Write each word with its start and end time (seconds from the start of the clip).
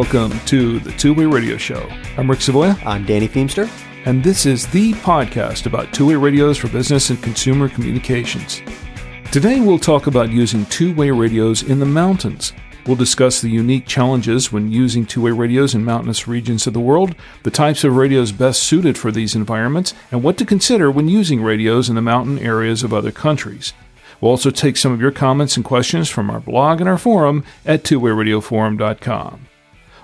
Welcome 0.00 0.40
to 0.46 0.78
the 0.80 0.92
Two 0.92 1.12
Way 1.12 1.26
Radio 1.26 1.58
Show. 1.58 1.86
I'm 2.16 2.30
Rick 2.30 2.38
Savoya, 2.38 2.82
I'm 2.86 3.04
Danny 3.04 3.28
Feemster. 3.28 3.68
and 4.06 4.24
this 4.24 4.46
is 4.46 4.66
the 4.68 4.94
podcast 4.94 5.66
about 5.66 5.92
two 5.92 6.06
way 6.06 6.14
radios 6.14 6.56
for 6.56 6.68
business 6.68 7.10
and 7.10 7.22
consumer 7.22 7.68
communications. 7.68 8.62
Today 9.30 9.60
we'll 9.60 9.78
talk 9.78 10.06
about 10.06 10.30
using 10.30 10.64
two 10.64 10.94
way 10.94 11.10
radios 11.10 11.62
in 11.62 11.80
the 11.80 11.84
mountains. 11.84 12.54
We'll 12.86 12.96
discuss 12.96 13.42
the 13.42 13.50
unique 13.50 13.86
challenges 13.86 14.50
when 14.50 14.72
using 14.72 15.04
two 15.04 15.20
way 15.20 15.32
radios 15.32 15.74
in 15.74 15.84
mountainous 15.84 16.26
regions 16.26 16.66
of 16.66 16.72
the 16.72 16.80
world, 16.80 17.14
the 17.42 17.50
types 17.50 17.84
of 17.84 17.94
radios 17.94 18.32
best 18.32 18.62
suited 18.62 18.96
for 18.96 19.12
these 19.12 19.34
environments, 19.34 19.92
and 20.10 20.22
what 20.22 20.38
to 20.38 20.46
consider 20.46 20.90
when 20.90 21.08
using 21.08 21.42
radios 21.42 21.90
in 21.90 21.94
the 21.94 22.00
mountain 22.00 22.38
areas 22.38 22.82
of 22.82 22.94
other 22.94 23.12
countries. 23.12 23.74
We'll 24.18 24.30
also 24.30 24.50
take 24.50 24.78
some 24.78 24.92
of 24.92 25.00
your 25.02 25.12
comments 25.12 25.56
and 25.56 25.64
questions 25.64 26.08
from 26.08 26.30
our 26.30 26.40
blog 26.40 26.80
and 26.80 26.88
our 26.88 26.96
forum 26.96 27.44
at 27.66 27.84
twowayradioforum.com. 27.84 29.48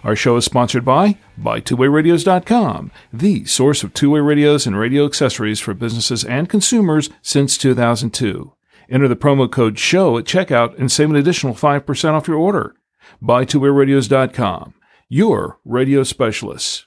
Our 0.07 0.15
show 0.15 0.37
is 0.37 0.45
sponsored 0.45 0.85
by 0.85 1.19
BuyTwoWayRadios.com, 1.37 2.93
the 3.13 3.45
source 3.45 3.83
of 3.83 3.93
two-way 3.93 4.21
radios 4.21 4.65
and 4.65 4.79
radio 4.79 5.05
accessories 5.05 5.59
for 5.59 5.75
businesses 5.75 6.23
and 6.25 6.49
consumers 6.49 7.11
since 7.23 7.59
2002. 7.59 8.53
Enter 8.89 9.09
the 9.09 9.17
promo 9.17 9.51
code 9.51 9.81
SHOW 9.81 10.19
at 10.19 10.25
checkout 10.25 10.79
and 10.79 10.93
save 10.93 11.11
an 11.11 11.17
additional 11.17 11.55
5% 11.55 12.13
off 12.13 12.29
your 12.29 12.37
order. 12.37 12.77
BuyTwoWayRadios.com, 13.21 14.75
your 15.09 15.59
radio 15.65 16.05
specialists. 16.05 16.87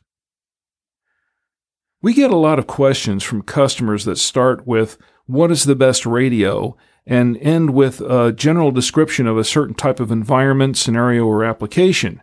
We 2.01 2.13
get 2.13 2.31
a 2.31 2.37
lot 2.37 2.57
of 2.57 2.67
questions 2.67 3.21
from 3.25 3.41
customers 3.41 4.05
that 4.05 4.17
start 4.17 4.65
with, 4.65 4.97
What 5.25 5.51
is 5.51 5.65
the 5.65 5.75
best 5.75 6.05
radio? 6.05 6.77
and 7.05 7.35
end 7.39 7.71
with 7.71 7.99
a 7.99 8.31
general 8.31 8.71
description 8.71 9.27
of 9.27 9.37
a 9.37 9.43
certain 9.43 9.73
type 9.75 9.99
of 9.99 10.09
environment, 10.09 10.77
scenario, 10.77 11.25
or 11.25 11.43
application. 11.43 12.21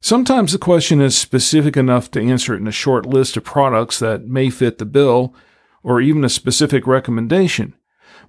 Sometimes 0.00 0.52
the 0.52 0.58
question 0.58 1.00
is 1.00 1.16
specific 1.16 1.76
enough 1.76 2.10
to 2.12 2.20
answer 2.20 2.54
it 2.54 2.60
in 2.60 2.68
a 2.68 2.72
short 2.72 3.04
list 3.04 3.36
of 3.36 3.44
products 3.44 3.98
that 3.98 4.26
may 4.26 4.48
fit 4.48 4.78
the 4.78 4.84
bill, 4.84 5.34
or 5.82 6.00
even 6.00 6.24
a 6.24 6.28
specific 6.28 6.86
recommendation. 6.86 7.74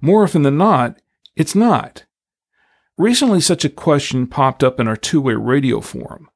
More 0.00 0.24
often 0.24 0.42
than 0.42 0.58
not, 0.58 1.00
it's 1.36 1.54
not. 1.54 2.04
Recently, 2.98 3.40
such 3.40 3.64
a 3.64 3.70
question 3.70 4.26
popped 4.26 4.64
up 4.64 4.80
in 4.80 4.88
our 4.88 4.96
two 4.96 5.20
way 5.20 5.34
radio 5.34 5.80
forum. 5.80 6.28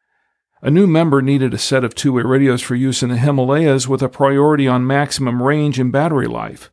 A 0.63 0.71
new 0.71 0.87
member 0.87 1.21
needed 1.21 1.53
a 1.53 1.59
set 1.59 1.85
of 1.85 1.95
two 1.95 2.13
way 2.13 2.23
radios 2.23 2.63
for 2.63 2.75
use 2.75 3.03
in 3.03 3.11
the 3.11 3.19
Himalayas 3.19 3.87
with 3.87 4.03
a 4.03 4.09
priority 4.09 4.67
on 4.67 4.87
maximum 4.87 5.43
range 5.43 5.79
and 5.79 5.93
battery 5.93 6.27
life. 6.27 6.71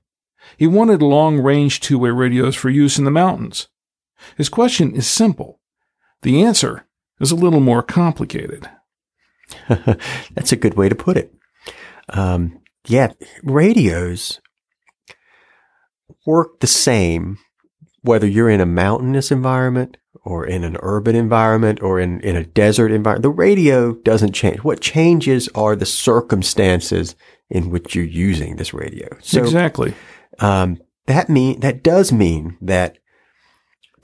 He 0.56 0.68
wanted 0.68 1.02
long 1.02 1.40
range 1.40 1.80
two 1.80 2.00
way 2.00 2.10
radios 2.10 2.56
for 2.56 2.70
use 2.70 2.98
in 2.98 3.06
the 3.06 3.12
mountains. 3.12 3.68
His 4.38 4.50
question 4.50 4.96
is 4.96 5.08
simple. 5.08 5.60
The 6.22 6.44
answer 6.44 6.86
is 7.22 7.32
a 7.32 7.36
little 7.36 7.60
more 7.60 7.84
complicated. 7.84 8.70
That's 9.68 10.52
a 10.52 10.58
good 10.58 10.76
way 10.76 10.90
to 10.90 10.96
put 10.96 11.18
it. 11.18 11.34
Um, 12.10 12.60
yeah, 12.88 13.14
radios 13.44 14.40
work 16.26 16.60
the 16.60 16.68
same 16.68 17.38
whether 18.04 18.28
you're 18.28 18.50
in 18.50 18.62
a 18.62 18.66
mountainous 18.66 19.32
environment 19.32 19.98
or 20.24 20.46
in 20.46 20.64
an 20.64 20.78
urban 20.82 21.16
environment 21.16 21.82
or 21.82 22.00
in, 22.00 22.20
in 22.22 22.36
a 22.36 22.46
desert 22.46 22.92
environment. 22.92 23.24
The 23.24 23.30
radio 23.30 23.94
doesn't 23.94 24.34
change. 24.34 24.58
What 24.64 24.82
changes 24.82 25.50
are 25.54 25.76
the 25.76 25.86
circumstances 25.86 27.16
in 27.50 27.70
which 27.70 27.94
you're 27.94 28.06
using 28.06 28.56
this 28.56 28.74
radio. 28.74 29.08
So, 29.22 29.42
exactly. 29.42 29.94
um, 30.40 30.80
that 31.06 31.30
mean 31.30 31.60
that 31.60 31.84
does 31.84 32.12
mean 32.12 32.58
that 32.62 32.98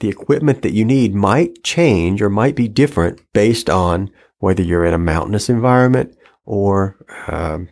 the 0.00 0.08
equipment 0.08 0.62
that 0.62 0.72
you 0.72 0.84
need 0.84 1.14
might 1.14 1.62
change 1.64 2.22
or 2.22 2.30
might 2.30 2.54
be 2.56 2.68
different 2.68 3.20
based 3.32 3.68
on 3.68 4.10
whether 4.38 4.62
you're 4.62 4.84
in 4.84 4.94
a 4.94 4.98
mountainous 4.98 5.48
environment 5.48 6.16
or 6.44 6.96
um, 7.26 7.68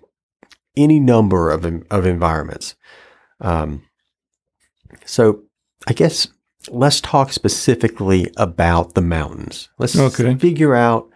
any 0.76 0.98
number 1.00 1.50
of 1.50 1.64
of 1.91 2.06
environments. 2.06 2.75
Um, 3.41 3.82
so, 5.04 5.42
I 5.87 5.92
guess 5.92 6.28
let's 6.69 7.00
talk 7.00 7.32
specifically 7.32 8.31
about 8.37 8.94
the 8.94 9.00
mountains. 9.03 9.69
Let's 9.78 9.97
Okay. 9.97 10.34
figure 10.37 10.75
out 10.75 11.08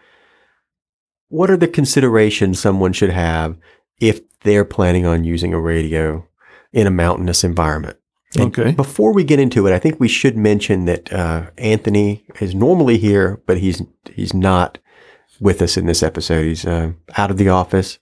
what 1.28 1.50
are 1.50 1.56
the 1.56 1.68
considerations 1.68 2.60
someone 2.60 2.92
should 2.92 3.10
have 3.10 3.56
if 4.00 4.20
they're 4.40 4.64
planning 4.64 5.06
on 5.06 5.24
using 5.24 5.52
a 5.52 5.60
radio 5.60 6.26
in 6.72 6.86
a 6.86 6.90
mountainous 6.90 7.42
environment. 7.44 7.96
And 8.36 8.56
Okay. 8.56 8.72
Before 8.72 9.12
we 9.12 9.24
get 9.24 9.40
into 9.40 9.66
it, 9.66 9.72
I 9.74 9.78
think 9.80 9.98
we 9.98 10.06
should 10.08 10.36
mention 10.36 10.84
that 10.84 11.12
uh, 11.12 11.50
Anthony 11.58 12.24
is 12.40 12.54
normally 12.54 12.96
here, 12.98 13.42
but 13.46 13.58
he's 13.58 13.82
he's 14.12 14.32
not 14.34 14.78
with 15.40 15.60
us 15.62 15.76
in 15.76 15.86
this 15.86 16.02
episode. 16.02 16.44
He's 16.44 16.64
uh, 16.64 16.92
out 17.16 17.30
of 17.30 17.38
the 17.38 17.48
office. 17.48 17.98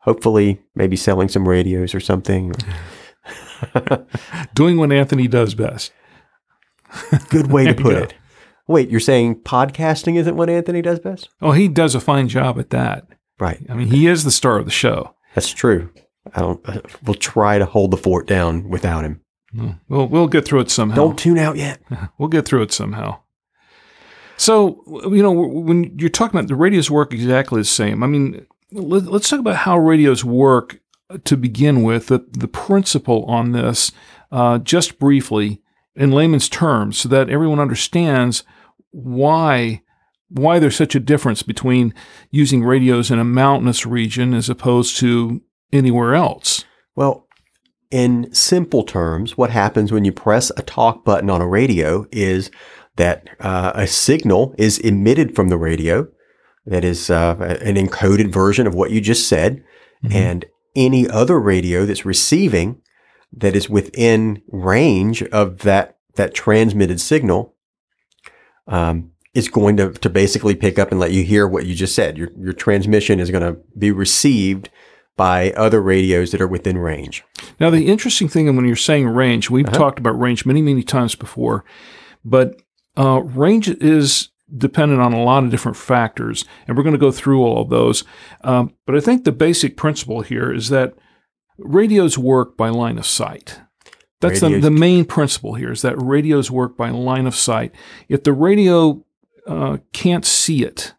Hopefully, 0.00 0.62
maybe 0.74 0.96
selling 0.96 1.28
some 1.28 1.46
radios 1.48 1.94
or 1.94 2.00
something. 2.00 2.52
Doing 4.54 4.76
what 4.78 4.92
Anthony 4.92 5.28
does 5.28 5.54
best. 5.54 5.92
Good 7.28 7.50
way 7.50 7.64
to 7.66 7.74
put 7.74 7.92
go. 7.94 8.02
it. 8.02 8.14
Wait, 8.68 8.88
you're 8.90 9.00
saying 9.00 9.36
podcasting 9.42 10.16
isn't 10.16 10.36
what 10.36 10.50
Anthony 10.50 10.82
does 10.82 10.98
best? 11.00 11.28
Oh, 11.40 11.52
he 11.52 11.68
does 11.68 11.94
a 11.94 12.00
fine 12.00 12.28
job 12.28 12.58
at 12.58 12.70
that. 12.70 13.06
Right. 13.38 13.64
I 13.68 13.74
mean, 13.74 13.88
he 13.88 14.06
is 14.06 14.24
the 14.24 14.30
star 14.30 14.58
of 14.58 14.64
the 14.64 14.70
show. 14.70 15.14
That's 15.34 15.52
true. 15.52 15.90
I 16.34 16.40
don't. 16.40 16.66
uh, 16.68 16.80
We'll 17.04 17.14
try 17.14 17.58
to 17.58 17.66
hold 17.66 17.90
the 17.90 17.96
fort 17.96 18.26
down 18.26 18.68
without 18.68 19.04
him. 19.04 19.20
We'll 19.88 20.06
we'll 20.08 20.26
get 20.26 20.44
through 20.44 20.60
it 20.60 20.70
somehow. 20.70 20.96
Don't 20.96 21.18
tune 21.18 21.38
out 21.38 21.56
yet. 21.56 21.80
We'll 22.18 22.28
get 22.28 22.46
through 22.46 22.62
it 22.62 22.72
somehow. 22.72 23.20
So, 24.36 24.82
you 25.10 25.22
know, 25.22 25.32
when 25.32 25.98
you're 25.98 26.10
talking 26.10 26.38
about 26.38 26.48
the 26.48 26.54
radios 26.54 26.90
work 26.90 27.12
exactly 27.12 27.60
the 27.60 27.64
same, 27.64 28.02
I 28.02 28.06
mean, 28.06 28.46
let, 28.70 29.04
let's 29.04 29.28
talk 29.28 29.40
about 29.40 29.56
how 29.56 29.78
radios 29.78 30.24
work 30.24 30.80
to 31.24 31.36
begin 31.36 31.82
with, 31.82 32.08
the, 32.08 32.24
the 32.32 32.48
principle 32.48 33.24
on 33.24 33.52
this, 33.52 33.92
uh, 34.32 34.58
just 34.58 34.98
briefly 34.98 35.62
in 35.94 36.10
layman's 36.10 36.48
terms, 36.48 36.98
so 36.98 37.08
that 37.08 37.30
everyone 37.30 37.60
understands 37.60 38.44
why 38.90 39.82
why 40.28 40.58
there's 40.58 40.76
such 40.76 40.96
a 40.96 41.00
difference 41.00 41.44
between 41.44 41.94
using 42.32 42.64
radios 42.64 43.12
in 43.12 43.18
a 43.20 43.24
mountainous 43.24 43.86
region 43.86 44.34
as 44.34 44.50
opposed 44.50 44.96
to 44.96 45.40
anywhere 45.72 46.16
else. 46.16 46.64
Well, 46.96 47.25
in 47.90 48.32
simple 48.32 48.82
terms, 48.82 49.36
what 49.36 49.50
happens 49.50 49.92
when 49.92 50.04
you 50.04 50.12
press 50.12 50.50
a 50.56 50.62
talk 50.62 51.04
button 51.04 51.30
on 51.30 51.40
a 51.40 51.46
radio 51.46 52.06
is 52.10 52.50
that 52.96 53.28
uh, 53.40 53.72
a 53.74 53.86
signal 53.86 54.54
is 54.58 54.78
emitted 54.78 55.36
from 55.36 55.48
the 55.48 55.58
radio 55.58 56.08
that 56.64 56.84
is 56.84 57.10
uh, 57.10 57.36
an 57.60 57.76
encoded 57.76 58.32
version 58.32 58.66
of 58.66 58.74
what 58.74 58.90
you 58.90 59.00
just 59.00 59.28
said. 59.28 59.62
And 60.10 60.44
any 60.74 61.08
other 61.08 61.40
radio 61.40 61.84
that's 61.86 62.04
receiving 62.04 62.80
that 63.32 63.56
is 63.56 63.68
within 63.68 64.42
range 64.48 65.22
of 65.24 65.58
that, 65.58 65.98
that 66.14 66.34
transmitted 66.34 67.00
signal 67.00 67.54
um, 68.66 69.12
is 69.34 69.48
going 69.48 69.76
to, 69.76 69.92
to 69.92 70.10
basically 70.10 70.54
pick 70.54 70.78
up 70.78 70.90
and 70.90 71.00
let 71.00 71.12
you 71.12 71.24
hear 71.24 71.46
what 71.46 71.66
you 71.66 71.74
just 71.74 71.94
said. 71.94 72.16
Your, 72.16 72.30
your 72.38 72.52
transmission 72.52 73.20
is 73.20 73.30
going 73.30 73.42
to 73.42 73.60
be 73.76 73.90
received 73.90 74.70
by 75.16 75.50
other 75.52 75.80
radios 75.80 76.30
that 76.32 76.40
are 76.40 76.46
within 76.46 76.76
range. 76.78 77.24
Now, 77.58 77.70
the 77.70 77.86
interesting 77.86 78.28
thing 78.28 78.48
and 78.48 78.56
when 78.56 78.66
you're 78.66 78.76
saying 78.76 79.08
range, 79.08 79.48
we've 79.48 79.70
talked 79.72 79.98
about 79.98 80.18
range 80.20 80.44
many, 80.44 80.60
many 80.60 80.82
times 80.82 81.14
before, 81.14 81.64
but 82.24 82.60
uh, 82.98 83.22
range 83.22 83.68
is 83.68 84.28
dependent 84.56 85.00
on 85.00 85.12
a 85.12 85.22
lot 85.22 85.42
of 85.42 85.50
different 85.50 85.76
factors, 85.76 86.44
and 86.66 86.76
we're 86.76 86.82
going 86.82 86.94
to 86.94 86.98
go 86.98 87.10
through 87.10 87.42
all 87.42 87.62
of 87.62 87.70
those. 87.70 88.04
Um, 88.42 88.74
but 88.84 88.94
I 88.94 89.00
think 89.00 89.24
the 89.24 89.32
basic 89.32 89.76
principle 89.76 90.20
here 90.20 90.52
is 90.52 90.68
that 90.68 90.94
radios 91.58 92.18
work 92.18 92.56
by 92.56 92.68
line 92.68 92.98
of 92.98 93.06
sight. 93.06 93.60
That's 94.20 94.40
the, 94.40 94.60
the 94.60 94.70
main 94.70 95.04
principle 95.04 95.54
here 95.54 95.70
is 95.70 95.82
that 95.82 96.00
radios 96.00 96.50
work 96.50 96.76
by 96.76 96.90
line 96.90 97.26
of 97.26 97.36
sight. 97.36 97.74
If 98.08 98.24
the 98.24 98.32
radio 98.32 99.04
uh, 99.46 99.78
can't 99.92 100.24
see 100.24 100.64
it, 100.64 100.94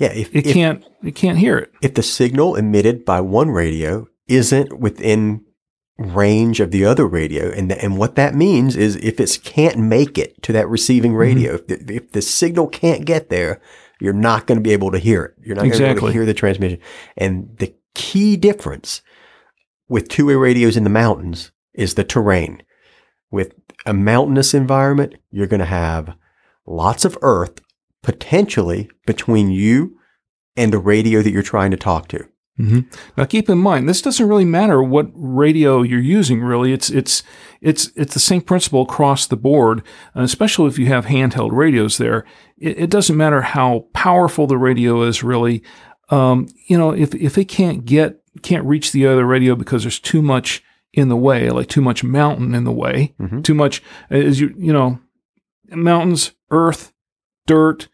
Yeah, 0.00 0.12
if, 0.12 0.34
it 0.34 0.46
if, 0.46 0.54
can't 0.54 0.84
it 1.02 1.14
can't 1.14 1.38
hear 1.38 1.58
it. 1.58 1.72
if 1.82 1.94
the 1.94 2.02
signal 2.02 2.56
emitted 2.56 3.04
by 3.04 3.20
one 3.20 3.50
radio 3.50 4.08
isn't 4.26 4.78
within 4.78 5.44
range 5.98 6.60
of 6.60 6.70
the 6.70 6.84
other 6.84 7.06
radio. 7.06 7.50
And, 7.50 7.68
th- 7.68 7.82
and 7.82 7.98
what 7.98 8.14
that 8.14 8.34
means 8.34 8.76
is 8.76 8.96
if 8.96 9.20
it 9.20 9.38
can't 9.44 9.78
make 9.78 10.16
it 10.16 10.42
to 10.44 10.52
that 10.54 10.68
receiving 10.68 11.10
mm-hmm. 11.10 11.20
radio, 11.20 11.54
if, 11.56 11.66
the, 11.66 11.94
if 11.94 12.12
the 12.12 12.22
signal 12.22 12.66
can't 12.66 13.04
get 13.04 13.28
there, 13.28 13.60
you're 14.00 14.14
not 14.14 14.46
going 14.46 14.56
to 14.56 14.62
be 14.62 14.72
able 14.72 14.90
to 14.92 14.98
hear 14.98 15.24
it. 15.24 15.34
You're 15.44 15.56
not 15.56 15.62
going 15.62 15.72
to 15.72 15.78
be 15.78 15.84
able 15.84 16.06
to 16.08 16.12
hear 16.12 16.24
the 16.24 16.32
transmission. 16.32 16.80
And 17.18 17.54
the 17.58 17.74
key 17.94 18.38
difference 18.38 19.02
with 19.88 20.08
two-way 20.08 20.36
radios 20.36 20.76
in 20.78 20.84
the 20.84 20.90
mountains 20.90 21.52
is 21.74 21.94
the 21.94 22.04
terrain. 22.04 22.62
With 23.30 23.52
a 23.84 23.92
mountainous 23.92 24.54
environment, 24.54 25.16
you're 25.30 25.46
going 25.46 25.60
to 25.60 25.66
have 25.66 26.16
lots 26.66 27.04
of 27.04 27.18
earth 27.20 27.60
potentially 28.02 28.90
between 29.06 29.50
you 29.50 29.96
and 30.56 30.72
the 30.72 30.78
radio 30.78 31.22
that 31.22 31.30
you're 31.30 31.42
trying 31.42 31.70
to 31.70 31.76
talk 31.76 32.08
to. 32.08 32.26
hmm 32.56 32.80
Now, 33.16 33.24
keep 33.24 33.48
in 33.48 33.58
mind, 33.58 33.88
this 33.88 34.02
doesn't 34.02 34.28
really 34.28 34.44
matter 34.44 34.82
what 34.82 35.10
radio 35.14 35.82
you're 35.82 36.00
using. 36.00 36.42
Really, 36.42 36.72
it's 36.72 36.90
it's 36.90 37.22
it's 37.60 37.90
it's 37.96 38.14
the 38.14 38.20
same 38.20 38.40
principle 38.42 38.82
across 38.82 39.26
the 39.26 39.36
board, 39.36 39.82
and 40.14 40.24
especially 40.24 40.68
if 40.68 40.78
you 40.78 40.86
have 40.86 41.06
handheld 41.06 41.52
radios. 41.52 41.96
There, 41.98 42.24
it, 42.58 42.78
it 42.84 42.90
doesn't 42.90 43.16
matter 43.16 43.42
how 43.42 43.86
powerful 43.94 44.46
the 44.46 44.58
radio 44.58 45.02
is. 45.02 45.22
Really, 45.22 45.62
um, 46.10 46.48
you 46.68 46.76
know, 46.76 46.90
if 46.92 47.14
if 47.14 47.38
it 47.38 47.46
can't 47.46 47.84
get 47.84 48.20
can't 48.42 48.64
reach 48.66 48.92
the 48.92 49.06
other 49.06 49.24
radio 49.26 49.54
because 49.54 49.82
there's 49.84 49.98
too 50.00 50.22
much 50.22 50.62
in 50.92 51.08
the 51.08 51.16
way, 51.16 51.50
like 51.50 51.68
too 51.68 51.80
much 51.80 52.02
mountain 52.04 52.54
in 52.54 52.64
the 52.64 52.72
way, 52.72 53.14
Mhm. 53.20 53.42
too 53.44 53.54
much 53.54 53.82
as 54.10 54.40
you 54.40 54.52
you 54.58 54.72
know, 54.72 54.98
mountains, 55.70 56.32
earth, 56.50 56.92
dirt, 57.50 57.88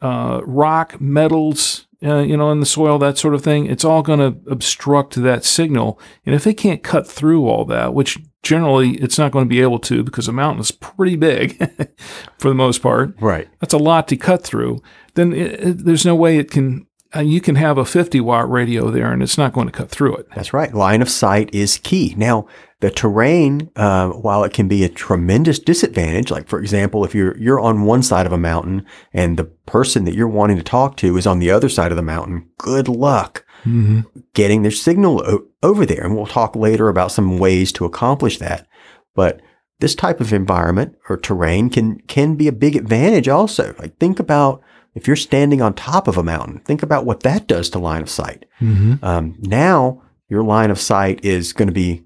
uh, 0.00 0.40
rock, 0.44 1.00
metals, 1.00 1.86
uh, 2.02 2.18
you 2.20 2.36
know, 2.36 2.50
in 2.50 2.60
the 2.60 2.66
soil, 2.66 2.98
that 2.98 3.18
sort 3.18 3.34
of 3.34 3.42
thing. 3.42 3.66
It's 3.66 3.84
all 3.84 4.02
going 4.02 4.18
to 4.18 4.50
obstruct 4.50 5.14
that 5.22 5.44
signal. 5.44 5.98
And 6.26 6.34
if 6.34 6.44
they 6.44 6.54
can't 6.54 6.82
cut 6.82 7.06
through 7.06 7.46
all 7.46 7.64
that, 7.66 7.94
which 7.94 8.18
generally 8.42 8.96
it's 8.96 9.18
not 9.18 9.32
going 9.32 9.44
to 9.46 9.48
be 9.48 9.62
able 9.62 9.78
to 9.80 10.02
because 10.04 10.28
a 10.28 10.32
mountain 10.32 10.60
is 10.60 10.70
pretty 10.70 11.16
big 11.16 11.56
for 12.38 12.48
the 12.48 12.54
most 12.54 12.82
part, 12.82 13.14
Right. 13.20 13.48
that's 13.60 13.74
a 13.74 13.78
lot 13.78 14.08
to 14.08 14.16
cut 14.16 14.42
through, 14.42 14.82
then 15.14 15.32
it, 15.32 15.52
it, 15.66 15.84
there's 15.84 16.04
no 16.06 16.14
way 16.14 16.38
it 16.38 16.50
can. 16.50 16.86
You 17.20 17.40
can 17.40 17.54
have 17.56 17.78
a 17.78 17.84
50 17.84 18.20
watt 18.20 18.50
radio 18.50 18.90
there 18.90 19.12
and 19.12 19.22
it's 19.22 19.38
not 19.38 19.52
going 19.52 19.66
to 19.66 19.72
cut 19.72 19.90
through 19.90 20.16
it. 20.16 20.26
That's 20.34 20.52
right. 20.52 20.72
Line 20.74 21.02
of 21.02 21.08
sight 21.08 21.54
is 21.54 21.78
key. 21.78 22.14
Now, 22.16 22.46
the 22.80 22.90
terrain, 22.90 23.70
uh, 23.76 24.08
while 24.10 24.44
it 24.44 24.52
can 24.52 24.68
be 24.68 24.84
a 24.84 24.88
tremendous 24.88 25.58
disadvantage, 25.58 26.30
like 26.30 26.48
for 26.48 26.58
example, 26.60 27.04
if 27.04 27.14
you're 27.14 27.36
you're 27.38 27.60
on 27.60 27.82
one 27.84 28.02
side 28.02 28.26
of 28.26 28.32
a 28.32 28.38
mountain 28.38 28.84
and 29.12 29.36
the 29.38 29.44
person 29.44 30.04
that 30.04 30.14
you're 30.14 30.28
wanting 30.28 30.56
to 30.56 30.62
talk 30.62 30.96
to 30.98 31.16
is 31.16 31.26
on 31.26 31.38
the 31.38 31.50
other 31.50 31.68
side 31.68 31.92
of 31.92 31.96
the 31.96 32.02
mountain, 32.02 32.48
good 32.58 32.88
luck 32.88 33.44
Mm-hmm. 33.64 34.00
getting 34.34 34.60
their 34.60 34.70
signal 34.70 35.22
o- 35.26 35.46
over 35.62 35.86
there. 35.86 36.04
And 36.04 36.14
we'll 36.14 36.26
talk 36.26 36.54
later 36.54 36.90
about 36.90 37.12
some 37.12 37.38
ways 37.38 37.72
to 37.72 37.86
accomplish 37.86 38.36
that. 38.38 38.66
But 39.14 39.40
this 39.80 39.94
type 39.94 40.20
of 40.20 40.34
environment 40.34 40.96
or 41.08 41.16
terrain 41.16 41.70
can 41.70 42.00
can 42.00 42.34
be 42.34 42.46
a 42.46 42.52
big 42.52 42.76
advantage 42.76 43.26
also. 43.26 43.74
Like 43.78 43.96
think 43.98 44.20
about 44.20 44.60
if 44.94 45.06
you're 45.06 45.16
standing 45.16 45.60
on 45.60 45.74
top 45.74 46.08
of 46.08 46.16
a 46.16 46.22
mountain, 46.22 46.60
think 46.60 46.82
about 46.82 47.04
what 47.04 47.20
that 47.20 47.46
does 47.46 47.68
to 47.70 47.78
line 47.78 48.02
of 48.02 48.10
sight. 48.10 48.44
Mm-hmm. 48.60 49.04
Um, 49.04 49.36
now 49.40 50.02
your 50.28 50.42
line 50.42 50.70
of 50.70 50.80
sight 50.80 51.24
is 51.24 51.52
going 51.52 51.68
to 51.68 51.74
be 51.74 52.04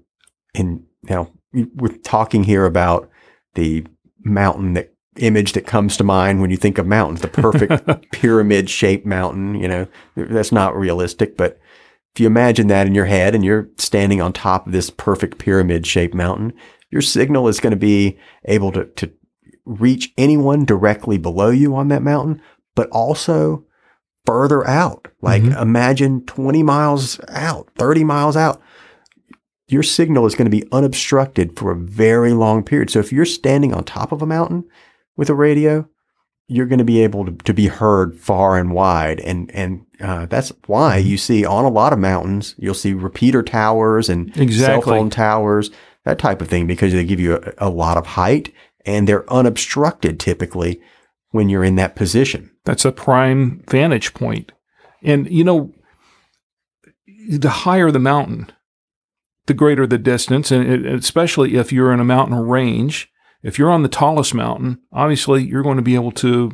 in, 0.53 0.85
now 1.03 1.31
we're 1.53 1.95
talking 1.97 2.43
here 2.43 2.65
about 2.65 3.09
the 3.55 3.85
mountain 4.23 4.73
that 4.73 4.93
image 5.17 5.53
that 5.53 5.65
comes 5.65 5.97
to 5.97 6.03
mind 6.03 6.41
when 6.41 6.49
you 6.49 6.57
think 6.57 6.77
of 6.77 6.87
mountains, 6.87 7.21
the 7.21 7.27
perfect 7.27 8.11
pyramid 8.11 8.69
shaped 8.69 9.05
mountain, 9.05 9.55
you 9.55 9.67
know, 9.67 9.87
that's 10.15 10.51
not 10.51 10.75
realistic, 10.75 11.37
but 11.37 11.59
if 12.15 12.21
you 12.21 12.27
imagine 12.27 12.67
that 12.67 12.87
in 12.87 12.95
your 12.95 13.05
head 13.05 13.35
and 13.35 13.43
you're 13.45 13.69
standing 13.77 14.21
on 14.21 14.33
top 14.33 14.65
of 14.65 14.73
this 14.73 14.89
perfect 14.89 15.37
pyramid 15.37 15.85
shaped 15.85 16.15
mountain, 16.15 16.53
your 16.89 17.01
signal 17.01 17.47
is 17.47 17.59
going 17.59 17.71
to 17.71 17.77
be 17.77 18.17
able 18.45 18.71
to, 18.71 18.85
to 18.85 19.11
reach 19.65 20.11
anyone 20.17 20.65
directly 20.65 21.17
below 21.17 21.49
you 21.49 21.75
on 21.75 21.87
that 21.89 22.01
mountain, 22.01 22.41
but 22.79 22.89
also 22.91 23.65
further 24.25 24.65
out. 24.65 25.09
Like 25.21 25.43
Mhm. 25.43 25.61
imagine 25.61 26.21
20 26.25 26.63
miles 26.63 27.19
out, 27.27 27.67
30 27.77 28.05
miles 28.05 28.37
out. 28.37 28.61
Your 29.67 29.83
signal 29.83 30.25
is 30.25 30.33
going 30.33 30.49
to 30.49 30.57
be 30.57 30.63
unobstructed 30.71 31.57
for 31.59 31.71
a 31.71 31.75
very 31.75 32.31
long 32.31 32.63
period. 32.63 32.89
So 32.89 32.99
if 32.99 33.11
you're 33.11 33.25
standing 33.25 33.73
on 33.73 33.83
top 33.83 34.13
of 34.13 34.21
a 34.21 34.25
mountain 34.25 34.63
with 35.17 35.29
a 35.29 35.35
radio, 35.35 35.89
you're 36.47 36.67
going 36.67 36.79
to 36.79 36.85
be 36.85 37.03
able 37.03 37.25
to, 37.25 37.31
to 37.33 37.53
be 37.53 37.67
heard 37.67 38.15
far 38.17 38.57
and 38.57 38.71
wide. 38.71 39.19
And, 39.19 39.51
and, 39.53 39.81
uh, 39.99 40.25
that's 40.27 40.53
why 40.67 40.95
you 40.95 41.17
see 41.17 41.43
on 41.45 41.65
a 41.65 41.69
lot 41.69 41.91
of 41.91 41.99
mountains, 41.99 42.55
you'll 42.57 42.73
see 42.73 42.93
repeater 42.93 43.43
towers 43.43 44.07
and 44.07 44.33
cell 44.53 44.81
phone 44.97 45.09
towers, 45.09 45.69
that 46.05 46.17
type 46.17 46.41
of 46.41 46.47
thing, 46.47 46.65
because 46.65 46.93
they 46.93 47.03
give 47.03 47.19
you 47.19 47.35
a, 47.35 47.67
a 47.67 47.69
lot 47.69 47.97
of 47.97 48.05
height 48.07 48.53
and 48.85 49.05
they're 49.05 49.29
unobstructed 49.31 50.17
typically 50.17 50.79
when 51.31 51.49
you're 51.49 51.63
in 51.65 51.75
that 51.75 51.95
position. 51.95 52.49
That's 52.69 52.85
a 52.85 52.91
prime 52.91 53.63
vantage 53.67 54.13
point. 54.13 54.51
And, 55.01 55.27
you 55.31 55.43
know, 55.43 55.73
the 57.27 57.49
higher 57.49 57.89
the 57.89 57.97
mountain, 57.97 58.51
the 59.47 59.55
greater 59.55 59.87
the 59.87 59.97
distance. 59.97 60.51
And 60.51 60.69
it, 60.71 60.85
especially 60.85 61.55
if 61.55 61.71
you're 61.73 61.91
in 61.91 61.99
a 61.99 62.03
mountain 62.05 62.37
range, 62.37 63.09
if 63.41 63.57
you're 63.57 63.71
on 63.71 63.81
the 63.81 63.89
tallest 63.89 64.35
mountain, 64.35 64.81
obviously 64.93 65.43
you're 65.43 65.63
going 65.63 65.77
to 65.77 65.81
be 65.83 65.95
able 65.95 66.11
to 66.11 66.51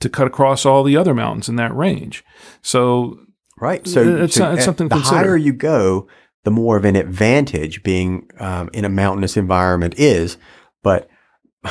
to 0.00 0.10
cut 0.10 0.26
across 0.26 0.66
all 0.66 0.84
the 0.84 0.94
other 0.94 1.14
mountains 1.14 1.48
in 1.48 1.56
that 1.56 1.74
range. 1.74 2.22
So 2.60 3.18
Right. 3.58 3.86
So 3.88 4.02
It's- 4.02 4.34
so 4.34 4.52
it's 4.52 4.64
something 4.66 4.88
the 4.88 4.96
consider. 4.96 5.16
higher 5.16 5.36
you 5.38 5.54
go, 5.54 6.06
the 6.44 6.50
more 6.50 6.76
of 6.76 6.84
an 6.84 6.96
advantage 6.96 7.82
being 7.82 8.28
um, 8.38 8.68
in 8.74 8.84
a 8.84 8.90
mountainous 8.90 9.38
environment 9.38 9.94
is. 9.96 10.36
But 10.82 11.08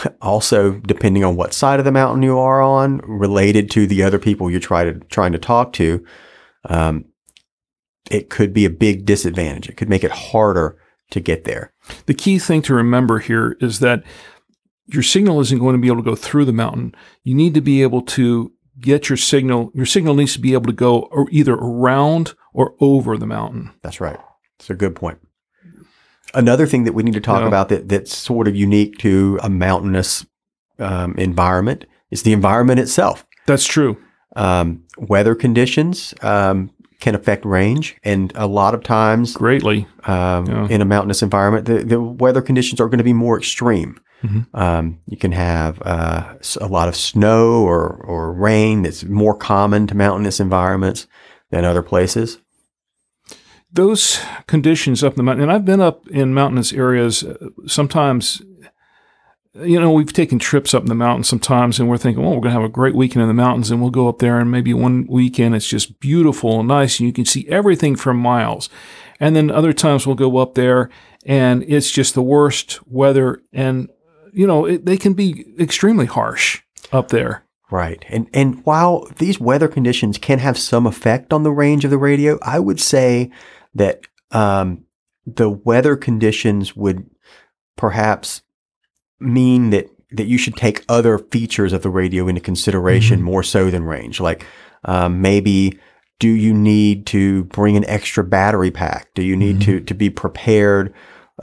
also, 0.22 0.74
depending 0.80 1.24
on 1.24 1.36
what 1.36 1.54
side 1.54 1.80
of 1.80 1.86
the 1.86 1.92
mountain 1.92 2.24
you 2.24 2.38
are 2.38 2.62
on, 2.62 2.98
related 3.00 3.70
to 3.72 3.88
the 3.88 4.04
other 4.04 4.20
people 4.20 4.50
you're 4.50 4.60
trying 4.60 4.94
to 4.94 5.06
trying 5.08 5.32
to 5.32 5.40
talk 5.40 5.74
to, 5.74 6.06
um, 6.66 7.06
it 8.10 8.30
could 8.30 8.54
be 8.54 8.66
a 8.66 8.70
big 8.70 9.06
disadvantage. 9.06 9.70
It 9.70 9.78
could 9.78 9.90
make 9.90 10.04
it 10.04 10.12
harder 10.12 10.78
to 11.12 11.20
get 11.20 11.44
there. 11.44 11.72
the 12.08 12.14
key 12.14 12.40
thing 12.40 12.62
to 12.64 12.74
remember 12.74 13.20
here 13.20 13.58
is 13.62 13.80
that 13.80 14.04
your 14.88 15.04
signal 15.04 15.40
isn't 15.40 15.60
going 15.60 15.76
to 15.76 15.82
be 15.82 15.88
able 15.88 15.98
to 15.98 16.10
go 16.10 16.16
through 16.16 16.46
the 16.46 16.54
mountain. 16.54 16.94
You 17.24 17.36
need 17.36 17.54
to 17.54 17.62
be 17.62 17.82
able 17.82 18.02
to 18.04 18.54
get 18.80 19.10
your 19.10 19.18
signal. 19.18 19.72
Your 19.74 19.86
signal 19.86 20.16
needs 20.16 20.34
to 20.34 20.40
be 20.40 20.54
able 20.54 20.66
to 20.66 20.74
go 20.74 21.04
or 21.12 21.28
either 21.32 21.54
around 21.54 22.34
or 22.54 22.76
over 22.80 23.18
the 23.18 23.28
mountain. 23.28 23.72
That's 23.82 24.02
right. 24.02 24.20
It's 24.60 24.70
a 24.70 24.76
good 24.76 24.96
point. 24.96 25.20
Another 26.36 26.68
thing 26.68 26.84
that 26.84 26.94
we 26.94 27.02
need 27.04 27.14
to 27.16 27.22
talk 27.22 27.42
Yeah. 27.42 27.48
about 27.48 27.70
that 27.70 27.90
that's 27.90 28.16
sort 28.16 28.48
of 28.48 28.56
unique 28.56 28.98
to 29.00 29.40
a 29.42 29.50
mountainous 29.50 30.26
um, 30.80 31.16
environment 31.18 31.86
is 32.12 32.24
the 32.24 32.34
environment 32.34 32.80
itself. 32.80 33.26
That's 33.48 33.66
true. 33.66 33.98
Um, 34.36 34.84
weather 34.98 35.34
conditions 35.36 36.14
um, 36.22 36.70
can 37.00 37.16
affect 37.16 37.46
range, 37.46 37.96
and 38.04 38.32
a 38.36 38.48
lot 38.48 38.74
of 38.74 38.84
times 38.84 39.34
Greatly. 39.34 39.88
um, 40.06 40.46
Yeah. 40.48 40.68
in 40.70 40.82
a 40.82 40.86
mountainous 40.86 41.22
environment, 41.24 41.66
the, 41.66 41.84
the 41.84 42.02
weather 42.02 42.42
conditions 42.42 42.80
are 42.82 42.88
going 42.90 42.98
to 42.98 43.04
be 43.04 43.14
more 43.14 43.38
extreme. 43.38 43.98
Mhm. 44.24 44.46
Um, 44.54 44.98
you 45.08 45.18
can 45.18 45.32
have 45.34 45.82
uh, 45.86 46.34
a 46.60 46.68
lot 46.68 46.88
of 46.88 46.96
snow 46.96 47.64
or, 47.64 48.02
or 48.06 48.34
rain 48.34 48.82
that's 48.82 49.04
more 49.06 49.36
common 49.36 49.88
to 49.88 49.96
mountainous 49.96 50.40
environments 50.40 51.08
than 51.52 51.64
other 51.64 51.82
places. 51.84 52.40
Those 53.76 54.20
conditions 54.48 55.04
up 55.04 55.14
in 55.14 55.18
the 55.18 55.24
mountain, 55.24 55.44
and 55.44 55.52
I've 55.52 55.66
been 55.66 55.82
up 55.82 56.08
in 56.08 56.34
mountainous 56.34 56.72
areas 56.74 57.24
uh, 57.24 57.50
sometimes. 57.68 58.42
You 59.54 59.80
know, 59.80 59.92
we've 59.92 60.12
taken 60.12 60.38
trips 60.40 60.74
up 60.74 60.84
in 60.84 60.90
the 60.90 60.96
mountains 60.96 61.30
sometimes, 61.30 61.80
and 61.80 61.88
we're 61.90 61.98
thinking, 61.98 62.24
well, 62.24 62.34
we're 62.34 62.42
going 62.42 62.54
to 62.54 62.60
have 62.60 62.70
a 62.70 62.70
great 62.70 62.96
weekend 62.96 63.22
in 63.22 63.28
the 63.28 63.34
mountains, 63.34 63.72
and 63.72 63.82
we'll 63.82 63.90
go 63.90 64.10
up 64.10 64.20
there, 64.20 64.40
and 64.40 64.52
maybe 64.52 64.74
one 64.74 65.06
weekend 65.08 65.56
it's 65.56 65.68
just 65.68 66.00
beautiful 66.00 66.60
and 66.60 66.68
nice, 66.68 67.00
and 67.00 67.08
you 67.08 67.14
can 67.14 67.26
see 67.26 67.48
everything 67.48 67.96
for 67.96 68.14
miles. 68.14 68.70
And 69.20 69.36
then 69.36 69.52
other 69.52 69.74
times 69.74 70.06
we'll 70.06 70.16
go 70.16 70.38
up 70.38 70.56
there, 70.56 70.90
and 71.26 71.64
it's 71.68 71.92
just 71.92 72.16
the 72.16 72.22
worst 72.22 72.86
weather, 72.88 73.42
and 73.54 73.90
you 74.34 74.48
know, 74.48 74.66
it, 74.66 74.86
they 74.86 74.98
can 74.98 75.14
be 75.14 75.46
extremely 75.60 76.06
harsh 76.06 76.62
up 76.92 77.10
there. 77.10 77.44
Right. 77.72 78.06
And 78.10 78.30
and 78.34 78.64
while 78.66 79.08
these 79.18 79.40
weather 79.40 79.68
conditions 79.68 80.18
can 80.18 80.40
have 80.40 80.58
some 80.58 80.86
effect 80.86 81.34
on 81.34 81.44
the 81.44 81.52
range 81.52 81.84
of 81.84 81.92
the 81.92 81.98
radio, 81.98 82.38
I 82.42 82.60
would 82.60 82.80
say 82.80 83.32
that 83.76 84.02
um, 84.32 84.84
the 85.26 85.50
weather 85.50 85.96
conditions 85.96 86.76
would 86.76 87.10
perhaps 87.76 88.42
mean 89.20 89.70
that 89.70 89.90
that 90.12 90.28
you 90.28 90.38
should 90.38 90.56
take 90.56 90.86
other 90.88 91.18
features 91.18 91.74
of 91.74 91.82
the 91.82 91.90
radio 91.90 92.28
into 92.28 92.40
consideration 92.40 93.22
more 93.22 93.44
so 93.44 93.70
than 93.70 93.84
range. 93.84 94.20
Like 94.20 94.46
um, 94.86 95.22
maybe 95.22 95.78
do 96.20 96.30
you 96.30 96.54
need 96.54 97.06
to 97.08 97.44
bring 97.46 97.76
an 97.76 97.86
extra 97.86 98.24
battery 98.24 98.72
pack? 98.72 99.14
Do 99.14 99.24
you 99.24 99.36
need 99.36 99.62
to 99.62 99.82
to 99.82 99.94
be 99.94 100.10
prepared 100.10 100.94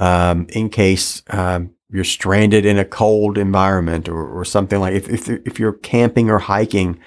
um, 0.00 0.46
in 0.50 0.70
case 0.70 1.22
um, 1.28 1.72
you're 1.90 2.04
stranded 2.04 2.64
in 2.64 2.78
a 2.78 2.84
cold 2.84 3.36
environment 3.36 4.08
or, 4.08 4.26
or 4.26 4.44
something 4.44 4.80
like 4.80 4.94
if, 4.94 5.08
if 5.08 5.28
if 5.28 5.60
you're 5.60 5.74
camping 5.74 6.30
or 6.30 6.38
hiking 6.38 6.98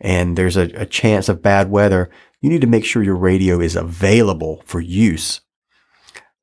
and 0.00 0.38
there's 0.38 0.56
a, 0.56 0.70
a 0.74 0.86
chance 0.86 1.28
of 1.28 1.42
bad 1.42 1.70
weather, 1.70 2.08
you 2.40 2.50
need 2.50 2.60
to 2.60 2.66
make 2.66 2.84
sure 2.84 3.02
your 3.02 3.16
radio 3.16 3.60
is 3.60 3.76
available 3.76 4.62
for 4.64 4.80
use. 4.80 5.40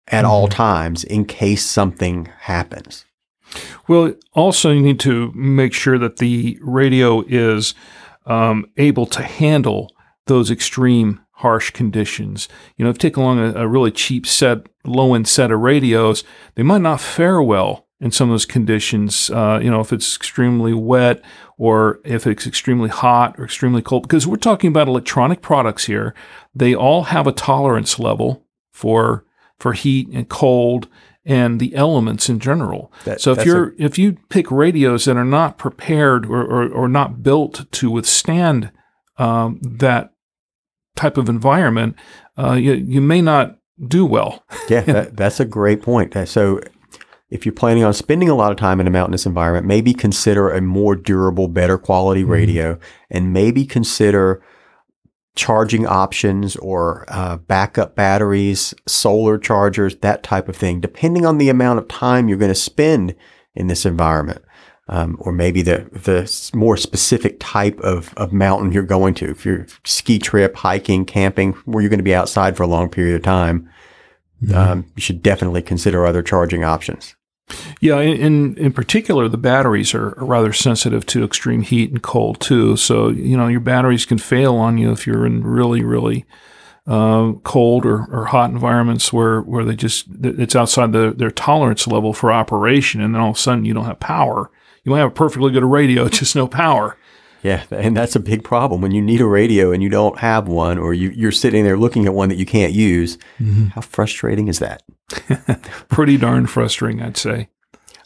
at 0.08 0.24
all 0.24 0.48
times 0.48 1.04
in 1.04 1.26
case 1.26 1.66
something 1.66 2.26
happens. 2.42 3.06
Well, 3.88 4.14
also 4.34 4.72
you 4.72 4.82
need 4.82 5.00
to 5.00 5.32
make 5.34 5.74
sure 5.74 5.98
that 5.98 6.18
the 6.18 6.60
radio 6.62 7.24
is 7.28 7.74
um, 8.28 8.66
able 8.78 9.06
to 9.08 9.24
handle 9.24 9.92
those 10.28 10.52
extreme 10.52 11.22
harsh 11.32 11.72
conditions. 11.72 12.48
You 12.78 12.86
know, 12.86 12.92
if 12.92 12.96
you 12.96 13.10
take 13.10 13.18
along 13.18 13.40
a, 13.40 13.54
a 13.54 13.68
really 13.68 13.92
cheap 13.92 14.26
set, 14.28 14.68
low 14.84 15.14
end 15.14 15.28
set 15.28 15.52
of 15.52 15.60
radios, 15.60 16.24
they 16.56 16.64
might 16.64 16.82
not 16.82 17.02
fare 17.02 17.42
well 17.42 17.85
in 18.00 18.12
some 18.12 18.30
of 18.30 18.34
those 18.34 18.46
conditions. 18.46 19.30
Uh, 19.30 19.60
you 19.62 19.70
know, 19.70 19.80
if 19.80 19.94
it's 19.94 20.16
extremely 20.16 20.74
wet 20.74 21.22
or 21.58 22.00
if 22.04 22.28
it's 22.28 22.46
extremely 22.46 22.90
hot 22.90 23.36
or 23.38 23.46
extremely 23.46 23.82
cold, 23.82 24.04
because 24.04 24.28
we're 24.28 24.36
talking 24.36 24.68
about 24.68 24.88
electronic 24.88 25.42
products 25.42 25.86
here. 25.86 26.14
They 26.54 26.76
all 26.76 27.04
have 27.04 27.28
a 27.28 27.32
tolerance 27.32 28.00
level 28.00 28.46
for 28.72 29.26
for 29.58 29.74
heat 29.74 30.10
and 30.12 30.28
cold 30.28 30.88
and 31.26 31.60
the 31.60 31.76
elements 31.76 32.30
in 32.30 32.40
general. 32.40 32.92
That- 33.06 33.22
so 33.22 33.32
if 33.32 33.46
you're 33.46 33.74
if 33.78 33.98
you 33.98 34.18
pick 34.30 34.52
radios 34.52 35.06
that 35.06 35.18
are 35.18 35.26
not 35.26 35.58
prepared 35.58 36.26
or, 36.26 36.42
or, 36.44 36.70
or 36.70 36.88
not 36.88 37.24
built 37.24 37.72
to 37.72 37.90
withstand 37.90 38.72
um, 39.18 39.60
that 39.62 40.12
type 40.96 41.18
of 41.18 41.30
environment, 41.30 41.96
uh, 42.38 42.54
you, 42.54 42.74
you 42.74 43.02
may 43.02 43.22
not 43.22 43.58
do 43.88 44.06
well. 44.06 44.44
Yeah, 44.70 44.82
that, 44.82 45.18
that's 45.18 45.40
a 45.40 45.46
great 45.46 45.82
point. 45.82 46.16
So, 46.28 46.62
if 47.36 47.46
you're 47.46 47.54
planning 47.54 47.84
on 47.84 47.94
spending 47.94 48.30
a 48.30 48.36
lot 48.36 48.52
of 48.52 48.58
time 48.58 48.80
in 48.80 48.88
a 48.88 48.92
mountainous 48.92 49.26
environment, 49.26 49.68
maybe 49.68 49.94
consider 49.94 50.50
a 50.50 50.62
more 50.62 50.96
durable, 50.96 51.50
better 51.50 51.78
quality 51.78 52.24
radio, 52.24 52.80
and 53.10 53.34
maybe 53.34 53.66
consider 53.66 54.42
charging 55.36 55.86
options 55.86 56.56
or 56.56 57.04
uh, 57.10 57.36
backup 57.36 57.94
batteries, 57.94 58.74
solar 58.88 59.38
chargers, 59.38 59.98
that 59.98 60.24
type 60.24 60.48
of 60.48 60.56
thing, 60.56 60.80
depending 60.80 61.26
on 61.26 61.38
the 61.38 61.50
amount 61.50 61.78
of 61.78 61.90
time 61.90 62.30
you're 62.30 62.38
going 62.38 62.50
to 62.50 62.56
spend 62.56 63.14
in 63.54 63.68
this 63.68 63.86
environment. 63.86 64.42
Um, 64.88 65.18
or 65.20 65.32
maybe 65.32 65.64
the 65.64 65.90
the 65.92 66.52
more 66.56 66.78
specific 66.78 67.38
type 67.40 67.80
of, 67.80 68.14
of 68.18 68.32
mountain 68.32 68.72
you're 68.72 68.84
going 68.84 69.16
to. 69.16 69.32
If 69.32 69.44
you're 69.44 69.66
ski 69.84 70.20
trip, 70.20 70.56
hiking, 70.56 71.06
camping, 71.06 71.54
where 71.66 71.82
you're 71.82 71.90
going 71.90 71.98
to 71.98 72.04
be 72.04 72.14
outside 72.14 72.56
for 72.56 72.62
a 72.62 72.68
long 72.68 72.90
period 72.90 73.16
of 73.16 73.24
time, 73.24 73.68
um, 74.54 74.86
you 74.96 75.02
should 75.02 75.24
definitely 75.24 75.64
consider 75.64 76.06
other 76.06 76.22
charging 76.22 76.64
options. 76.64 77.16
Yeah, 77.80 78.00
in 78.00 78.58
in, 78.58 78.74
particular, 78.74 79.28
the 79.28 79.38
batteries 79.38 79.94
are, 79.94 80.18
are 80.20 80.26
rather 80.26 80.52
sensitive 80.52 81.06
to 81.08 81.24
extreme 81.24 81.62
heat 81.62 81.92
and 81.92 82.02
cold 82.02 82.40
too. 82.40 82.76
So 82.78 83.10
you 83.10 83.38
know 83.38 83.48
your 83.48 83.60
batteries 83.60 84.06
can 84.06 84.18
fail 84.18 84.56
on 84.56 84.78
you 84.78 84.92
if 84.92 85.06
you're 85.06 85.26
in 85.26 85.44
really 85.44 85.84
really 85.84 86.26
uh, 86.88 87.34
cold 87.44 87.86
or, 87.86 88.06
or 88.12 88.26
hot 88.26 88.50
environments 88.50 89.14
where 89.14 89.42
where 89.42 89.64
they 89.64 89.76
just 89.76 90.08
it's 90.24 90.56
outside 90.56 90.92
the, 90.92 91.14
their 91.16 91.32
tolerance 91.32 91.88
level 91.88 92.14
for 92.14 92.32
operation, 92.32 93.02
and 93.02 93.14
then 93.14 93.22
all 93.22 93.32
of 93.32 93.36
a 93.36 93.40
sudden 93.40 93.66
you 93.66 93.74
don't 93.74 93.86
have 93.86 94.00
power. 94.00 94.50
You 94.84 94.92
might 94.92 95.00
have 95.00 95.12
a 95.12 95.16
perfectly 95.16 95.52
good 95.52 95.64
radio, 95.64 96.08
just 96.10 96.36
no 96.36 96.48
power. 96.48 96.98
Yeah, 97.46 97.64
and 97.70 97.96
that's 97.96 98.16
a 98.16 98.20
big 98.20 98.44
problem 98.44 98.82
when 98.82 98.90
you 98.90 99.04
need 99.04 99.22
a 99.22 99.28
radio 99.28 99.72
and 99.72 99.84
you 99.84 99.88
don't 99.88 100.18
have 100.18 100.48
one, 100.48 100.80
or 100.80 100.96
you, 100.96 101.12
you're 101.12 101.32
sitting 101.32 101.64
there 101.64 101.78
looking 101.78 102.08
at 102.08 102.14
one 102.16 102.30
that 102.30 102.40
you 102.40 102.46
can't 102.46 102.74
use. 102.74 103.20
How 103.76 103.82
frustrating 103.82 104.48
is 104.48 104.58
that? 104.58 104.82
Pretty 105.88 106.18
darn 106.18 106.48
frustrating, 106.48 107.04
I'd 107.04 107.18
say. 107.18 107.50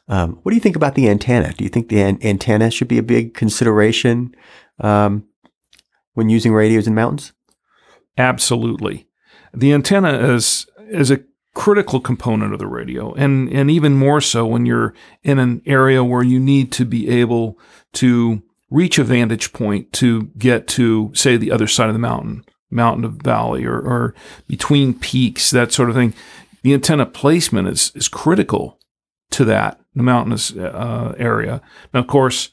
Um, 0.10 0.40
what 0.44 0.50
do 0.50 0.56
you 0.56 0.62
think 0.62 0.76
about 0.76 0.96
the 0.96 1.08
antenna? 1.08 1.54
Do 1.54 1.64
you 1.64 1.70
think 1.70 1.88
the 1.88 2.02
an- 2.02 2.20
antenna 2.22 2.70
should 2.70 2.90
be 2.90 2.98
a 2.98 3.04
big 3.04 3.34
consideration 3.34 4.36
um, 4.82 5.26
when 6.16 6.28
using 6.28 6.52
radios 6.52 6.86
in 6.86 6.94
mountains? 6.94 7.32
Absolutely. 8.18 9.08
The 9.54 9.72
antenna 9.72 10.34
is 10.34 10.68
is 10.90 11.12
a 11.12 11.24
critical 11.56 12.02
component 12.02 12.52
of 12.52 12.60
the 12.60 12.68
radio 12.68 13.14
and 13.14 13.50
and 13.54 13.72
even 13.72 13.94
more 13.96 14.20
so 14.20 14.46
when 14.46 14.66
you're 14.66 14.94
in 15.24 15.40
an 15.40 15.62
area 15.66 16.04
where 16.04 16.24
you 16.24 16.40
need 16.40 16.72
to 16.74 16.84
be 16.84 17.10
able 17.10 17.58
to 17.94 18.44
reach 18.70 19.00
a 19.00 19.04
vantage 19.04 19.52
point 19.54 19.92
to 19.94 20.24
get 20.38 20.68
to 20.68 21.12
say 21.14 21.38
the 21.38 21.52
other 21.52 21.68
side 21.68 21.88
of 21.88 21.96
the 21.96 22.00
mountain, 22.00 22.44
mountain 22.70 23.04
of 23.04 23.14
valley 23.14 23.66
or, 23.66 23.80
or 23.80 24.16
between 24.48 24.94
peaks, 24.94 25.52
that 25.52 25.72
sort 25.72 25.90
of 25.90 25.96
thing. 25.96 26.14
The 26.62 26.74
antenna 26.74 27.06
placement 27.06 27.68
is 27.68 27.92
is 27.96 28.08
critical 28.08 28.80
to 29.32 29.46
that, 29.46 29.80
the 29.96 30.04
mountainous 30.04 30.56
uh, 30.56 31.16
area. 31.18 31.62
Now, 31.94 32.02
of 32.02 32.08
course, 32.08 32.50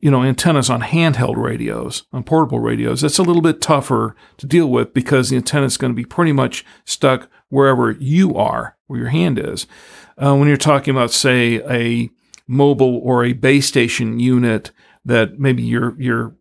you 0.00 0.10
know, 0.10 0.22
antennas 0.22 0.68
on 0.68 0.82
handheld 0.82 1.36
radios, 1.36 2.04
on 2.12 2.24
portable 2.24 2.60
radios, 2.60 3.00
that's 3.00 3.18
a 3.18 3.22
little 3.22 3.42
bit 3.42 3.60
tougher 3.60 4.14
to 4.36 4.46
deal 4.46 4.68
with 4.68 4.92
because 4.92 5.30
the 5.30 5.36
antenna 5.36 5.66
is 5.66 5.76
going 5.78 5.92
to 5.92 5.96
be 5.96 6.04
pretty 6.04 6.32
much 6.32 6.64
stuck 6.84 7.30
wherever 7.48 7.92
you 7.92 8.34
are, 8.34 8.76
where 8.86 9.00
your 9.00 9.08
hand 9.08 9.38
is. 9.38 9.66
Uh, 10.18 10.34
when 10.34 10.46
you're 10.46 10.56
talking 10.56 10.92
about, 10.94 11.10
say, 11.10 11.62
a 11.70 12.10
mobile 12.46 12.98
or 12.98 13.24
a 13.24 13.32
base 13.32 13.66
station 13.66 14.20
unit 14.20 14.70
that 15.04 15.38
maybe 15.38 15.62
you're 15.62 15.94
you're 16.00 16.34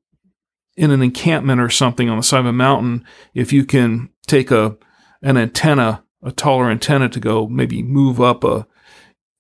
in 0.75 0.91
an 0.91 1.01
encampment 1.01 1.61
or 1.61 1.69
something 1.69 2.09
on 2.09 2.17
the 2.17 2.23
side 2.23 2.39
of 2.39 2.45
a 2.45 2.53
mountain, 2.53 3.05
if 3.33 3.53
you 3.53 3.65
can 3.65 4.09
take 4.27 4.51
a 4.51 4.77
an 5.21 5.37
antenna, 5.37 6.03
a 6.21 6.31
taller 6.31 6.69
antenna 6.69 7.09
to 7.09 7.19
go 7.19 7.47
maybe 7.47 7.83
move 7.83 8.19
up 8.19 8.43
a 8.43 8.67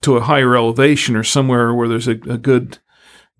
to 0.01 0.17
a 0.17 0.21
higher 0.21 0.55
elevation 0.55 1.15
or 1.15 1.23
somewhere 1.23 1.73
where 1.73 1.87
there's 1.87 2.07
a, 2.07 2.11
a 2.11 2.37
good 2.37 2.77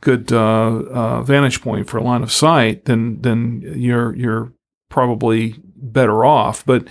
good 0.01 0.33
uh, 0.33 0.83
uh, 0.91 1.23
vantage 1.23 1.61
point 1.61 1.89
for 1.89 1.97
a 1.97 2.03
line 2.03 2.23
of 2.23 2.31
sight, 2.31 2.85
then 2.85 3.21
then 3.21 3.61
you're 3.75 4.15
you're 4.15 4.53
probably 4.89 5.55
better 5.75 6.25
off. 6.25 6.65
But 6.65 6.87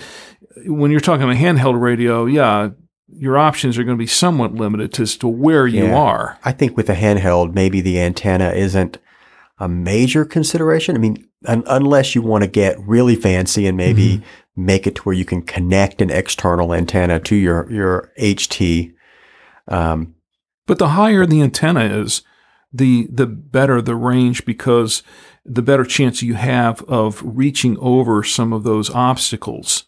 when 0.67 0.91
you're 0.91 1.01
talking 1.01 1.25
a 1.25 1.35
handheld 1.35 1.81
radio, 1.81 2.27
yeah, 2.27 2.71
your 3.17 3.39
options 3.39 3.79
are 3.79 3.85
going 3.85 3.97
to 3.97 4.03
be 4.03 4.07
somewhat 4.07 4.55
limited 4.55 4.99
as 5.01 5.17
to 5.19 5.29
where 5.29 5.67
you 5.67 5.85
Yeah. 5.87 5.97
are. 5.97 6.39
I 6.45 6.53
think 6.53 6.77
with 6.77 6.89
a 6.91 6.95
handheld, 6.95 7.55
maybe 7.55 7.81
the 7.81 8.01
antenna 8.01 8.51
isn't 8.51 8.99
a 9.59 9.69
major 9.69 10.25
consideration. 10.25 10.97
I 10.97 10.99
mean, 10.99 11.25
un- 11.47 11.65
unless 11.67 12.15
you 12.15 12.23
want 12.23 12.43
to 12.45 12.49
get 12.51 12.77
really 12.81 13.15
fancy 13.15 13.67
and 13.67 13.77
maybe 13.77 14.23
make 14.57 14.87
it 14.87 14.97
to 14.97 15.03
where 15.03 15.15
you 15.15 15.25
can 15.25 15.43
connect 15.43 16.03
an 16.03 16.11
external 16.11 16.75
antenna 16.75 17.19
to 17.21 17.37
your 17.37 17.71
your 17.71 18.13
HT. 18.19 18.93
Um, 19.69 20.15
But 20.67 20.79
the 20.79 20.89
higher 20.91 21.27
the 21.27 21.43
antenna 21.43 21.85
is, 21.85 22.23
the 22.73 23.07
the 23.11 23.27
better 23.27 23.81
the 23.83 23.95
range 23.97 24.45
because 24.45 25.03
the 25.45 25.63
better 25.63 25.85
chance 25.85 26.23
you 26.23 26.35
have 26.35 26.83
of 26.85 27.21
reaching 27.25 27.77
over 27.79 28.23
some 28.23 28.53
of 28.53 28.63
those 28.63 28.89
obstacles 28.91 29.85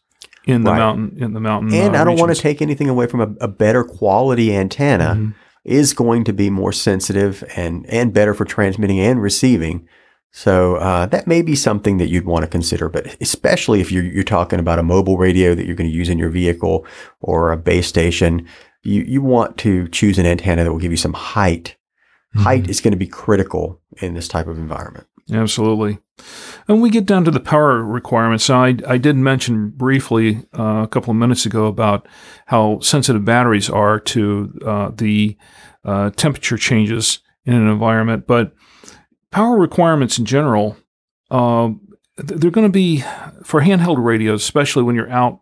in 0.46 0.62
the 0.64 0.70
Right. 0.70 0.78
mountain 0.78 1.16
in 1.22 1.32
the 1.32 1.40
mountain. 1.40 1.72
and 1.74 1.96
uh, 1.96 2.00
I 2.00 2.04
don't 2.04 2.18
want 2.18 2.34
to 2.34 2.40
take 2.40 2.60
anything 2.62 2.88
away 2.88 3.06
from 3.06 3.20
a, 3.20 3.28
a 3.40 3.48
better 3.48 3.84
quality 3.84 4.54
antenna. 4.54 5.14
Mhm. 5.18 5.34
Is 5.64 5.94
going 5.94 6.24
to 6.24 6.32
be 6.34 6.50
more 6.50 6.72
sensitive 6.72 7.42
and 7.56 7.86
and 7.88 8.12
better 8.12 8.34
for 8.34 8.44
transmitting 8.44 9.00
and 9.00 9.22
receiving. 9.22 9.88
So 10.30 10.74
uh, 10.76 11.06
that 11.06 11.26
may 11.26 11.40
be 11.40 11.54
something 11.54 11.96
that 11.98 12.08
you'd 12.10 12.26
want 12.26 12.42
to 12.44 12.50
consider, 12.50 12.90
but 12.90 13.16
especially 13.20 13.80
if 13.80 13.90
you're, 13.90 14.04
you're 14.04 14.24
talking 14.24 14.58
about 14.58 14.78
a 14.78 14.82
mobile 14.82 15.16
radio 15.16 15.54
that 15.54 15.64
you're 15.64 15.76
going 15.76 15.88
to 15.88 15.96
use 15.96 16.10
in 16.10 16.18
your 16.18 16.28
vehicle 16.28 16.84
or 17.20 17.50
a 17.50 17.56
base 17.56 17.86
station, 17.86 18.46
you, 18.82 19.02
you 19.04 19.22
want 19.22 19.56
to 19.58 19.88
choose 19.88 20.18
an 20.18 20.26
antenna 20.26 20.64
that 20.64 20.70
will 20.72 20.78
give 20.80 20.90
you 20.90 20.98
some 20.98 21.14
height. 21.14 21.76
Height 22.36 22.68
is 22.68 22.80
going 22.82 22.90
to 22.92 22.98
be 22.98 23.06
critical 23.06 23.80
in 24.02 24.12
this 24.14 24.26
type 24.28 24.48
of 24.48 24.58
environment. 24.58 25.06
Absolutely. 25.32 25.98
And 26.68 26.80
we 26.80 26.90
get 26.90 27.06
down 27.06 27.24
to 27.24 27.30
the 27.30 27.40
power 27.40 27.82
requirements. 27.82 28.48
Now, 28.48 28.64
I, 28.64 28.76
I 28.86 28.98
did 28.98 29.16
mention 29.16 29.70
briefly 29.70 30.44
uh, 30.58 30.82
a 30.84 30.88
couple 30.88 31.10
of 31.10 31.16
minutes 31.16 31.46
ago 31.46 31.66
about 31.66 32.06
how 32.46 32.80
sensitive 32.80 33.24
batteries 33.24 33.68
are 33.68 33.98
to 34.00 34.58
uh, 34.64 34.90
the 34.94 35.36
uh, 35.84 36.10
temperature 36.10 36.56
changes 36.56 37.20
in 37.44 37.54
an 37.54 37.68
environment, 37.68 38.26
but 38.26 38.52
power 39.30 39.58
requirements 39.58 40.18
in 40.18 40.24
general, 40.24 40.76
uh, 41.30 41.70
they're 42.16 42.50
going 42.50 42.66
to 42.66 42.72
be 42.72 43.00
for 43.42 43.60
handheld 43.60 44.02
radios, 44.02 44.42
especially 44.42 44.82
when 44.82 44.94
you're 44.94 45.10
out 45.10 45.40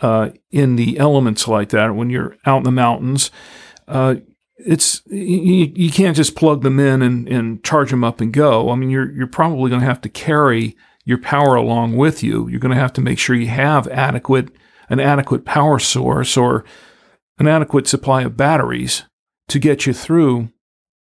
uh, 0.00 0.30
in 0.50 0.76
the 0.76 0.98
elements 0.98 1.48
like 1.48 1.70
that, 1.70 1.94
when 1.94 2.10
you're 2.10 2.36
out 2.44 2.58
in 2.58 2.64
the 2.64 2.70
mountains. 2.70 3.30
It's 4.56 5.02
you, 5.06 5.72
you 5.74 5.90
can't 5.90 6.16
just 6.16 6.36
plug 6.36 6.62
them 6.62 6.78
in 6.78 7.02
and, 7.02 7.28
and 7.28 7.62
charge 7.64 7.90
them 7.90 8.04
up 8.04 8.20
and 8.20 8.32
go. 8.32 8.70
I 8.70 8.76
mean, 8.76 8.90
you're 8.90 9.10
you're 9.12 9.26
probably 9.26 9.68
going 9.68 9.80
to 9.80 9.86
have 9.86 10.00
to 10.02 10.08
carry 10.08 10.76
your 11.04 11.18
power 11.18 11.54
along 11.54 11.96
with 11.96 12.22
you. 12.22 12.48
You're 12.48 12.60
going 12.60 12.74
to 12.74 12.80
have 12.80 12.92
to 12.94 13.00
make 13.00 13.18
sure 13.18 13.36
you 13.36 13.48
have 13.48 13.88
adequate 13.88 14.50
an 14.88 15.00
adequate 15.00 15.44
power 15.44 15.78
source 15.78 16.36
or 16.36 16.64
an 17.38 17.48
adequate 17.48 17.88
supply 17.88 18.22
of 18.22 18.36
batteries 18.36 19.04
to 19.48 19.58
get 19.58 19.86
you 19.86 19.92
through 19.92 20.50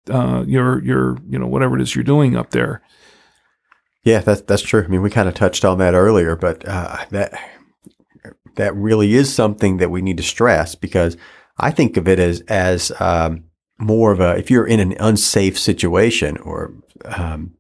uh, 0.10 0.44
your 0.48 0.84
your 0.84 1.18
you 1.30 1.40
know 1.40 1.48
whatever 1.48 1.76
it 1.76 1.82
is 1.82 1.96
you're 1.96 2.04
doing 2.04 2.36
up 2.36 2.52
there. 2.52 2.82
Yeah, 4.04 4.20
that's 4.20 4.42
that's 4.42 4.62
true. 4.62 4.84
I 4.84 4.88
mean, 4.88 5.02
we 5.02 5.10
kind 5.10 5.30
of 5.30 5.36
touched 5.36 5.64
on 5.64 5.78
that 5.78 5.94
earlier, 5.94 6.36
but 6.36 6.68
uh, 6.68 7.06
that 7.12 7.40
that 8.56 8.76
really 8.76 9.14
is 9.14 9.34
something 9.34 9.78
that 9.78 9.92
we 9.92 10.02
need 10.02 10.18
to 10.18 10.24
stress 10.24 10.76
because 10.76 11.18
I 11.58 11.72
think 11.72 11.98
of 11.98 12.08
it 12.08 12.20
as 12.20 12.42
as 12.48 12.92
um, 13.00 13.46
more 13.80 14.12
of 14.12 14.20
a 14.20 14.38
if 14.38 14.50
you're 14.50 14.68
in 14.68 14.80
an 14.80 14.96
unsafe 15.00 15.58
situation 15.58 16.38
or 16.38 16.74
um, 17.06 17.56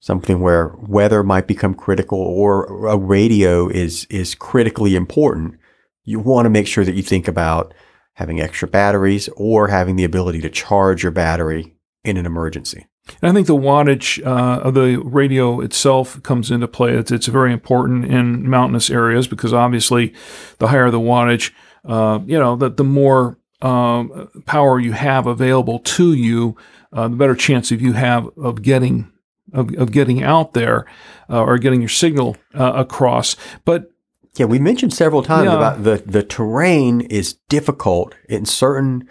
something 0.00 0.40
where 0.40 0.74
weather 0.78 1.22
might 1.22 1.46
become 1.46 1.74
critical 1.74 2.18
or 2.18 2.86
a 2.86 2.96
radio 2.96 3.68
is 3.68 4.06
is 4.10 4.34
critically 4.34 4.96
important. 4.96 5.58
you 6.04 6.18
want 6.18 6.46
to 6.46 6.50
make 6.50 6.66
sure 6.66 6.84
that 6.84 6.96
you 6.96 7.02
think 7.02 7.28
about 7.28 7.72
having 8.14 8.40
extra 8.40 8.68
batteries 8.68 9.28
or 9.36 9.68
having 9.68 9.96
the 9.96 10.04
ability 10.04 10.40
to 10.40 10.50
charge 10.50 11.02
your 11.02 11.12
battery 11.12 11.76
in 12.04 12.16
an 12.16 12.26
emergency. 12.26 12.86
And 13.20 13.30
I 13.30 13.34
think 13.34 13.46
the 13.46 13.54
wattage 13.54 14.24
uh, 14.24 14.60
of 14.60 14.74
the 14.74 14.96
radio 14.98 15.60
itself 15.60 16.22
comes 16.22 16.50
into 16.50 16.68
play. 16.68 16.92
It's, 16.94 17.10
it's 17.10 17.26
very 17.26 17.52
important 17.52 18.04
in 18.04 18.48
mountainous 18.48 18.90
areas 18.90 19.26
because 19.26 19.52
obviously, 19.52 20.12
the 20.58 20.68
higher 20.68 20.90
the 20.90 21.00
wattage, 21.00 21.52
uh, 21.84 22.20
you 22.26 22.38
know, 22.38 22.56
the, 22.56 22.70
the 22.70 22.84
more 22.84 23.38
um, 23.60 24.28
power 24.46 24.80
you 24.80 24.92
have 24.92 25.26
available 25.26 25.78
to 25.80 26.12
you, 26.12 26.56
uh, 26.92 27.08
the 27.08 27.16
better 27.16 27.34
chance 27.34 27.70
of 27.72 27.80
you 27.80 27.92
have 27.92 28.28
of 28.36 28.62
getting 28.62 29.10
of, 29.52 29.74
of 29.74 29.92
getting 29.92 30.22
out 30.22 30.52
there 30.52 30.86
uh, 31.28 31.42
or 31.42 31.58
getting 31.58 31.80
your 31.80 31.88
signal 31.88 32.36
uh, 32.54 32.72
across. 32.74 33.36
But 33.64 33.90
Yeah, 34.36 34.46
we 34.46 34.58
mentioned 34.58 34.94
several 34.94 35.22
times 35.22 35.46
Yeah. 35.46 35.56
about 35.56 35.84
the, 35.84 36.02
the 36.06 36.22
terrain 36.22 37.02
is 37.02 37.34
difficult 37.48 38.14
in 38.28 38.46
certain 38.46 39.06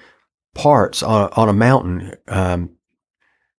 parts 0.56 1.04
on, 1.04 1.30
on 1.34 1.48
a 1.48 1.54
mountain. 1.54 2.14
Um, 2.28 2.72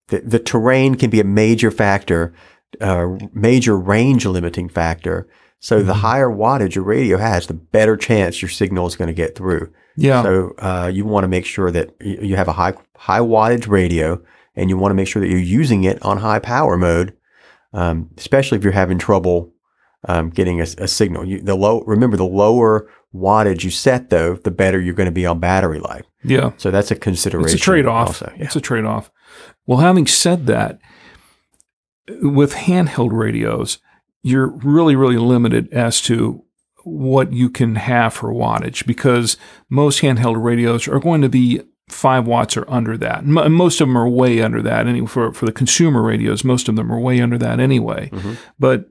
the, 0.09 0.21
the 0.21 0.38
terrain 0.40 0.97
can 0.97 1.09
be 1.11 1.21
a 1.21 1.25
major 1.25 1.71
factor, 1.71 2.35
uh, 2.81 3.07
major 3.33 3.78
range 3.78 4.26
limiting 4.26 4.69
factor. 4.69 5.28
So 5.64 5.81
the 5.83 5.92
Mhm. 5.92 5.97
higher 6.00 6.28
wattage 6.28 6.75
your 6.75 6.83
radio 6.85 7.19
has, 7.19 7.47
the 7.47 7.54
better 7.54 7.97
chance 7.97 8.42
your 8.42 8.49
signal 8.49 8.87
is 8.88 8.97
going 8.97 9.07
to 9.07 9.14
get 9.14 9.37
through. 9.37 9.71
yeah, 9.97 10.23
So 10.23 10.54
uh, 10.59 10.90
you 10.92 11.04
want 11.04 11.23
to 11.25 11.28
make 11.28 11.47
sure 11.47 11.71
that 11.71 11.90
you 12.00 12.35
have 12.37 12.49
a 12.49 12.52
high 12.52 12.75
high 12.97 13.21
wattage 13.21 13.69
radio, 13.69 14.21
and 14.57 14.69
you 14.71 14.76
want 14.76 14.90
to 14.90 14.95
make 14.97 15.07
sure 15.09 15.21
that 15.23 15.28
you're 15.28 15.38
using 15.62 15.85
it 15.85 16.02
on 16.02 16.19
high 16.19 16.40
power 16.40 16.76
mode, 16.76 17.12
um, 17.73 18.09
especially 18.19 18.59
if 18.59 18.64
you're 18.64 18.73
having 18.73 18.99
trouble 18.99 19.52
um, 20.09 20.31
getting 20.31 20.61
a, 20.61 20.64
a 20.78 20.88
signal. 20.88 21.25
You, 21.25 21.40
the 21.40 21.54
low 21.54 21.83
remember 21.87 22.16
the 22.16 22.25
lower 22.25 22.88
wattage 23.14 23.62
you 23.62 23.71
set 23.71 24.11
though, 24.11 24.35
the 24.35 24.50
better 24.50 24.81
you're 24.81 24.95
going 24.95 25.07
to 25.07 25.12
be 25.12 25.26
on 25.26 25.38
battery 25.38 25.78
life. 25.78 26.07
yeah. 26.25 26.50
So 26.57 26.73
that's 26.73 26.90
a 26.90 26.97
consideration. 26.97 27.54
It's 27.54 27.62
a 27.62 27.64
trade 27.64 27.87
off. 27.87 28.21
Yeah. 28.21 28.45
It's 28.45 28.57
a 28.57 28.61
trade 28.61 28.85
off. 28.85 29.12
Well, 29.66 29.78
having 29.78 30.09
said 30.09 30.47
that, 30.47 30.81
with 32.21 32.52
handheld 32.54 33.11
radios, 33.12 33.78
you're 34.23 34.49
really, 34.49 34.95
really 34.97 35.17
limited 35.19 35.73
as 35.73 36.00
to 36.02 36.45
what 36.85 37.33
you 37.33 37.49
can 37.49 37.76
have 37.76 38.12
for 38.14 38.33
wattage 38.33 38.87
because 38.87 39.37
most 39.71 40.02
handheld 40.02 40.43
radios 40.43 40.88
are 40.88 40.99
going 41.00 41.21
to 41.23 41.29
be 41.29 41.61
five 41.88 42.26
watts 42.26 42.57
or 42.57 42.64
under 42.69 42.97
that. 42.97 43.19
M- 43.19 43.52
most 43.52 43.81
of 43.81 43.87
them 43.88 43.97
are 43.99 44.09
way 44.09 44.41
under 44.41 44.62
that. 44.62 44.87
Anyway, 44.87 45.07
for 45.07 45.33
for 45.33 45.47
the 45.47 45.52
consumer 45.52 46.02
radios, 46.02 46.43
most 46.45 46.69
of 46.69 46.76
them 46.76 46.91
are 46.93 46.99
way 46.99 47.21
under 47.21 47.38
that 47.38 47.61
anyway. 47.61 48.09
Mhm. 48.12 48.37
But 48.59 48.88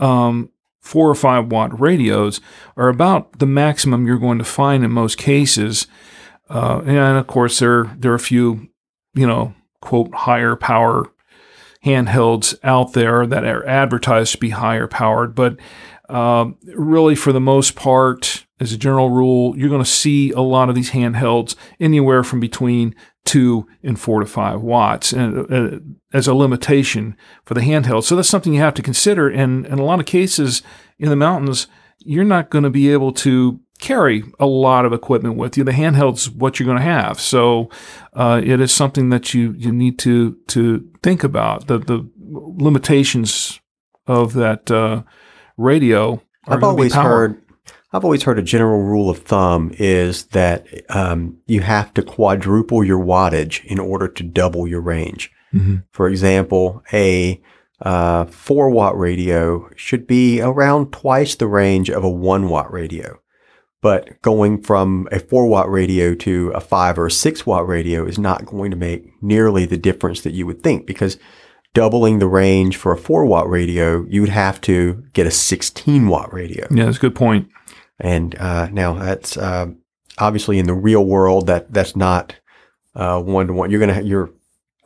um, 0.00 0.50
four 0.80 1.08
or 1.08 1.14
five 1.14 1.50
watt 1.52 1.78
radios 1.80 2.40
are 2.76 2.88
about 2.88 3.38
the 3.38 3.46
maximum 3.46 4.06
you're 4.06 4.18
going 4.18 4.38
to 4.38 4.44
find 4.44 4.84
in 4.84 4.90
most 4.90 5.16
cases. 5.16 5.86
Uh, 6.50 6.82
and 6.84 7.16
of 7.18 7.26
course, 7.28 7.60
there 7.60 7.94
there 7.98 8.12
are 8.12 8.16
a 8.16 8.18
few, 8.20 8.68
you 9.14 9.26
know, 9.26 9.54
quote 9.80 10.12
higher 10.14 10.56
power 10.56 11.04
handhelds 11.84 12.54
out 12.62 12.92
there 12.92 13.26
that 13.26 13.44
are 13.44 13.66
advertised 13.66 14.32
to 14.32 14.38
be 14.38 14.50
higher 14.50 14.86
powered, 14.86 15.34
but 15.34 15.56
um, 16.08 16.58
really, 16.74 17.14
for 17.14 17.32
the 17.32 17.40
most 17.40 17.74
part, 17.74 18.44
as 18.60 18.72
a 18.72 18.76
general 18.76 19.08
rule, 19.08 19.56
you're 19.56 19.70
going 19.70 19.82
to 19.82 19.90
see 19.90 20.30
a 20.32 20.40
lot 20.40 20.68
of 20.68 20.74
these 20.74 20.90
handhelds 20.90 21.56
anywhere 21.80 22.22
from 22.22 22.38
between 22.38 22.94
two 23.24 23.66
and 23.82 23.98
four 23.98 24.20
to 24.20 24.26
five 24.26 24.60
watts, 24.60 25.12
and 25.12 25.50
uh, 25.50 25.78
as 26.12 26.26
a 26.26 26.34
limitation 26.34 27.16
for 27.44 27.54
the 27.54 27.62
handheld. 27.62 28.04
So 28.04 28.14
that's 28.14 28.28
something 28.28 28.52
you 28.52 28.60
have 28.60 28.74
to 28.74 28.82
consider. 28.82 29.28
And 29.28 29.64
in 29.66 29.78
a 29.78 29.84
lot 29.84 30.00
of 30.00 30.06
cases 30.06 30.62
in 30.98 31.08
the 31.08 31.16
mountains, 31.16 31.66
you're 31.98 32.24
not 32.24 32.50
going 32.50 32.64
to 32.64 32.70
be 32.70 32.92
able 32.92 33.12
to 33.12 33.60
carry 33.82 34.22
a 34.38 34.46
lot 34.46 34.86
of 34.86 34.92
equipment 34.92 35.36
with 35.36 35.58
you. 35.58 35.64
The 35.64 35.72
handheld's 35.72 36.30
what 36.30 36.58
you're 36.58 36.66
going 36.66 36.78
to 36.78 36.82
have. 36.84 37.20
So 37.20 37.68
uh, 38.14 38.40
it 38.42 38.60
is 38.60 38.72
something 38.72 39.10
that 39.10 39.34
you 39.34 39.52
you 39.58 39.72
need 39.72 39.98
to 40.00 40.36
to 40.48 40.88
think 41.02 41.24
about 41.24 41.66
the 41.66 41.78
the 41.78 42.08
limitations 42.26 43.60
of 44.06 44.32
that 44.34 44.70
uh, 44.70 45.02
radio. 45.58 46.22
Are 46.46 46.56
I've 46.56 46.64
always 46.64 46.94
heard. 46.94 47.42
I've 47.94 48.04
always 48.04 48.22
heard 48.22 48.38
a 48.38 48.42
general 48.42 48.82
rule 48.82 49.10
of 49.10 49.18
thumb 49.18 49.70
is 49.78 50.24
that 50.28 50.66
um, 50.88 51.36
you 51.46 51.60
have 51.60 51.92
to 51.92 52.02
quadruple 52.02 52.82
your 52.82 53.04
wattage 53.04 53.62
in 53.66 53.78
order 53.78 54.08
to 54.08 54.22
double 54.22 54.66
your 54.66 54.80
range. 54.80 55.30
Mhm. 55.52 55.84
For 55.90 56.08
example, 56.08 56.82
a 56.90 57.42
uh, 57.82 58.24
four 58.26 58.70
watt 58.70 58.96
radio 58.98 59.68
should 59.76 60.06
be 60.06 60.40
around 60.40 60.92
twice 60.92 61.34
the 61.34 61.48
range 61.48 61.90
of 61.90 62.02
a 62.02 62.08
one 62.08 62.48
watt 62.48 62.72
radio. 62.72 63.21
But 63.82 64.22
going 64.22 64.62
from 64.62 65.08
a 65.12 65.18
four 65.18 65.46
watt 65.46 65.70
radio 65.70 66.14
to 66.14 66.50
a 66.54 66.60
five 66.60 66.98
or 66.98 67.06
a 67.06 67.10
six 67.10 67.44
watt 67.44 67.66
radio 67.66 68.06
is 68.06 68.18
not 68.18 68.46
going 68.46 68.70
to 68.70 68.76
make 68.76 69.12
nearly 69.22 69.66
the 69.66 69.76
difference 69.76 70.22
that 70.22 70.32
you 70.32 70.46
would 70.46 70.62
think 70.62 70.86
because 70.86 71.18
doubling 71.74 72.18
the 72.18 72.28
range 72.28 72.76
for 72.76 72.92
a 72.92 72.96
four 72.96 73.26
watt 73.26 73.50
radio, 73.50 74.06
you 74.08 74.20
would 74.20 74.30
have 74.30 74.60
to 74.62 75.04
get 75.12 75.26
a 75.26 75.30
16 75.30 76.06
watt 76.06 76.32
radio. 76.32 76.66
Yeah, 76.70 76.86
that's 76.86 76.98
a 76.98 77.00
good 77.00 77.16
point. 77.16 77.48
And 77.98 78.36
uh, 78.36 78.68
now 78.70 78.94
that's 78.94 79.36
uh, 79.36 79.66
obviously 80.16 80.58
in 80.58 80.66
the 80.66 80.74
real 80.74 81.04
world 81.04 81.48
that 81.48 81.72
that's 81.72 81.96
not 81.96 82.36
one 82.94 83.48
to 83.48 83.52
one. 83.52 83.70
You're 83.70 83.80
gonna 83.80 84.02
your 84.02 84.30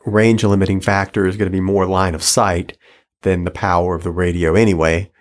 range 0.07 0.43
limiting 0.43 0.81
factor 0.81 1.27
is 1.27 1.37
going 1.37 1.51
to 1.51 1.55
be 1.55 1.61
more 1.61 1.85
line 1.85 2.15
of 2.15 2.23
sight 2.23 2.77
than 3.21 3.43
the 3.43 3.51
power 3.51 3.93
of 3.93 4.03
the 4.03 4.11
radio 4.11 4.55
anyway. 4.55 5.11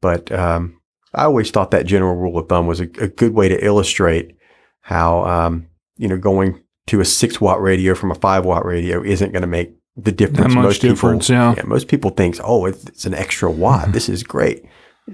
But 0.00 0.30
um, 0.30 0.75
I 1.16 1.24
always 1.24 1.50
thought 1.50 1.70
that 1.72 1.86
general 1.86 2.14
rule 2.14 2.38
of 2.38 2.48
thumb 2.48 2.66
was 2.66 2.80
a, 2.80 2.88
a 3.00 3.08
good 3.08 3.32
way 3.34 3.48
to 3.48 3.64
illustrate 3.64 4.36
how 4.80 5.24
um, 5.24 5.66
you 5.96 6.08
know 6.08 6.18
going 6.18 6.62
to 6.86 7.00
a 7.00 7.04
six 7.04 7.40
watt 7.40 7.60
radio 7.60 7.94
from 7.94 8.10
a 8.10 8.14
five 8.14 8.44
watt 8.44 8.64
radio 8.64 9.02
isn't 9.02 9.32
going 9.32 9.42
to 9.42 9.48
make 9.48 9.74
the 9.96 10.12
difference. 10.12 10.54
most 10.54 10.82
difference, 10.82 11.28
people, 11.28 11.54
yeah. 11.56 11.62
Most 11.64 11.88
people 11.88 12.10
think, 12.10 12.36
oh, 12.44 12.66
it's, 12.66 12.84
it's 12.84 13.06
an 13.06 13.14
extra 13.14 13.50
watt. 13.50 13.92
This 13.92 14.08
is 14.08 14.22
great. 14.22 14.64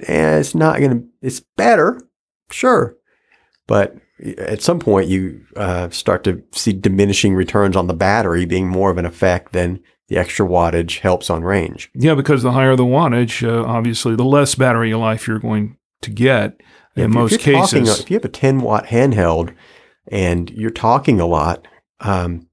And 0.08 0.40
it's 0.40 0.54
not 0.54 0.80
going 0.80 0.90
to. 0.90 1.06
It's 1.20 1.40
better, 1.56 2.00
sure, 2.50 2.96
but 3.66 3.96
at 4.38 4.62
some 4.62 4.80
point 4.80 5.08
you 5.08 5.44
uh, 5.56 5.90
start 5.90 6.24
to 6.24 6.42
see 6.52 6.72
diminishing 6.72 7.34
returns 7.34 7.76
on 7.76 7.86
the 7.86 7.94
battery 7.94 8.44
being 8.44 8.68
more 8.68 8.90
of 8.90 8.98
an 8.98 9.06
effect 9.06 9.52
than 9.52 9.80
the 10.08 10.16
extra 10.16 10.46
wattage 10.46 11.00
helps 11.00 11.30
on 11.30 11.42
range. 11.42 11.90
Yeah, 11.94 12.14
because 12.14 12.42
the 12.42 12.52
higher 12.52 12.74
the 12.74 12.84
wattage, 12.84 13.46
uh, 13.46 13.64
obviously, 13.66 14.16
the 14.16 14.24
less 14.24 14.54
battery 14.54 14.94
life 14.94 15.26
you're 15.26 15.38
going 15.38 15.76
to 16.02 16.10
get 16.10 16.60
in 16.96 17.04
If- 17.04 17.10
most 17.10 17.32
if 17.32 17.46
you're 17.46 17.56
talking- 17.56 17.80
cases. 17.84 18.00
if 18.00 18.10
you 18.10 18.16
have 18.16 18.24
a 18.24 18.28
10 18.28 18.60
watt 18.60 18.86
handheld 18.86 19.52
and 20.08 20.50
you're 20.50 20.70
talking 20.70 21.20
a 21.20 21.26
lot, 21.26 21.66
um, 22.00 22.46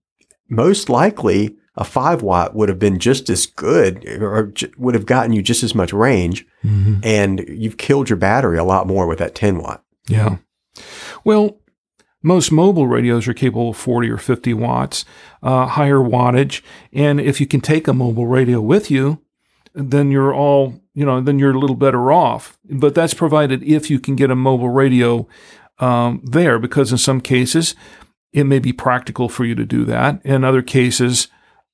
most 0.49 0.89
likely 0.89 1.55
a 1.75 1.83
5 1.83 2.21
watt 2.21 2.55
would 2.55 2.69
have 2.69 2.79
been 2.79 2.99
just 2.99 3.29
as 3.29 3.45
good 3.45 4.05
or 4.21 4.47
j- 4.53 4.67
would 4.77 4.95
have 4.95 5.05
gotten 5.05 5.31
you 5.33 5.41
just 5.41 5.63
as 5.63 5.73
much 5.75 5.93
range 5.93 6.45
Mhm. 6.65 6.99
and 7.03 7.45
you've 7.47 7.77
killed 7.77 8.09
your 8.09 8.17
battery 8.17 8.57
a 8.57 8.63
lot 8.63 8.87
more 8.87 9.07
with 9.07 9.19
that 9.19 9.35
10 9.35 9.59
watt. 9.59 9.83
Yeah. 10.07 10.37
Well, 11.23 11.57
most 12.21 12.51
mobile 12.51 12.87
radios 12.87 13.27
are 13.29 13.33
capable 13.33 13.69
of 13.69 13.77
40 13.77 14.09
or 14.09 14.17
50 14.17 14.53
watts, 14.53 15.05
uh, 15.41 15.67
higher 15.67 15.99
wattage. 15.99 16.61
And 16.91 17.19
if 17.21 17.39
you 17.39 17.47
can 17.47 17.61
take 17.61 17.87
a 17.87 17.93
mobile 17.93 18.27
radio 18.27 18.59
with 18.59 18.91
you, 18.91 19.19
then 19.73 20.11
you're 20.11 20.33
all, 20.33 20.81
you 20.99 21.05
know, 21.05 21.21
then 21.21 21.39
you're 21.39 21.55
a 21.55 21.59
little 21.59 21.77
better 21.77 22.11
off. 22.11 22.57
But 22.69 22.93
that's 22.93 23.13
provided 23.13 23.63
if 23.63 23.89
you 23.89 23.99
can 23.99 24.15
get 24.17 24.29
a 24.31 24.35
mobile 24.35 24.67
radio 24.69 25.27
um, 25.79 26.21
there, 26.25 26.59
because 26.59 26.91
in 26.91 26.97
some 26.97 27.21
cases, 27.21 27.73
it 28.33 28.43
may 28.43 28.59
be 28.59 28.73
practical 28.73 29.29
for 29.29 29.45
you 29.45 29.55
to 29.55 29.65
do 29.65 29.85
that. 29.85 30.19
In 30.25 30.43
other 30.43 30.61
cases, 30.61 31.29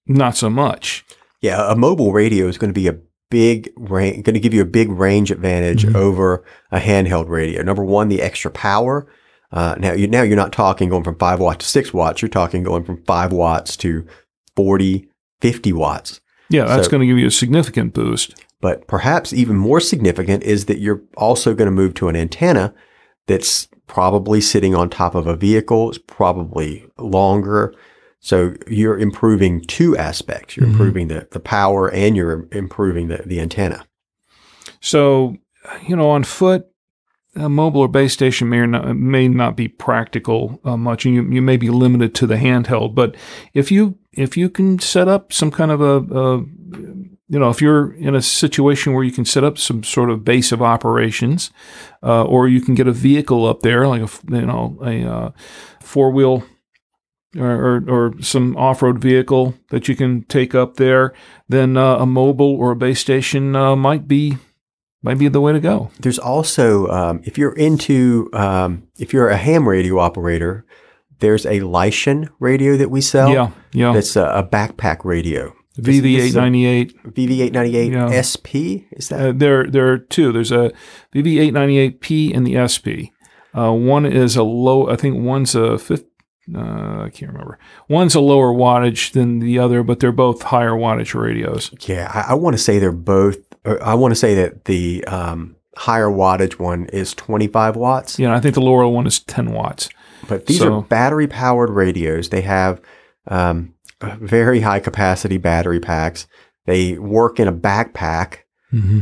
not 0.06 0.38
so 0.38 0.50
much. 0.50 1.04
Yeah, 1.42 1.72
a 1.72 1.76
mobile 1.76 2.14
radio 2.14 2.48
is 2.48 2.60
going 2.60 2.70
to 2.72 2.80
be 2.80 2.88
a 2.88 2.98
big 3.32 3.72
range, 3.76 4.24
going 4.24 4.36
to 4.36 4.40
give 4.40 4.54
you 4.54 4.62
a 4.62 4.66
big 4.66 4.90
range 4.92 5.32
advantage 5.32 5.86
Mhm. 5.86 5.96
over 5.96 6.44
a 6.72 6.80
handheld 6.80 7.28
radio. 7.28 7.64
Number 7.64 7.84
one, 7.84 8.08
the 8.10 8.22
extra 8.22 8.52
power. 8.52 9.08
Uh, 9.52 9.74
now, 9.80 9.94
you, 9.94 10.08
now 10.08 10.22
you're 10.22 10.36
not 10.38 10.52
talking 10.54 10.90
going 10.90 11.04
from 11.04 11.18
five 11.18 11.40
watts 11.40 11.66
to 11.66 11.72
six 11.72 11.92
watts. 11.92 12.22
You're 12.22 12.30
talking 12.30 12.62
going 12.62 12.84
from 12.84 13.04
five 13.06 13.32
watts 13.34 13.76
to 13.78 14.06
40, 14.56 15.10
50 15.42 15.74
watts. 15.74 16.22
Yeah, 16.50 16.66
that's 16.66 16.86
So- 16.86 16.92
going 16.92 17.02
to 17.02 17.08
give 17.08 17.18
you 17.18 17.28
a 17.28 17.32
significant 17.32 17.94
boost. 17.96 18.36
But 18.62 18.88
perhaps 18.88 19.34
even 19.34 19.56
more 19.58 19.80
significant 19.80 20.44
is 20.44 20.65
that 20.65 20.80
you're 20.80 21.02
also 21.18 21.54
going 21.54 21.68
to 21.68 21.72
move 21.72 21.94
to 21.96 22.08
an 22.08 22.15
antenna 22.15 22.74
that's 23.28 23.68
probably 23.88 24.41
sitting 24.41 24.74
on 24.74 24.89
top 24.89 25.13
of 25.15 25.28
a 25.28 25.36
vehicle. 25.36 25.89
It's 25.89 26.00
probably 26.00 26.86
longer. 26.98 27.74
So 28.20 28.54
you're 28.68 28.98
improving 28.98 29.62
two 29.62 29.96
aspects. 29.98 30.58
You're 30.58 30.65
Mhm. 30.68 30.72
improving 30.72 31.08
the, 31.10 31.28
the 31.32 31.39
power 31.39 31.91
and 31.91 32.15
you're 32.15 32.48
improving 32.52 33.08
the, 33.08 33.22
the 33.26 33.39
antenna. 33.39 33.86
So, 34.82 35.36
you 35.88 35.96
know, 35.96 36.10
on 36.10 36.24
foot, 36.24 36.65
a 37.36 37.50
mobile 37.50 37.82
or 37.82 37.88
base 37.89 38.13
station 38.13 38.48
may 38.50 38.60
or 38.60 38.68
not, 38.68 38.96
may 38.96 39.28
not 39.28 39.58
be 39.58 39.68
practical 39.68 40.60
uh, 40.63 40.78
much, 40.78 41.06
and 41.06 41.13
you, 41.13 41.24
you 41.30 41.41
may 41.41 41.58
be 41.58 41.70
limited 41.70 42.15
to 42.15 42.26
the 42.28 42.36
handheld. 42.38 42.96
But 42.96 43.15
if 43.54 43.72
you 43.72 43.98
if 44.13 44.38
you 44.38 44.50
can 44.50 44.80
set 44.80 45.10
up 45.10 45.34
some 45.34 45.52
kind 45.52 45.70
of 45.70 45.82
a, 45.82 45.98
a 46.18 46.46
you 47.28 47.40
know, 47.40 47.50
if 47.50 47.62
you're 47.62 47.94
in 47.94 48.14
a 48.14 48.22
situation 48.22 48.94
where 48.94 49.04
you 49.04 49.12
can 49.12 49.26
set 49.26 49.44
up 49.44 49.58
some 49.58 49.84
sort 49.84 50.10
of 50.10 50.24
base 50.24 50.52
of 50.52 50.62
operations, 50.62 51.52
uh, 52.04 52.24
or 52.24 52.48
you 52.48 52.62
can 52.62 52.76
get 52.76 52.88
a 52.88 52.92
vehicle 52.92 53.46
up 53.46 53.62
there, 53.62 53.88
like 53.88 54.02
a 54.02 54.10
you 54.30 54.46
know 54.46 54.78
a 54.84 55.04
uh, 55.04 55.32
four 55.82 56.12
wheel 56.12 56.44
or, 57.38 57.78
or, 57.78 57.90
or 57.90 58.22
some 58.22 58.56
off 58.56 58.82
road 58.82 59.00
vehicle 59.00 59.56
that 59.70 59.88
you 59.88 59.96
can 59.96 60.24
take 60.24 60.56
up 60.56 60.78
there, 60.78 61.14
then 61.50 61.78
uh, 61.78 61.98
a 61.98 62.06
mobile 62.06 62.56
or 62.56 62.72
a 62.72 62.76
base 62.76 63.00
station 63.00 63.56
uh, 63.56 63.76
might 63.76 64.08
be 64.08 64.38
might 65.02 65.20
be 65.20 65.28
the 65.28 65.42
way 65.42 65.54
to 65.54 65.60
go. 65.60 65.92
There's 66.00 66.18
also, 66.18 66.88
um, 66.88 67.22
if 67.26 67.38
you're 67.38 67.54
into, 67.54 68.28
um, 68.34 68.88
if 68.98 69.14
you're 69.14 69.30
a 69.30 69.38
ham 69.38 69.70
radio 69.70 70.00
operator, 70.00 70.66
there's 71.20 71.46
a 71.46 71.60
Leixen 71.60 72.28
radio 72.40 72.76
that 72.78 72.90
we 72.90 73.02
sell. 73.02 73.32
Yeah, 73.32 73.52
yeah. 73.72 73.94
That's 73.94 74.16
a, 74.16 74.26
a 74.26 74.44
backpack 74.44 75.06
radio. 75.06 75.56
VV 75.78 76.20
eight 76.20 76.34
ninety 76.36 76.66
eight. 76.66 76.96
VV898 77.04 77.92
Yeah. 77.92 78.22
SP. 78.24 78.88
Is 78.92 79.10
that? 79.10 79.20
Uh, 79.20 79.32
there, 79.36 79.66
there 79.70 79.92
are 79.92 79.98
two. 79.98 80.32
There's 80.32 80.52
a 80.52 80.72
VV898P 81.14 82.36
and 82.36 82.46
the 82.46 82.56
SP. 82.68 83.12
Uh, 83.58 83.72
one 83.74 84.06
is 84.06 84.36
a 84.36 84.44
low. 84.44 84.90
I 84.90 84.96
think 84.96 85.24
one's 85.24 85.56
a 85.56 85.78
fifth. 85.78 86.06
Uh, 86.54 87.04
I 87.06 87.10
can't 87.12 87.32
remember. 87.32 87.58
One's 87.90 88.14
a 88.16 88.20
lower 88.20 88.54
wattage 88.54 89.14
than 89.14 89.40
the 89.40 89.58
other, 89.60 89.82
but 89.84 90.00
they're 90.00 90.12
both 90.12 90.44
higher 90.44 90.72
wattage 90.74 91.20
radios. 91.20 91.72
yeah, 91.88 92.12
I, 92.14 92.32
I 92.32 92.34
want 92.36 92.54
to 92.56 92.62
say 92.62 92.78
they're 92.80 92.92
both. 92.92 93.38
I 93.66 93.96
want 93.96 94.12
to 94.12 94.16
say 94.16 94.36
that 94.36 94.66
the 94.66 95.04
um, 95.06 95.56
higher 95.76 96.08
wattage 96.10 96.60
one 96.60 96.86
is 96.88 97.16
25 97.16 97.76
watts, 97.76 98.20
Yeah, 98.20 98.36
I 98.36 98.40
think 98.40 98.54
the 98.54 98.62
lower 98.62 98.88
one 98.88 99.08
is 99.08 99.20
10 99.22 99.54
watts. 99.54 99.90
but 100.28 100.46
these 100.46 100.60
So- 100.60 100.72
are 100.76 100.82
battery 100.84 101.26
powered 101.28 101.72
radios. 101.72 102.30
They 102.30 102.42
have 102.42 102.80
um, 103.28 103.74
very 104.01 104.62
high 104.62 104.79
capacity 104.79 105.38
battery 105.38 105.79
packs. 105.79 106.27
They 106.65 106.97
work 106.97 107.39
in 107.39 107.47
a 107.47 107.53
backpack. 107.53 108.39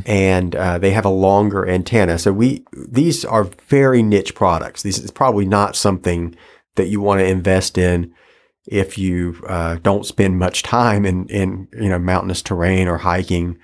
and 0.06 0.56
uh, 0.56 0.78
they 0.78 0.92
have 0.92 1.06
a 1.06 1.10
longer 1.10 1.68
antenna. 1.68 2.20
So 2.20 2.32
we 2.32 2.64
these 2.88 3.26
are 3.26 3.46
very 3.68 4.04
niche 4.04 4.36
products. 4.36 4.84
This 4.84 5.00
is 5.00 5.10
probably 5.10 5.46
not 5.46 5.76
something 5.76 6.36
that 6.76 6.90
you 6.90 7.02
want 7.02 7.22
to 7.22 7.26
invest 7.26 7.78
in 7.80 8.14
if 8.68 9.00
you 9.00 9.36
uh, 9.48 9.78
don't 9.82 10.06
spend 10.06 10.38
much 10.38 10.62
time 10.62 11.06
in 11.08 11.26
in 11.28 11.68
you 11.74 11.90
know 11.90 11.98
mountainous 11.98 12.44
terrain 12.44 12.88
or 12.88 12.98
hiking. 13.00 13.58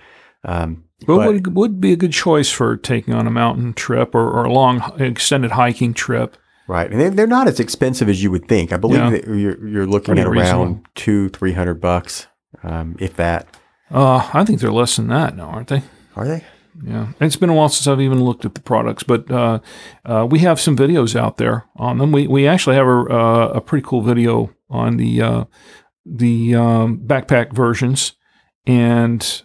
Um, 0.43 0.85
But, 1.05 1.17
But- 1.17 1.27
would, 1.27 1.55
would 1.55 1.81
be 1.81 1.93
a 1.93 1.97
good 1.97 2.13
choice 2.13 2.49
for 2.49 2.75
taking 2.75 3.13
on 3.13 3.27
a 3.27 3.31
mountain 3.31 3.73
trip 3.73 4.15
or, 4.15 4.31
or 4.31 4.45
a 4.45 4.51
long 4.53 4.81
extended 4.99 5.51
hiking 5.51 5.93
trip. 5.93 6.35
Right, 6.69 6.89
and 6.89 7.01
they- 7.01 7.09
they're 7.09 7.27
not 7.27 7.47
as 7.49 7.59
expensive 7.59 8.07
as 8.07 8.23
you 8.23 8.31
would 8.31 8.47
think. 8.47 8.71
I 8.71 8.77
believe 8.77 8.99
Yeah. 9.01 9.09
that 9.09 9.25
you're 9.27 9.67
you're 9.67 9.85
looking 9.87 10.15
Pretty 10.15 10.21
at 10.21 10.27
around 10.27 10.37
reasonable. 10.39 10.81
two 10.95 11.27
three 11.29 11.51
hundred 11.53 11.81
bucks, 11.81 12.27
um, 12.63 12.95
if 12.99 13.15
that. 13.17 13.47
Uh, 13.91 14.29
I 14.33 14.45
think 14.45 14.59
they're 14.61 14.71
less 14.71 14.95
than 14.95 15.07
that 15.07 15.35
now, 15.35 15.47
aren't 15.47 15.67
they? 15.67 15.81
Are 16.15 16.25
they? 16.27 16.43
Yeah, 16.85 17.07
And 17.19 17.27
it's 17.27 17.35
been 17.35 17.49
a 17.49 17.53
while 17.53 17.67
since 17.67 17.87
I've 17.87 17.99
even 17.99 18.23
looked 18.23 18.45
at 18.45 18.53
the 18.53 18.61
products, 18.61 19.03
but 19.03 19.29
uh, 19.29 19.59
uh, 20.05 20.25
we 20.29 20.39
have 20.39 20.61
some 20.61 20.77
videos 20.77 21.13
out 21.13 21.37
there 21.37 21.65
on 21.75 21.97
them. 21.97 22.13
We 22.13 22.25
we 22.27 22.47
actually 22.47 22.77
have 22.77 22.87
a 22.87 22.99
uh, 23.01 23.51
a 23.55 23.61
pretty 23.61 23.85
cool 23.85 24.01
video 24.01 24.51
on 24.69 24.95
the 24.97 25.21
uh, 25.21 25.43
the 26.05 26.55
um, 26.55 26.99
backpack 27.05 27.51
versions, 27.51 28.13
and 28.65 29.41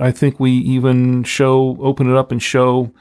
I 0.00 0.10
think 0.10 0.40
we 0.40 0.50
even 0.50 1.22
show 1.24 1.76
open 1.80 2.10
it 2.10 2.16
up 2.16 2.32
and 2.32 2.42
show 2.42 2.92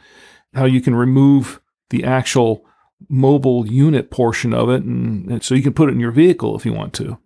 how 0.54 0.66
you 0.66 0.82
can 0.82 0.94
remove 0.96 1.60
the 1.90 2.04
actual 2.04 2.66
mobile 3.10 3.68
unit 3.68 4.12
portion 4.12 4.54
of 4.54 4.70
it, 4.70 4.84
and, 4.84 5.30
and 5.30 5.44
so 5.44 5.56
you 5.56 5.64
can 5.64 5.74
put 5.74 5.90
it 5.90 5.94
in 5.94 6.00
your 6.00 6.12
vehicle 6.12 6.56
if 6.56 6.66
you 6.66 6.74
want 6.74 6.94
to. 6.94 7.18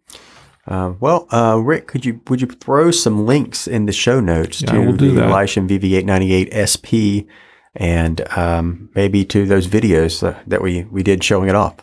Uh, 0.67 0.93
well, 0.99 1.27
uh, 1.31 1.57
Rick, 1.63 1.87
could 1.87 2.05
you 2.05 2.19
would 2.27 2.41
you 2.41 2.47
throw 2.47 2.91
some 2.91 3.25
links 3.25 3.67
in 3.67 3.85
the 3.85 3.93
show 3.93 4.19
notes 4.19 4.61
Yeah, 4.61 4.71
to 4.71 4.97
do 4.97 5.11
the 5.11 5.21
that. 5.21 5.29
Leixen 5.29 5.67
VV898 5.67 6.51
SP 6.51 7.27
and 7.73 8.27
um, 8.37 8.89
maybe 8.95 9.23
to 9.25 9.45
those 9.45 9.67
videos 9.67 10.19
that 10.45 10.61
we 10.61 10.83
we 10.85 11.03
did 11.03 11.23
showing 11.23 11.47
it 11.47 11.55
off? 11.55 11.75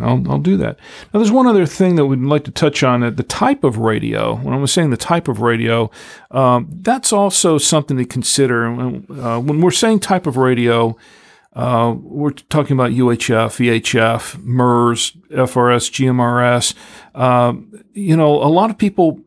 I'll, 0.00 0.22
I'll 0.30 0.38
do 0.38 0.56
that. 0.58 0.78
Now, 1.14 1.20
there's 1.20 1.30
one 1.30 1.46
other 1.46 1.64
thing 1.64 1.96
that 1.96 2.06
we'd 2.06 2.20
like 2.20 2.44
to 2.44 2.50
touch 2.50 2.82
on 2.82 3.02
uh, 3.02 3.10
the 3.10 3.22
type 3.22 3.64
of 3.64 3.78
radio. 3.78 4.34
When 4.34 4.52
I 4.52 4.58
was 4.58 4.72
saying 4.72 4.90
the 4.90 4.96
type 4.96 5.28
of 5.28 5.40
radio, 5.40 5.90
um, 6.30 6.68
that's 6.70 7.12
also 7.12 7.56
something 7.56 7.96
to 7.96 8.04
consider. 8.04 8.66
Uh, 8.66 9.40
when 9.40 9.60
we're 9.60 9.70
saying 9.70 10.00
type 10.00 10.26
of 10.26 10.36
radio, 10.36 10.96
uh, 11.56 11.94
we're 11.98 12.32
talking 12.32 12.74
about 12.76 12.90
UHF, 12.90 13.56
VHF, 13.56 14.44
MURS, 14.44 15.12
FRS, 15.30 15.90
GMRS. 15.90 16.74
Um, 17.18 17.72
you 17.94 18.14
know, 18.14 18.34
a 18.42 18.52
lot 18.52 18.68
of 18.68 18.76
people 18.76 19.20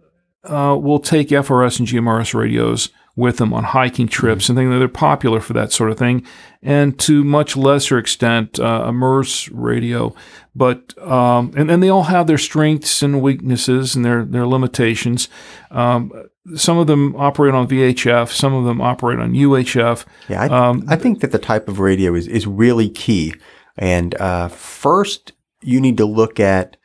uh, 0.44 0.78
will 0.80 1.00
take 1.00 1.30
FRS 1.30 1.80
and 1.80 1.88
GMRS 1.88 2.36
radios 2.36 2.90
with 3.20 3.38
them 3.38 3.54
on 3.54 3.64
hiking 3.66 4.08
trips 4.08 4.50
and 4.50 4.58
things. 4.58 4.70
They're 4.72 4.88
popular 4.88 5.40
for 5.40 5.54
that 5.54 5.72
sort 5.72 5.92
of 5.92 5.98
thing. 6.00 6.26
And 6.64 6.98
to 7.02 7.24
much 7.24 7.56
lesser 7.56 7.98
extent, 7.98 8.60
uh, 8.60 8.84
a 8.86 8.92
MURS 8.92 9.50
radio. 9.52 10.16
But 10.56 10.98
um, 11.06 11.54
and, 11.56 11.70
and 11.70 11.84
they 11.84 11.90
all 11.90 12.04
have 12.04 12.26
their 12.28 12.38
strengths 12.40 13.02
and 13.04 13.22
weaknesses 13.22 13.96
and 13.96 14.04
their 14.04 14.26
their 14.26 14.48
limitations. 14.48 15.30
Um, 15.72 16.12
some 16.56 16.78
of 16.80 16.88
them 16.88 17.16
operate 17.16 17.54
on 17.54 17.68
VHF. 17.68 18.30
Some 18.32 18.54
of 18.56 18.66
them 18.66 18.82
operate 18.82 19.20
on 19.20 19.34
UHF. 19.34 20.06
Yeah, 20.28 20.42
I, 20.42 20.48
Um, 20.70 20.84
I 20.88 20.96
think 20.96 21.20
that 21.22 21.32
the 21.32 21.38
type 21.40 21.70
of 21.70 21.80
radio 21.80 22.16
is 22.16 22.28
is 22.28 22.48
really 22.48 22.90
key. 22.90 23.36
And 23.78 24.16
uh, 24.16 24.48
first, 24.50 25.32
you 25.62 25.80
need 25.80 25.98
to 25.98 26.06
look 26.06 26.40
at 26.40 26.76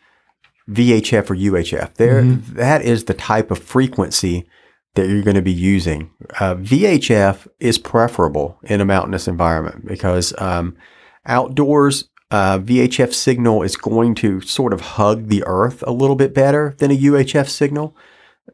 VHF 0.71 1.31
or 1.31 1.35
UHF. 1.35 1.95
There, 1.95 2.23
Mm-hmm. 2.23 2.55
that 2.57 2.83
is 2.83 3.05
the 3.05 3.15
type 3.15 3.51
of 3.51 3.59
frequency 3.59 4.47
that 4.95 5.09
you're 5.09 5.23
going 5.23 5.35
to 5.35 5.43
be 5.43 5.53
using. 5.53 6.11
Uh, 6.41 6.55
VHF 6.55 7.49
is 7.61 7.79
preferable 7.79 8.59
in 8.63 8.81
a 8.81 8.85
mountainous 8.85 9.27
environment 9.27 9.87
because 9.87 10.33
um, 10.41 10.77
outdoors, 11.27 12.09
uh, 12.31 12.59
VHF 12.59 13.13
signal 13.13 13.63
is 13.63 13.77
going 13.77 14.15
to 14.17 14.41
sort 14.41 14.73
of 14.73 14.81
hug 14.81 15.29
the 15.29 15.43
earth 15.47 15.83
a 15.87 15.93
little 15.93 16.17
bit 16.17 16.33
better 16.33 16.75
than 16.79 16.91
a 16.91 16.97
UHF 16.97 17.49
signal. 17.49 17.97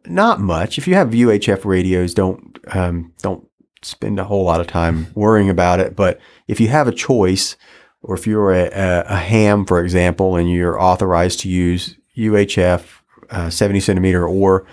Not 0.06 0.40
much. 0.40 0.78
If 0.78 0.88
you 0.88 0.94
have 0.94 1.10
UHF 1.10 1.64
radios, 1.64 2.14
don't 2.14 2.58
um, 2.68 3.12
don't 3.22 3.46
spend 3.82 4.18
a 4.18 4.24
whole 4.24 4.44
lot 4.44 4.60
of 4.60 4.66
time 4.66 5.08
worrying 5.14 5.50
about 5.50 5.80
it. 5.80 5.96
But 5.96 6.20
if 6.46 6.60
you 6.60 6.68
have 6.68 6.88
a 6.88 6.92
choice, 6.92 7.56
or 8.02 8.14
if 8.14 8.26
you're 8.26 8.52
a, 8.52 8.66
a, 8.66 9.04
a 9.08 9.16
ham, 9.16 9.66
for 9.66 9.82
example, 9.82 10.36
and 10.36 10.50
you're 10.50 10.80
authorized 10.80 11.40
to 11.40 11.48
use 11.48 11.96
UHF 12.16 12.84
uh, 13.30 13.50
70 13.50 13.80
centimeter 13.80 14.26
or 14.26 14.66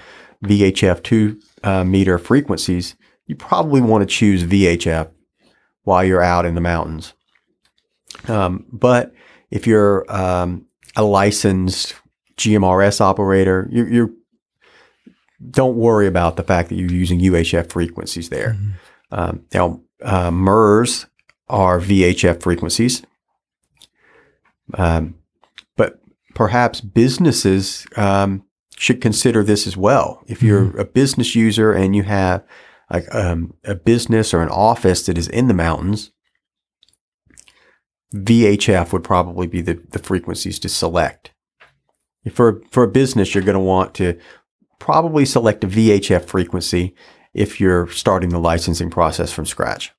VHF 0.44 1.04
2 1.04 1.40
uh, 1.64 1.84
meter 1.84 2.18
frequencies, 2.18 2.96
you 3.26 3.36
probably 3.36 3.82
want 3.82 4.02
to 4.02 4.06
choose 4.06 4.44
VHF 4.44 5.10
while 5.84 6.04
you're 6.04 6.24
out 6.24 6.46
in 6.46 6.56
the 6.56 6.62
mountains. 6.62 7.14
Um, 8.28 8.66
but 8.72 9.14
if 9.52 9.68
you're 9.68 10.06
um, 10.14 10.66
a 10.96 11.04
licensed 11.04 11.96
GMRS 12.38 13.02
operator, 13.02 13.68
you're, 13.72 13.88
you're 13.88 14.10
don't 15.52 15.78
worry 15.78 16.08
about 16.08 16.36
the 16.36 16.44
fact 16.44 16.70
that 16.70 16.76
you're 16.76 16.92
using 16.92 17.20
UHF 17.20 17.72
frequencies 17.72 18.30
there. 18.30 18.58
Um, 19.12 19.46
now, 19.54 19.82
uh, 20.02 20.32
MURS 20.32 21.06
are 21.48 21.80
VHF 21.80 22.42
frequencies, 22.42 23.04
um, 24.74 25.16
but 25.76 26.00
perhaps 26.34 26.82
businesses 26.82 27.86
um, 27.96 28.44
should 28.78 29.02
consider 29.02 29.44
this 29.44 29.66
as 29.66 29.76
well. 29.76 30.24
If 30.28 30.44
you're 30.44 30.78
a 30.80 30.86
business 30.86 31.36
user 31.36 31.74
and 31.74 31.96
you 31.96 32.04
have 32.04 32.46
like 32.92 33.14
um, 33.14 33.54
a 33.66 33.76
business 33.76 34.34
or 34.34 34.42
an 34.42 34.50
office 34.50 35.06
that 35.08 35.18
is 35.18 35.28
in 35.28 35.48
the 35.48 35.54
mountains, 35.54 36.12
VHF 38.14 38.94
would 38.94 39.04
probably 39.04 39.48
be 39.48 39.62
the, 39.62 39.82
the 39.92 40.00
frequencies 40.00 40.60
to 40.60 40.70
select. 40.70 41.32
For 42.32 42.62
for 42.72 42.84
a 42.84 42.88
business, 42.88 43.34
you're 43.34 43.44
going 43.44 43.54
to 43.56 43.60
want 43.60 43.94
to 43.96 44.20
probably 44.80 45.26
select 45.26 45.64
a 45.64 45.68
VHF 45.68 46.26
frequency 46.26 46.94
if 47.34 47.60
you're 47.60 47.90
starting 47.90 48.30
the 48.30 48.40
licensing 48.40 48.90
process 48.90 49.32
from 49.32 49.46
scratch. 49.46 49.92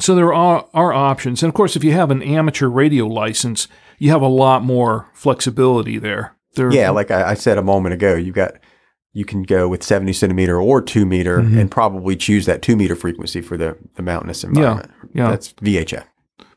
So 0.00 0.14
there 0.14 0.32
are, 0.32 0.66
are 0.72 0.92
options. 0.92 1.42
And 1.42 1.50
of 1.50 1.54
course, 1.54 1.76
if 1.76 1.84
you 1.84 1.92
have 1.92 2.10
an 2.10 2.22
amateur 2.22 2.68
radio 2.68 3.06
license, 3.06 3.68
you 3.98 4.10
have 4.10 4.22
a 4.22 4.26
lot 4.26 4.64
more 4.64 5.10
flexibility 5.12 5.98
there. 5.98 6.36
There 6.54 6.72
Yeah, 6.72 6.90
like 6.90 7.10
I, 7.10 7.30
I 7.30 7.34
said 7.34 7.58
a 7.58 7.62
moment 7.62 7.94
ago, 7.94 8.14
you 8.14 8.32
got 8.32 8.54
you 9.12 9.24
can 9.24 9.42
go 9.42 9.68
with 9.68 9.82
70 9.82 10.12
centimeter 10.14 10.58
or 10.60 10.80
two 10.80 11.04
meter 11.04 11.38
and 11.38 11.70
probably 11.70 12.16
choose 12.16 12.46
that 12.46 12.62
two 12.62 12.76
meter 12.76 12.96
frequency 12.96 13.42
for 13.42 13.58
the, 13.58 13.76
the 13.96 14.02
mountainous 14.02 14.42
environment. 14.42 14.90
yeah. 15.12 15.28
That's 15.30 15.52
VHF. 15.54 16.04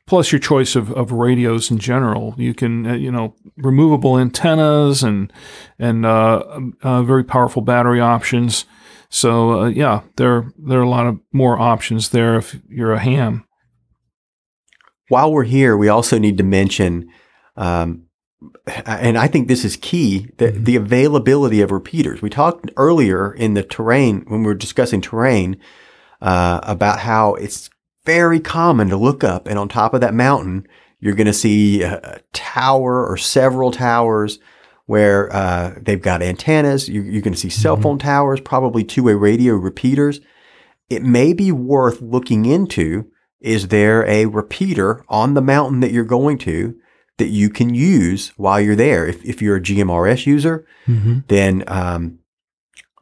plus 0.07 0.31
your 0.31 0.39
choice 0.39 0.75
of, 0.75 0.91
of 0.93 1.11
radios 1.11 1.69
in 1.69 1.79
general. 1.79 2.33
You 2.37 2.53
can, 2.53 2.87
uh, 2.87 2.93
you 2.93 3.11
know, 3.11 3.35
removable 3.57 4.17
antennas 4.17 5.03
and 5.03 5.33
and 5.79 6.05
uh, 6.05 6.61
uh, 6.81 7.03
very 7.03 7.23
powerful 7.25 7.61
battery 7.61 7.99
options. 7.99 8.65
So 9.09 9.61
uh, 9.61 9.67
yeah, 9.67 10.01
there 10.15 10.51
there 10.57 10.79
are 10.79 10.83
a 10.83 10.89
lot 10.89 11.07
of 11.07 11.19
more 11.33 11.59
options 11.59 12.09
there 12.09 12.37
if 12.37 12.55
you're 12.69 12.93
a 12.93 12.99
ham. 12.99 13.45
While 15.09 15.31
we're 15.31 15.43
here, 15.43 15.77
we 15.77 15.89
also 15.89 16.17
need 16.17 16.37
to 16.37 16.43
mention 16.43 17.09
um, 17.57 18.04
and 18.85 19.17
I 19.17 19.27
think 19.27 19.47
this 19.47 19.65
is 19.65 19.77
key, 19.77 20.29
the, 20.37 20.51
the 20.51 20.75
availability 20.75 21.61
of 21.61 21.71
repeaters. 21.71 22.21
We 22.21 22.29
talked 22.29 22.71
earlier 22.77 23.33
in 23.33 23.53
the 23.53 23.63
terrain, 23.63 24.25
when 24.27 24.41
we 24.41 24.47
were 24.47 24.55
discussing 24.55 25.01
terrain, 25.01 25.57
uh, 26.21 26.59
about 26.63 26.99
how 26.99 27.35
it's 27.35 27.69
very 28.05 28.39
common 28.39 28.89
to 28.89 28.97
look 28.97 29.23
up 29.23 29.47
and 29.47 29.59
on 29.59 29.67
top 29.67 29.93
of 29.93 30.01
that 30.01 30.13
mountain, 30.13 30.67
you're 30.99 31.15
going 31.15 31.27
to 31.27 31.33
see 31.33 31.81
a, 31.81 31.95
a 31.97 32.19
tower 32.33 33.05
or 33.05 33.17
several 33.17 33.71
towers 33.71 34.39
where 34.85 35.33
uh, 35.33 35.75
they've 35.81 36.01
got 36.01 36.21
antennas. 36.21 36.87
You, 36.87 37.01
you're 37.01 37.21
going 37.21 37.33
to 37.33 37.39
see 37.39 37.49
cell 37.49 37.77
phone 37.77 37.99
towers, 37.99 38.39
probably 38.39 38.83
two-way 38.83 39.13
radio 39.13 39.55
repeaters. 39.55 40.19
It 40.89 41.03
may 41.03 41.33
be 41.33 41.51
worth 41.51 42.01
looking 42.01 42.45
into. 42.45 43.11
Is 43.41 43.67
there 43.67 44.07
a 44.07 44.25
repeater 44.25 45.03
on 45.09 45.33
the 45.33 45.41
mountain 45.41 45.79
that 45.81 45.91
you're 45.91 46.03
going 46.03 46.37
to 46.39 46.75
that 47.17 47.29
you 47.29 47.49
can 47.49 47.73
use 47.73 48.29
while 48.37 48.59
you're 48.59 48.75
there? 48.75 49.05
If, 49.07 49.23
if 49.25 49.41
you're 49.41 49.57
a 49.57 49.61
GMRS 49.61 50.25
user, 50.25 50.65
then 51.27 51.63
um, 51.67 52.19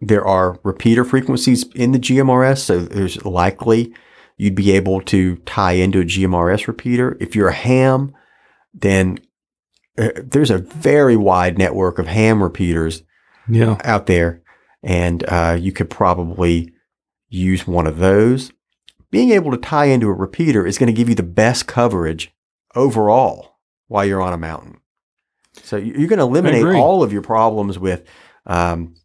there 0.01 0.25
are 0.25 0.59
repeater 0.63 1.03
frequencies 1.03 1.65
in 1.75 1.91
the 1.91 1.99
GMRS. 1.99 2.59
So 2.59 2.79
there's 2.81 3.23
likely 3.25 3.93
you'd 4.37 4.55
be 4.55 4.71
able 4.71 5.01
to 5.01 5.37
tie 5.45 5.73
into 5.73 5.99
a 6.01 6.05
GMRS 6.05 6.67
repeater. 6.67 7.17
If 7.19 7.35
you're 7.35 7.49
a 7.49 7.53
ham, 7.53 8.13
then 8.73 9.19
uh, 9.97 10.09
there's 10.17 10.49
a 10.51 10.57
very 10.57 11.15
wide 11.15 11.57
network 11.57 11.99
of 11.99 12.07
ham 12.07 12.41
repeaters 12.41 13.03
Yeah. 13.47 13.77
out 13.83 14.07
there, 14.07 14.41
and 14.81 15.23
uh, 15.27 15.57
you 15.59 15.71
could 15.71 15.89
probably 15.89 16.73
use 17.29 17.67
one 17.67 17.85
of 17.87 17.97
those. 17.97 18.51
Being 19.11 19.29
able 19.31 19.51
to 19.51 19.57
tie 19.57 19.85
into 19.85 20.07
a 20.07 20.13
repeater 20.13 20.65
is 20.65 20.77
going 20.79 20.87
to 20.87 20.93
give 20.93 21.09
you 21.09 21.15
the 21.15 21.21
best 21.23 21.67
coverage 21.67 22.33
overall 22.75 23.52
while 23.93 24.03
you're 24.05 24.21
on 24.23 24.33
a 24.33 24.37
mountain. 24.37 24.77
So 25.61 25.77
you- 25.77 25.93
you're 25.95 26.07
going 26.09 26.17
to 26.17 26.25
eliminate 26.25 26.65
all 26.75 27.03
of 27.03 27.13
your 27.13 27.21
problems 27.21 27.77
with 27.77 28.03
um, 28.47 28.95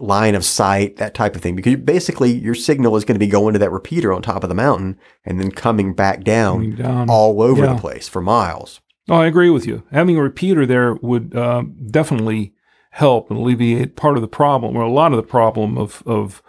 line 0.00 0.34
of 0.34 0.42
sight, 0.44 0.96
that 0.96 1.12
type 1.14 1.36
of 1.36 1.42
thing, 1.42 1.54
because 1.54 1.72
you- 1.72 1.76
basically 1.76 2.32
your 2.32 2.54
signal 2.54 2.96
is 2.96 3.04
going 3.04 3.14
to 3.14 3.18
be 3.20 3.26
going 3.28 3.52
to 3.52 3.58
that 3.58 3.70
repeater 3.70 4.10
on 4.12 4.22
top 4.22 4.42
of 4.42 4.48
the 4.48 4.54
mountain 4.54 4.96
and 5.26 5.38
then 5.38 5.50
coming 5.50 5.92
back 5.92 6.24
down 6.24 6.54
Coming 6.54 6.76
down. 6.76 7.10
all 7.10 7.42
over 7.42 7.64
Yeah. 7.66 7.74
the 7.74 7.78
place 7.80 8.08
for 8.08 8.22
miles. 8.22 8.80
Oh, 9.10 9.16
I 9.16 9.26
agree 9.26 9.50
with 9.50 9.66
you. 9.66 9.82
Having 9.92 10.16
a 10.16 10.22
repeater 10.22 10.64
there 10.66 10.94
would 11.02 11.36
uh, 11.36 11.62
definitely 11.90 12.54
help 12.92 13.30
and 13.30 13.38
alleviate 13.38 13.96
part 13.96 14.16
of 14.16 14.22
the 14.22 14.28
problem, 14.28 14.74
or 14.76 14.82
a 14.82 14.90
lot 14.90 15.12
of 15.12 15.16
the 15.18 15.22
problem 15.38 15.76
of 15.76 16.02
of 16.06 16.42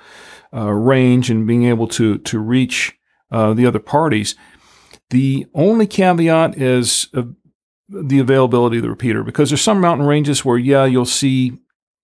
uh, 0.53 0.71
range 0.71 1.29
and 1.29 1.45
being 1.45 1.65
able 1.65 1.87
to 1.89 2.17
to 2.17 2.39
reach 2.39 2.93
uh, 3.31 3.53
the 3.53 3.65
other 3.65 3.79
parties. 3.79 4.35
The 5.11 5.45
only 5.53 5.85
caveat 5.87 6.57
is 6.57 7.07
uh, 7.15 7.23
the 7.89 8.19
availability 8.19 8.77
of 8.77 8.83
the 8.83 8.89
repeater, 8.89 9.23
because 9.23 9.49
there's 9.49 9.61
some 9.61 9.81
mountain 9.81 10.05
ranges 10.05 10.45
where 10.45 10.57
yeah, 10.57 10.85
you'll 10.85 11.05
see 11.05 11.57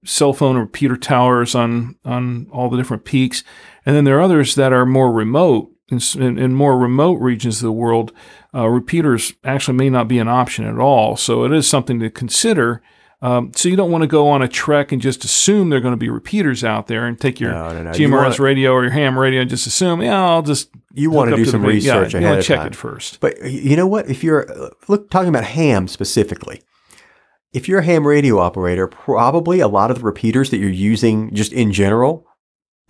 cell 0.04 0.34
phone 0.34 0.58
repeater 0.58 0.98
towers 0.98 1.56
on 1.56 1.95
on 2.04 2.48
all 2.52 2.69
the 2.69 2.78
different 2.78 3.06
peaks, 3.06 3.43
and 3.86 3.95
then 3.95 4.04
there 4.04 4.17
are 4.17 4.21
others 4.21 4.56
that 4.56 4.74
are 4.74 4.86
more 4.86 5.12
remote. 5.12 5.71
In, 5.91 6.00
in, 6.15 6.39
in 6.39 6.56
more 6.56 6.80
remote 6.80 7.21
regions 7.21 7.58
of 7.58 7.62
the 7.62 7.71
world, 7.71 8.12
uh, 8.56 8.67
repeaters 8.67 9.36
actually 9.43 9.78
may 9.78 9.91
not 9.91 10.08
be 10.08 10.17
an 10.17 10.28
option 10.28 10.65
at 10.65 10.80
all. 10.80 11.15
So 11.15 11.45
it 11.45 11.54
is 11.54 11.69
something 11.69 12.00
to 12.00 12.10
consider. 12.10 12.82
Um, 13.26 13.52
so 13.56 13.70
you 13.70 13.76
don't 13.76 13.90
want 13.92 14.04
to 14.04 14.08
go 14.08 14.28
on 14.30 14.42
a 14.44 14.48
trek 14.48 14.92
and 14.92 15.02
just 15.02 15.24
assume 15.24 15.70
there 15.70 15.78
are 15.80 15.82
going 15.82 15.94
to 15.94 15.98
be 15.98 16.10
repeaters 16.10 16.64
out 16.64 16.86
there 16.88 17.06
and 17.08 17.20
take 17.20 17.40
your 17.40 17.52
No, 17.52 17.70
no, 17.70 17.84
no. 17.84 17.90
You 17.94 18.08
GMRS 18.08 18.12
wanna- 18.12 18.36
radio 18.44 18.72
or 18.72 18.84
your 18.84 18.92
ham 18.92 19.18
radio 19.18 19.42
and 19.42 19.50
just 19.50 19.66
assume, 19.66 20.02
yeah, 20.04 20.24
I'll 20.24 20.42
just 20.44 20.70
You 20.94 21.10
want 21.10 21.32
to 21.32 21.36
do 21.36 21.46
some 21.46 21.62
ra- 21.64 21.70
yeah, 21.70 21.74
research 22.00 22.14
you 22.14 22.22
wanna 22.22 22.38
of 22.40 22.46
check 22.46 22.58
time. 22.60 22.68
it 22.68 22.76
first. 22.76 23.20
But 23.22 23.44
you 23.50 23.76
know 23.76 23.88
what? 23.88 24.10
If 24.10 24.24
you're 24.24 24.50
uh, 24.52 24.70
look 24.88 25.10
talking 25.10 25.30
about 25.30 25.44
ham 25.46 25.88
specifically, 25.88 26.62
if 27.52 27.68
you're 27.68 27.80
a 27.80 27.84
ham 27.86 28.06
radio 28.06 28.38
operator, 28.40 28.86
probably 28.86 29.60
a 29.60 29.68
lot 29.68 29.90
of 29.90 30.00
the 30.00 30.04
repeaters 30.06 30.50
that 30.52 30.58
you're 30.58 30.70
using 30.70 31.34
just 31.34 31.52
in 31.54 31.72
general 31.72 32.28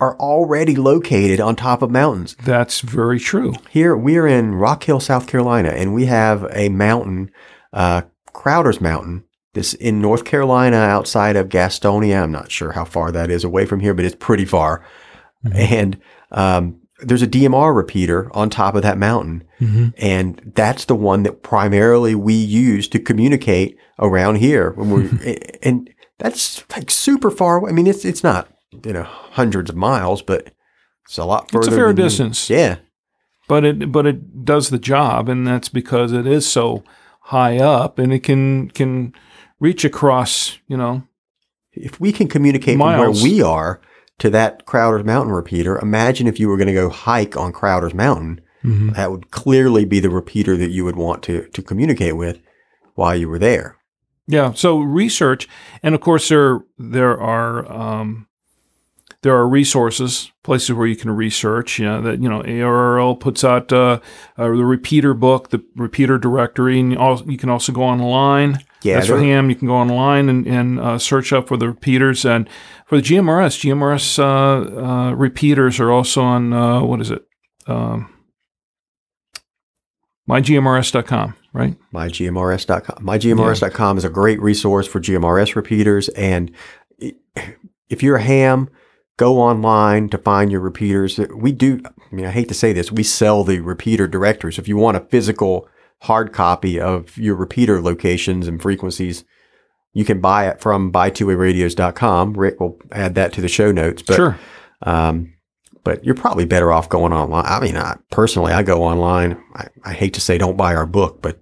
are 0.00 0.18
already 0.18 0.76
located 0.76 1.40
on 1.40 1.56
top 1.56 1.80
of 1.80 1.90
mountains. 1.90 2.36
That's 2.44 2.80
very 2.80 3.18
true. 3.18 3.54
Here 3.70 3.96
we're 3.96 4.26
in 4.26 4.54
Rock 4.56 4.84
Hill, 4.84 5.00
South 5.00 5.26
Carolina, 5.28 5.70
and 5.70 5.94
we 5.94 6.04
have 6.06 6.46
a 6.52 6.68
mountain, 6.68 7.30
uh, 7.72 8.02
Crowder's 8.34 8.80
Mountain. 8.82 9.24
This 9.56 9.72
in 9.74 10.00
North 10.02 10.24
Carolina, 10.24 10.76
outside 10.76 11.34
of 11.34 11.48
Gastonia. 11.48 12.22
I'm 12.22 12.30
not 12.30 12.50
sure 12.52 12.72
how 12.72 12.84
far 12.84 13.10
that 13.10 13.30
is 13.30 13.42
away 13.42 13.64
from 13.64 13.80
here, 13.80 13.94
but 13.94 14.04
it's 14.04 14.14
pretty 14.14 14.44
far. 14.44 14.84
And 15.54 15.98
um, 16.30 16.80
there's 17.00 17.22
a 17.22 17.26
DMR 17.26 17.74
repeater 17.74 18.30
on 18.36 18.50
top 18.50 18.74
of 18.74 18.82
that 18.82 18.98
mountain, 18.98 19.44
and 19.96 20.52
that's 20.54 20.84
the 20.84 20.94
one 20.94 21.22
that 21.22 21.42
primarily 21.42 22.14
we 22.14 22.34
use 22.34 22.86
to 22.88 22.98
communicate 22.98 23.78
around 23.98 24.36
here. 24.36 24.72
When 24.72 24.90
we 24.90 25.38
and 25.62 25.88
that's 26.18 26.62
like 26.76 26.90
super 26.90 27.30
far 27.30 27.56
away. 27.56 27.70
I 27.70 27.72
mean, 27.72 27.86
it's 27.86 28.04
it's 28.04 28.22
not 28.22 28.48
you 28.84 28.92
know 28.92 29.04
hundreds 29.04 29.70
of 29.70 29.76
miles, 29.76 30.20
but 30.20 30.52
it's 31.06 31.16
a 31.16 31.24
lot 31.24 31.50
further. 31.50 31.66
It's 31.66 31.74
a 31.74 31.76
fair 31.76 31.88
you- 31.88 31.94
distance. 31.94 32.50
Yeah. 32.50 32.76
but 33.48 33.64
it 33.64 33.90
but 33.90 34.06
it 34.06 34.44
does 34.44 34.68
the 34.68 34.78
job, 34.78 35.28
and 35.28 35.46
that's 35.46 35.70
because 35.70 36.12
it 36.12 36.26
is 36.26 36.46
so 36.46 36.84
high 37.20 37.58
up, 37.58 37.98
and 37.98 38.12
it 38.12 38.20
can 38.20 38.70
can 38.70 39.14
reach 39.60 39.84
across. 39.84 40.58
You 40.68 40.76
know, 40.76 41.02
if 41.72 42.00
we 42.00 42.12
can 42.12 42.28
communicate 42.28 42.78
Miles. 42.78 42.92
from 42.92 43.14
where 43.14 43.22
we 43.22 43.42
are 43.42 43.80
to 44.18 44.30
that 44.30 44.64
Crowder's 44.66 45.04
Mountain 45.04 45.32
repeater, 45.32 45.78
imagine 45.78 46.26
if 46.26 46.40
you 46.40 46.48
were 46.48 46.56
going 46.56 46.68
to 46.68 46.72
go 46.72 46.88
hike 46.88 47.36
on 47.36 47.52
Crowder's 47.52 47.94
Mountain. 47.94 48.40
That 48.94 49.12
would 49.12 49.30
clearly 49.30 49.84
be 49.84 50.00
the 50.00 50.10
repeater 50.10 50.56
that 50.56 50.70
you 50.70 50.84
would 50.84 50.96
want 50.96 51.22
to, 51.24 51.46
to 51.50 51.62
communicate 51.62 52.16
with 52.16 52.40
while 52.96 53.14
you 53.14 53.28
were 53.28 53.38
there. 53.38 53.76
yeah. 54.26 54.52
So 54.54 54.80
research, 54.80 55.46
and 55.84 55.94
of 55.94 56.00
course 56.00 56.28
there 56.28 56.60
there 56.76 57.16
are 57.20 57.70
um, 57.70 58.26
there 59.26 59.34
are 59.34 59.48
resources, 59.48 60.30
places 60.44 60.72
where 60.72 60.86
you 60.86 60.94
can 60.94 61.10
research. 61.10 61.80
You 61.80 61.86
know 61.86 62.00
that 62.02 62.22
you 62.22 62.28
know 62.28 62.42
ARRL 62.42 63.18
puts 63.18 63.42
out 63.42 63.72
uh, 63.72 63.98
uh, 64.38 64.44
the 64.44 64.64
repeater 64.64 65.14
book, 65.14 65.50
the 65.50 65.64
repeater 65.74 66.16
directory, 66.16 66.78
and 66.78 66.92
you, 66.92 66.98
also, 66.98 67.24
you 67.24 67.36
can 67.36 67.50
also 67.50 67.72
go 67.72 67.82
online. 67.82 68.60
Yeah, 68.82 68.94
That's 68.94 69.08
for 69.08 69.18
ham. 69.18 69.50
You 69.50 69.56
can 69.56 69.66
go 69.66 69.74
online 69.74 70.28
and, 70.28 70.46
and 70.46 70.78
uh, 70.78 70.98
search 70.98 71.32
up 71.32 71.48
for 71.48 71.56
the 71.56 71.66
repeaters. 71.66 72.24
And 72.24 72.48
for 72.86 72.98
the 72.98 73.02
GMRS, 73.02 73.58
GMRS 73.58 74.18
uh, 74.20 74.80
uh, 74.80 75.12
repeaters 75.14 75.80
are 75.80 75.90
also 75.90 76.22
on, 76.22 76.52
uh, 76.52 76.82
what 76.82 77.00
is 77.00 77.10
it? 77.10 77.26
Um, 77.66 78.14
mygmrs.com, 80.30 81.34
right? 81.52 81.74
mygmrs.com. 81.92 83.04
Mygmrs.com 83.04 83.98
is 83.98 84.04
a 84.04 84.08
great 84.08 84.40
resource 84.40 84.86
for 84.86 85.00
GMRS 85.00 85.56
repeaters. 85.56 86.08
And 86.10 86.52
if 87.88 88.04
you're 88.04 88.16
a 88.16 88.22
ham, 88.22 88.70
go 89.16 89.40
online 89.40 90.08
to 90.10 90.18
find 90.18 90.50
your 90.52 90.60
repeaters. 90.60 91.18
We 91.34 91.52
do, 91.52 91.80
I 91.84 92.14
mean, 92.14 92.26
I 92.26 92.30
hate 92.30 92.48
to 92.48 92.54
say 92.54 92.72
this, 92.72 92.92
we 92.92 93.02
sell 93.02 93.44
the 93.44 93.60
repeater 93.60 94.06
directories. 94.06 94.58
If 94.58 94.68
you 94.68 94.76
want 94.76 94.96
a 94.96 95.00
physical 95.00 95.68
hard 96.02 96.32
copy 96.32 96.78
of 96.80 97.16
your 97.16 97.34
repeater 97.34 97.80
locations 97.80 98.46
and 98.46 98.60
frequencies, 98.60 99.24
you 99.94 100.04
can 100.04 100.20
buy 100.20 100.46
it 100.48 100.60
from 100.60 100.92
buy2wayradios.com. 100.92 102.34
Rick 102.34 102.60
will 102.60 102.78
add 102.92 103.14
that 103.14 103.32
to 103.34 103.40
the 103.40 103.48
show 103.48 103.72
notes. 103.72 104.02
But, 104.02 104.16
sure. 104.16 104.38
um, 104.82 105.32
but 105.84 106.04
you're 106.04 106.14
probably 106.14 106.44
better 106.44 106.70
off 106.70 106.88
going 106.88 107.12
online. 107.14 107.44
I 107.46 107.60
mean, 107.60 107.76
I, 107.76 107.96
personally, 108.10 108.52
I 108.52 108.62
go 108.62 108.82
online. 108.82 109.42
I, 109.54 109.68
I 109.84 109.92
hate 109.94 110.14
to 110.14 110.20
say 110.20 110.36
don't 110.36 110.56
buy 110.56 110.74
our 110.74 110.84
book, 110.86 111.22
but 111.22 111.40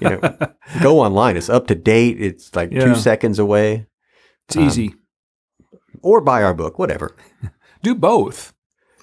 you 0.00 0.10
know, 0.10 0.36
go 0.82 1.00
online. 1.00 1.36
It's 1.38 1.48
up 1.48 1.66
to 1.68 1.74
date. 1.74 2.20
It's 2.20 2.54
like 2.54 2.70
Yeah. 2.72 2.84
two 2.84 2.94
seconds 2.94 3.38
away. 3.38 3.86
It's 4.48 4.56
um, 4.56 4.64
easy. 4.64 4.94
Or 6.02 6.20
buy 6.20 6.42
our 6.42 6.54
book, 6.54 6.78
whatever. 6.78 7.14
Do 7.82 7.94
both. 7.94 8.52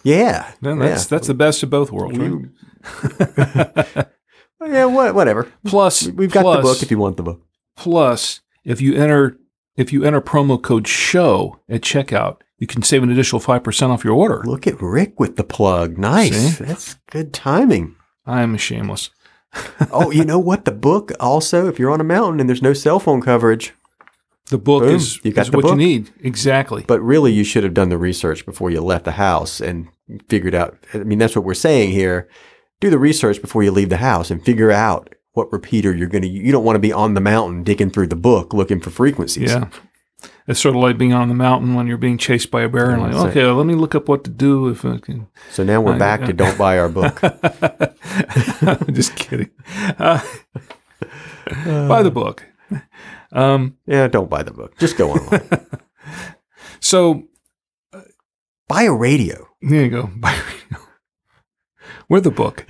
Yeah. 0.03 0.51
Then 0.62 0.79
that's 0.79 1.05
yeah. 1.05 1.17
that's 1.17 1.27
the 1.27 1.33
best 1.33 1.63
of 1.63 1.69
both 1.69 1.91
worlds. 1.91 2.17
Right? 2.17 4.07
yeah, 4.65 4.85
what, 4.85 5.15
whatever. 5.15 5.51
plus, 5.65 6.07
We've 6.07 6.31
got 6.31 6.43
plus, 6.43 6.57
the 6.57 6.62
book 6.62 6.83
if 6.83 6.91
you 6.91 6.97
want 6.97 7.17
the 7.17 7.23
book. 7.23 7.41
plus, 7.75 8.41
if 8.63 8.81
you 8.81 8.95
enter 8.95 9.38
if 9.75 9.93
you 9.93 10.03
enter 10.03 10.21
promo 10.21 10.62
code 10.62 10.88
show 10.88 11.59
at 11.69 11.81
checkout, 11.81 12.38
you 12.57 12.67
can 12.67 12.81
save 12.83 13.03
an 13.03 13.09
additional 13.09 13.39
five 13.39 13.63
percent 13.63 13.91
off 13.91 14.03
your 14.03 14.13
order. 14.13 14.43
Look 14.43 14.67
at 14.67 14.81
Rick 14.81 15.19
with 15.19 15.35
the 15.35 15.43
plug. 15.43 15.97
Nice. 15.97 16.57
See? 16.57 16.63
That's 16.63 16.95
good 17.09 17.33
timing. 17.33 17.95
I 18.25 18.41
am 18.41 18.55
shameless. 18.57 19.09
oh, 19.91 20.12
you 20.12 20.23
know 20.25 20.39
what? 20.39 20.65
The 20.65 20.71
book 20.71 21.12
also, 21.19 21.67
if 21.67 21.79
you're 21.79 21.91
on 21.91 22.01
a 22.01 22.05
mountain 22.05 22.39
and 22.39 22.49
there's 22.49 22.62
no 22.62 22.73
cell 22.73 22.99
phone 22.99 23.21
coverage, 23.21 23.73
The 24.49 24.57
book 24.57 24.83
Boom. 24.83 24.95
is, 24.95 25.19
You 25.23 25.31
is 25.31 25.51
what 25.51 25.65
you 25.65 25.75
need. 25.75 26.09
Exactly. 26.21 26.83
But 26.88 27.01
really, 27.01 27.31
you 27.31 27.43
should 27.43 27.63
have 27.63 27.73
done 27.75 27.89
the 27.89 27.97
research 27.97 28.45
before 28.45 28.71
you 28.71 28.81
left 28.81 29.05
the 29.05 29.12
house 29.12 29.62
and 29.62 29.88
figured 30.27 30.55
out. 30.55 30.75
I 30.93 30.99
mean, 30.99 31.19
that's 31.19 31.35
what 31.35 31.45
we're 31.45 31.53
saying 31.53 31.91
here. 31.91 32.27
Do 32.79 32.89
the 32.89 32.97
research 32.97 33.41
before 33.41 33.63
you 33.63 33.71
leave 33.71 33.89
the 33.89 33.97
house 33.97 34.31
and 34.31 34.43
figure 34.43 34.71
out 34.71 35.13
what 35.33 35.51
repeater 35.51 35.95
you're 35.95 36.07
going 36.07 36.23
to. 36.23 36.27
You 36.27 36.51
don't 36.51 36.63
want 36.63 36.75
to 36.75 36.79
be 36.79 36.91
on 36.91 37.13
the 37.13 37.21
mountain 37.21 37.63
digging 37.63 37.91
through 37.91 38.07
the 38.07 38.15
book 38.15 38.53
looking 38.53 38.79
for 38.79 38.89
frequencies. 38.89 39.51
Yeah. 39.51 39.69
It's 40.47 40.59
sort 40.59 40.75
of 40.75 40.81
like 40.81 40.97
being 40.97 41.13
on 41.13 41.29
the 41.29 41.35
mountain 41.35 41.75
when 41.75 41.85
you're 41.85 41.97
being 41.97 42.17
chased 42.17 42.49
by 42.49 42.63
a 42.63 42.69
bear 42.69 42.89
and 42.89 43.03
like, 43.03 43.12
that's 43.12 43.23
okay, 43.25 43.45
let 43.45 43.67
me 43.67 43.75
look 43.75 43.93
up 43.93 44.09
what 44.09 44.23
to 44.23 44.31
do 44.31 44.67
if 44.67 44.83
I 44.83 44.97
can. 44.97 45.27
So 45.51 45.63
now 45.63 45.79
we're 45.79 45.93
Uh, 45.93 45.99
back 45.99 46.25
to 46.25 46.33
don't 46.33 46.57
buy 46.57 46.79
our 46.79 46.89
book. 46.89 47.19
I'm 47.23 48.93
just 48.95 49.15
kidding. 49.15 49.51
Uh, 49.99 50.21
buy 51.88 52.01
the 52.01 52.12
book. 52.12 52.45
Um, 53.32 53.78
Yeah, 53.86 54.08
don't 54.08 54.30
buy 54.30 54.44
the 54.44 54.52
book. 54.52 54.78
Just 54.78 54.98
go 54.98 55.12
online. 55.13 55.68
so 56.80 57.24
buy 58.68 58.84
a 58.84 58.94
radio. 58.94 59.48
there 59.62 59.84
you 59.84 59.89
go. 59.89 60.10
Buy 60.18 60.32
radio. 60.34 60.86
We're 62.08 62.22
the 62.22 62.32
book. 62.32 62.65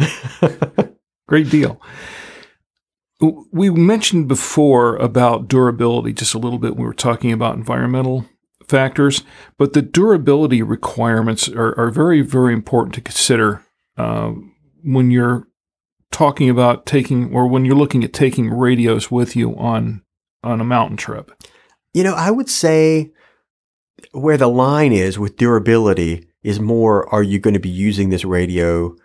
Great 1.28 1.50
deal. 1.50 1.82
We 3.52 3.70
mentioned 3.70 4.28
before 4.28 4.96
about 4.98 5.48
durability 5.48 6.14
just 6.14 6.34
a 6.34 6.38
little 6.40 6.60
bit. 6.60 6.76
We 6.78 6.86
were 6.86 6.94
talking 6.94 7.32
about 7.34 7.56
environmental 7.56 8.26
factors, 8.66 9.24
but 9.58 9.74
the 9.74 9.82
durability 9.82 10.62
requirements 10.62 11.50
are, 11.50 11.78
are 11.78 11.92
very, 11.92 12.22
very 12.22 12.54
important 12.54 12.96
to 12.96 13.02
consider 13.02 13.64
uh, 13.98 14.32
when 14.84 15.12
you're 15.12 15.48
talking 16.12 16.50
about 16.50 16.86
taking 16.86 17.34
or 17.34 17.48
when 17.48 17.66
you're 17.66 17.76
looking 17.76 18.04
at 18.04 18.14
taking 18.14 18.50
radios 18.50 19.12
with 19.12 19.36
you 19.36 19.56
on 19.58 20.02
on 20.44 20.62
a 20.62 20.66
mountain 20.66 20.98
trip. 20.98 21.32
You 21.94 22.04
know, 22.04 22.14
I 22.14 22.32
would 22.32 22.50
say 22.50 23.12
where 24.12 24.38
the 24.38 24.48
line 24.48 24.94
is 24.94 25.20
with 25.20 25.38
durability 25.38 26.28
is 26.44 26.60
more 26.60 27.08
are 27.14 27.24
you 27.24 27.40
going 27.40 27.54
to 27.54 27.60
be 27.60 27.70
using 27.70 28.10
this 28.10 28.24
radio 28.24 28.96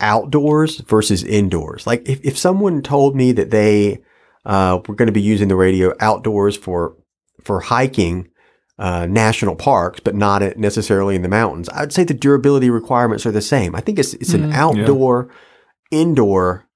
outdoors 0.00 0.78
versus 0.78 1.22
indoors? 1.24 1.86
Like 1.86 2.08
if, 2.08 2.20
if 2.24 2.38
someone 2.38 2.82
told 2.82 3.16
me 3.16 3.32
that 3.32 3.50
they 3.50 4.02
uh, 4.44 4.80
were 4.86 4.94
going 4.94 5.06
to 5.06 5.12
be 5.12 5.20
using 5.22 5.48
the 5.48 5.56
radio 5.56 5.92
outdoors 6.00 6.56
for 6.56 6.96
for 7.42 7.60
hiking 7.60 8.28
uh, 8.78 9.06
national 9.06 9.56
parks, 9.56 10.00
but 10.00 10.14
not 10.14 10.56
necessarily 10.56 11.14
in 11.16 11.22
the 11.22 11.28
mountains, 11.28 11.68
I'd 11.70 11.92
say 11.92 12.04
the 12.04 12.14
durability 12.14 12.70
requirements 12.70 13.26
are 13.26 13.32
the 13.32 13.42
same. 13.42 13.74
I 13.74 13.80
think 13.80 13.98
it's 13.98 14.14
it's 14.14 14.34
an 14.34 14.44
Mm, 14.44 14.52
outdoor, 14.52 15.30
indoor 15.90 16.66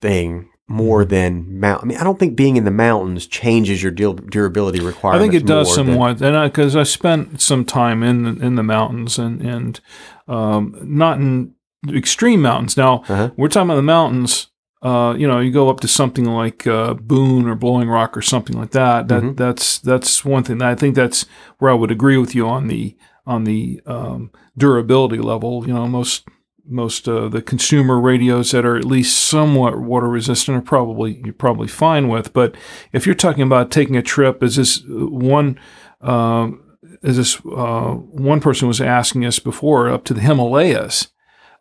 thing 0.00 0.48
more 0.68 1.02
Mm-hmm. 1.02 1.10
than 1.10 1.60
mount. 1.60 1.82
I 1.82 1.86
mean, 1.86 1.98
I 1.98 2.04
don't 2.04 2.18
think 2.18 2.36
being 2.36 2.56
in 2.56 2.64
the 2.64 2.70
mountains 2.70 3.26
changes 3.26 3.82
your 3.82 3.92
dur- 3.92 4.14
durability 4.14 4.80
I 4.80 5.18
think 5.18 5.34
it 5.34 5.46
does 5.46 5.68
more 5.68 5.76
than- 5.76 5.86
somewhat, 5.94 6.22
and 6.22 6.52
because 6.52 6.74
I, 6.74 6.82
spent 6.82 7.40
some 7.40 7.64
time 7.64 8.02
in 8.02 8.22
the, 8.24 8.44
in 8.46 8.54
the 8.56 8.62
mountains 8.62 9.18
and 9.18 9.40
and 9.42 9.80
um, 10.28 10.74
not 10.82 11.18
in 11.18 11.54
extreme 11.88 12.42
mountains. 12.42 12.76
Now 12.76 13.02
Uh-huh. 13.08 13.30
we're 13.36 13.48
talking 13.48 13.68
about 13.70 13.76
the 13.76 13.82
mountains. 13.82 14.48
Uh, 14.82 15.14
you 15.16 15.26
know, 15.26 15.40
you 15.40 15.50
go 15.50 15.68
up 15.68 15.80
to 15.80 15.88
something 15.88 16.26
like 16.26 16.66
uh, 16.66 16.94
Boone 16.94 17.48
or 17.48 17.54
Blowing 17.54 17.88
Rock 17.88 18.16
or 18.16 18.22
something 18.22 18.56
like 18.58 18.70
that. 18.72 19.08
That 19.08 19.22
Mhm. 19.22 19.36
that's 19.36 19.78
that's 19.78 20.24
one 20.24 20.42
thing. 20.44 20.60
I 20.62 20.74
think 20.74 20.94
that's 20.94 21.26
where 21.58 21.70
I 21.70 21.74
would 21.74 21.90
agree 21.90 22.18
with 22.18 22.34
you 22.34 22.46
on 22.48 22.66
the 22.68 22.96
on 23.26 23.44
the 23.44 23.80
um, 23.86 24.30
durability 24.56 25.18
level. 25.18 25.66
You 25.66 25.74
know, 25.74 25.86
most 25.88 26.28
most 26.68 27.08
uh, 27.08 27.28
the 27.28 27.42
consumer 27.42 28.00
radios 28.00 28.50
that 28.50 28.64
are 28.64 28.76
at 28.76 28.84
least 28.84 29.18
somewhat 29.18 29.78
water 29.78 30.08
resistant 30.08 30.58
are 30.58 30.62
probably 30.62 31.20
you're 31.24 31.34
probably 31.34 31.68
fine 31.68 32.08
with. 32.08 32.32
But 32.32 32.56
if 32.92 33.06
you're 33.06 33.14
talking 33.14 33.42
about 33.42 33.70
taking 33.70 33.96
a 33.96 34.02
trip, 34.02 34.42
is 34.42 34.56
this 34.56 34.80
uh, 34.80 35.06
one? 35.06 35.58
Um, 36.00 36.62
is 37.02 37.16
this 37.16 37.36
uh, 37.46 37.92
one 37.92 38.40
person 38.40 38.68
was 38.68 38.80
asking 38.80 39.24
us 39.24 39.38
before 39.38 39.88
up 39.88 40.04
to 40.04 40.14
the 40.14 40.20
Himalayas? 40.20 41.08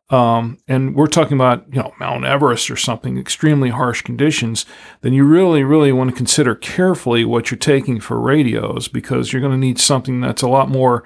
Um, 0.09 0.59
and 0.67 0.95
we're 0.95 1.07
talking 1.07 1.35
about 1.35 1.65
you 1.73 1.81
know 1.81 1.93
Mount 1.99 2.25
Everest 2.25 2.69
or 2.69 2.75
something 2.75 3.17
extremely 3.17 3.69
harsh 3.69 4.01
conditions, 4.01 4.65
then 5.01 5.13
you 5.13 5.23
really 5.23 5.63
really 5.63 5.91
want 5.91 6.11
to 6.11 6.15
consider 6.15 6.53
carefully 6.53 7.25
what 7.25 7.49
you're 7.49 7.57
taking 7.57 7.99
for 7.99 8.19
radios 8.19 8.87
because 8.87 9.33
you're 9.33 9.41
going 9.41 9.53
to 9.53 9.57
need 9.57 9.79
something 9.79 10.21
that's 10.21 10.43
a 10.43 10.47
lot 10.47 10.69
more 10.69 11.03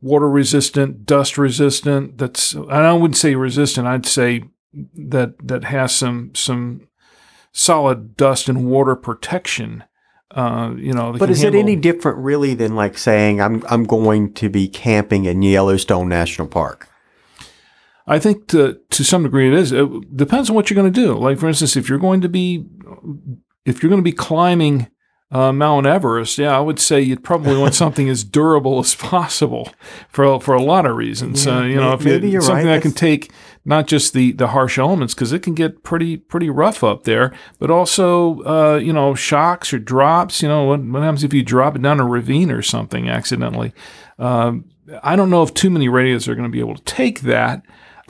water 0.00 0.28
resistant, 0.28 1.04
dust 1.04 1.38
resistant. 1.38 2.18
That's 2.18 2.54
and 2.54 2.72
I 2.72 2.92
wouldn't 2.92 3.16
say 3.16 3.34
resistant. 3.34 3.86
I'd 3.86 4.06
say 4.06 4.44
that 4.94 5.34
that 5.46 5.64
has 5.64 5.94
some 5.94 6.34
some 6.34 6.88
solid 7.52 8.16
dust 8.16 8.48
and 8.48 8.66
water 8.66 8.96
protection. 8.96 9.84
Uh, 10.30 10.74
you 10.76 10.92
know, 10.92 11.14
But 11.18 11.30
is 11.30 11.42
it 11.42 11.54
any 11.54 11.74
different 11.74 12.18
really 12.18 12.54
than 12.54 12.76
like 12.76 12.98
saying 12.98 13.40
I'm 13.40 13.64
I'm 13.68 13.84
going 13.84 14.34
to 14.34 14.48
be 14.48 14.68
camping 14.68 15.24
in 15.24 15.42
Yellowstone 15.42 16.08
National 16.08 16.46
Park? 16.46 16.88
I 18.06 18.18
think 18.18 18.48
to 18.48 18.78
to 18.90 19.04
some 19.04 19.22
degree 19.22 19.48
it 19.48 19.54
is. 19.54 19.72
It 19.72 20.16
depends 20.16 20.50
on 20.50 20.56
what 20.56 20.70
you're 20.70 20.80
going 20.80 20.92
to 20.92 21.00
do. 21.00 21.14
Like 21.14 21.38
for 21.38 21.48
instance, 21.48 21.76
if 21.76 21.88
you're 21.88 21.98
going 21.98 22.20
to 22.20 22.28
be 22.28 22.66
if 23.64 23.82
you're 23.82 23.90
going 23.90 24.02
to 24.02 24.10
be 24.10 24.12
climbing 24.12 24.88
uh, 25.30 25.52
Mount 25.52 25.86
Everest, 25.86 26.38
yeah, 26.38 26.56
I 26.56 26.60
would 26.60 26.78
say 26.78 27.00
you'd 27.00 27.22
probably 27.22 27.56
want 27.56 27.74
something 27.74 28.08
as 28.08 28.24
durable 28.24 28.78
as 28.78 28.94
possible 28.94 29.70
for 30.08 30.40
for 30.40 30.54
a 30.54 30.62
lot 30.62 30.86
of 30.86 30.96
reasons. 30.96 31.44
Yeah, 31.44 31.58
uh, 31.58 31.62
you 31.64 31.76
know, 31.76 31.92
if 31.92 32.04
maybe 32.04 32.30
you, 32.30 32.40
something 32.40 32.66
right. 32.66 32.76
that 32.76 32.82
can 32.82 32.92
take 32.92 33.30
not 33.64 33.86
just 33.86 34.14
the 34.14 34.32
the 34.32 34.48
harsh 34.48 34.78
elements 34.78 35.14
because 35.14 35.32
it 35.32 35.42
can 35.42 35.54
get 35.54 35.82
pretty 35.82 36.16
pretty 36.16 36.48
rough 36.48 36.82
up 36.82 37.04
there, 37.04 37.34
but 37.58 37.70
also 37.70 38.42
uh, 38.44 38.76
you 38.76 38.92
know 38.92 39.14
shocks 39.14 39.72
or 39.74 39.78
drops. 39.78 40.42
You 40.42 40.48
know, 40.48 40.64
what, 40.64 40.80
what 40.80 41.02
happens 41.02 41.24
if 41.24 41.34
you 41.34 41.42
drop 41.42 41.76
it 41.76 41.82
down 41.82 42.00
a 42.00 42.06
ravine 42.06 42.50
or 42.50 42.62
something 42.62 43.10
accidentally? 43.10 43.74
Um, 44.18 44.70
I 45.02 45.14
don't 45.14 45.28
know 45.28 45.42
if 45.42 45.52
too 45.52 45.68
many 45.68 45.90
radios 45.90 46.26
are 46.26 46.34
going 46.34 46.48
to 46.48 46.52
be 46.52 46.60
able 46.60 46.76
to 46.76 46.84
take 46.84 47.20
that 47.20 47.62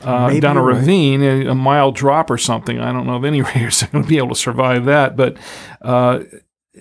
uh, 0.02 0.30
down 0.38 0.56
a 0.56 0.60
you're 0.60 0.68
right. 0.68 0.76
ravine, 0.76 1.22
a, 1.22 1.46
a 1.48 1.54
mild 1.54 1.96
drop 1.96 2.30
or 2.30 2.38
something. 2.38 2.78
I 2.78 2.92
don't 2.92 3.06
know 3.06 3.16
if 3.16 3.24
any 3.24 3.42
radios 3.54 3.82
are 3.82 3.88
going 3.88 4.04
to 4.04 4.08
be 4.08 4.18
able 4.18 4.30
to 4.30 4.34
survive 4.36 4.84
that, 4.84 5.16
but 5.16 5.36
uh, 5.82 6.20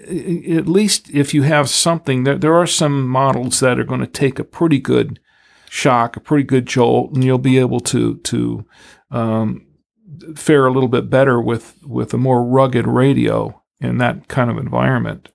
at 0.03 0.67
least 0.67 1.09
if 1.09 1.33
you 1.33 1.43
have 1.43 1.69
something, 1.69 2.23
there, 2.23 2.37
there 2.37 2.55
are 2.55 2.67
some 2.67 3.07
models 3.07 3.59
that 3.59 3.79
are 3.79 3.83
going 3.83 4.01
to 4.01 4.07
take 4.07 4.39
a 4.39 4.43
pretty 4.43 4.79
good 4.79 5.19
shock, 5.69 6.15
a 6.15 6.19
pretty 6.19 6.43
good 6.43 6.65
jolt, 6.65 7.13
and 7.13 7.23
you'll 7.23 7.37
be 7.37 7.57
able 7.57 7.79
to 7.81 8.17
to 8.17 8.65
um, 9.11 9.65
fare 10.35 10.65
a 10.65 10.71
little 10.71 10.89
bit 10.89 11.09
better 11.09 11.41
with 11.41 11.77
with 11.83 12.13
a 12.13 12.17
more 12.17 12.43
rugged 12.43 12.87
radio 12.87 13.61
in 13.79 13.97
that 13.97 14.27
kind 14.27 14.49
of 14.49 14.57
environment. 14.57 15.29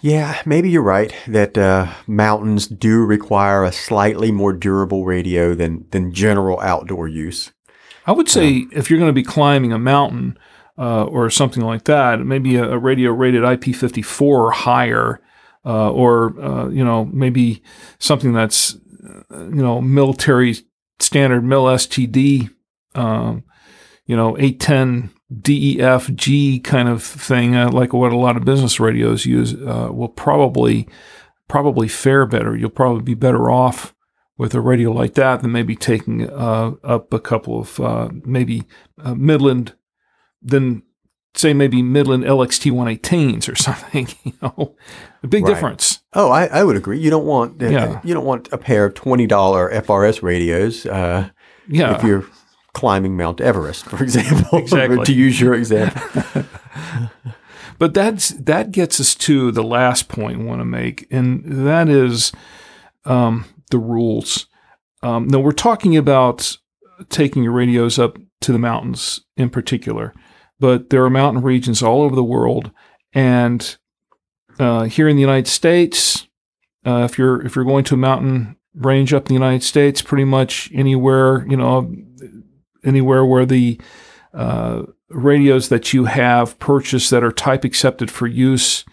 Yeah, 0.00 0.40
maybe 0.46 0.70
you're 0.70 0.82
right 0.82 1.12
that 1.26 1.58
uh, 1.58 1.92
mountains 2.06 2.68
do 2.68 3.04
require 3.04 3.64
a 3.64 3.72
slightly 3.72 4.30
more 4.30 4.52
durable 4.52 5.04
radio 5.04 5.54
than 5.54 5.86
than 5.90 6.12
general 6.12 6.60
outdoor 6.60 7.08
use. 7.08 7.52
I 8.06 8.12
would 8.12 8.28
say 8.28 8.66
if 8.72 8.88
you're 8.88 8.98
going 8.98 9.10
to 9.10 9.12
be 9.12 9.22
climbing 9.22 9.72
a 9.72 9.78
mountain 9.78 10.38
uh, 10.78 11.04
or 11.04 11.28
something 11.30 11.64
like 11.64 11.84
that, 11.84 12.20
maybe 12.20 12.56
a, 12.56 12.70
a 12.70 12.78
radio 12.78 13.10
rated 13.10 13.42
IP54 13.42 14.22
or 14.22 14.50
higher, 14.50 15.20
uh, 15.64 15.90
or 15.90 16.38
uh, 16.40 16.68
you 16.68 16.84
know 16.84 17.04
maybe 17.06 17.62
something 17.98 18.32
that's 18.32 18.76
uh, 19.30 19.44
you 19.44 19.62
know 19.62 19.80
military 19.80 20.56
standard 21.00 21.44
mil 21.44 21.64
STD, 21.64 22.50
um, 22.94 23.44
you 24.06 24.16
know 24.16 24.36
810 24.38 25.10
DEF 25.42 26.14
G 26.14 26.58
kind 26.60 26.88
of 26.88 27.02
thing, 27.02 27.54
uh, 27.54 27.70
like 27.70 27.92
what 27.92 28.12
a 28.12 28.16
lot 28.16 28.36
of 28.36 28.44
business 28.44 28.80
radios 28.80 29.26
use, 29.26 29.54
will 29.54 30.08
probably 30.08 30.88
probably 31.48 31.88
fare 31.88 32.26
better. 32.26 32.56
You'll 32.56 32.70
probably 32.70 33.02
be 33.02 33.14
better 33.14 33.50
off 33.50 33.94
with 34.38 34.54
a 34.54 34.60
radio 34.60 34.92
like 34.92 35.14
that 35.14 35.42
than 35.42 35.50
maybe 35.50 35.74
taking 35.74 36.30
uh, 36.30 36.72
up 36.84 37.12
a 37.12 37.18
couple 37.18 37.60
of 37.60 37.80
uh, 37.80 38.08
maybe 38.24 38.62
uh, 39.02 39.14
Midland, 39.14 39.74
then 40.42 40.82
say 41.34 41.52
maybe 41.54 41.82
Midland 41.82 42.24
LXT 42.24 42.72
118s 42.72 43.48
or 43.48 43.54
something. 43.68 44.08
You 44.24 44.32
know, 44.42 44.76
a 45.22 45.26
big 45.26 45.44
Right. 45.44 45.54
difference. 45.54 46.00
Oh, 46.14 46.30
I, 46.30 46.46
I 46.46 46.64
would 46.64 46.76
agree. 46.76 46.98
You 46.98 47.10
don't 47.10 47.26
want 47.26 47.62
uh, 47.62 47.68
Yeah. 47.68 48.00
you 48.04 48.14
don't 48.14 48.24
want 48.24 48.48
a 48.52 48.58
pair 48.58 48.84
of 48.86 48.94
twenty 48.94 49.26
dollar 49.26 49.70
FRS 49.70 50.22
radios 50.22 50.86
uh, 50.86 51.28
Yeah, 51.68 51.96
if 51.96 52.02
you're 52.02 52.24
climbing 52.72 53.16
Mount 53.16 53.40
Everest, 53.40 53.84
for 53.86 54.02
example. 54.02 54.58
Exactly. 54.58 55.04
to 55.04 55.12
use 55.12 55.40
your 55.40 55.54
example. 55.54 56.00
but 57.78 57.94
that's 57.94 58.30
that 58.30 58.70
gets 58.72 59.00
us 59.00 59.14
to 59.16 59.50
the 59.52 59.62
last 59.62 60.08
point 60.08 60.40
I 60.40 60.44
want 60.44 60.60
to 60.60 60.64
make, 60.64 61.06
and 61.10 61.44
that 61.66 61.88
is 61.88 62.32
um, 63.04 63.44
the 63.70 63.78
rules. 63.78 64.46
Um, 65.02 65.28
now 65.28 65.38
we're 65.38 65.52
talking 65.52 65.96
about 65.96 66.56
taking 67.08 67.42
your 67.44 67.52
radios 67.52 67.98
up 67.98 68.18
to 68.40 68.52
the 68.52 68.58
mountains 68.58 69.20
in 69.36 69.50
particular, 69.50 70.12
but 70.60 70.90
there 70.90 71.04
are 71.04 71.10
mountain 71.10 71.42
regions 71.42 71.82
all 71.82 72.02
over 72.02 72.14
the 72.14 72.24
world, 72.24 72.70
and 73.12 73.76
uh, 74.58 74.84
here 74.84 75.08
in 75.08 75.16
the 75.16 75.22
United 75.22 75.48
States, 75.48 76.26
uh, 76.86 77.06
if 77.08 77.18
you're 77.18 77.44
if 77.44 77.54
you're 77.54 77.64
going 77.64 77.84
to 77.84 77.94
a 77.94 77.98
mountain 77.98 78.56
range 78.74 79.12
up 79.12 79.24
in 79.24 79.28
the 79.28 79.34
United 79.34 79.62
States, 79.62 80.02
pretty 80.02 80.24
much 80.24 80.70
anywhere 80.74 81.46
you 81.48 81.56
know, 81.56 81.94
anywhere 82.84 83.24
where 83.24 83.46
the 83.46 83.80
uh, 84.34 84.82
radios 85.10 85.68
that 85.68 85.92
you 85.92 86.04
have 86.04 86.58
purchased 86.58 87.10
that 87.10 87.24
are 87.24 87.32
type 87.32 87.64
accepted 87.64 88.10
for 88.10 88.26
use, 88.26 88.84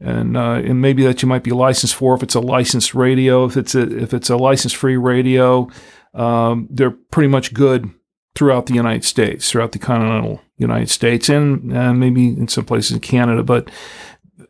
and 0.00 0.36
uh, 0.36 0.60
and 0.64 0.80
maybe 0.80 1.04
that 1.04 1.22
you 1.22 1.28
might 1.28 1.44
be 1.44 1.52
licensed 1.52 1.94
for 1.94 2.14
if 2.14 2.22
it's 2.22 2.34
a 2.34 2.40
licensed 2.40 2.94
radio, 2.94 3.44
if 3.44 3.56
it's 3.56 3.74
a 3.74 4.02
if 4.02 4.12
it's 4.14 4.30
a 4.30 4.36
license 4.36 4.72
free 4.72 4.96
radio, 4.96 5.68
um, 6.14 6.68
they're 6.70 6.90
pretty 6.90 7.28
much 7.28 7.54
good 7.54 7.90
throughout 8.34 8.66
the 8.66 8.74
United 8.74 9.04
States, 9.04 9.50
throughout 9.50 9.72
the 9.72 9.78
continental 9.78 10.40
United 10.56 10.90
States, 10.90 11.28
and 11.28 11.76
uh, 11.76 11.92
maybe 11.92 12.28
in 12.28 12.48
some 12.48 12.64
places 12.64 12.92
in 12.92 13.00
Canada, 13.00 13.42
but 13.42 13.70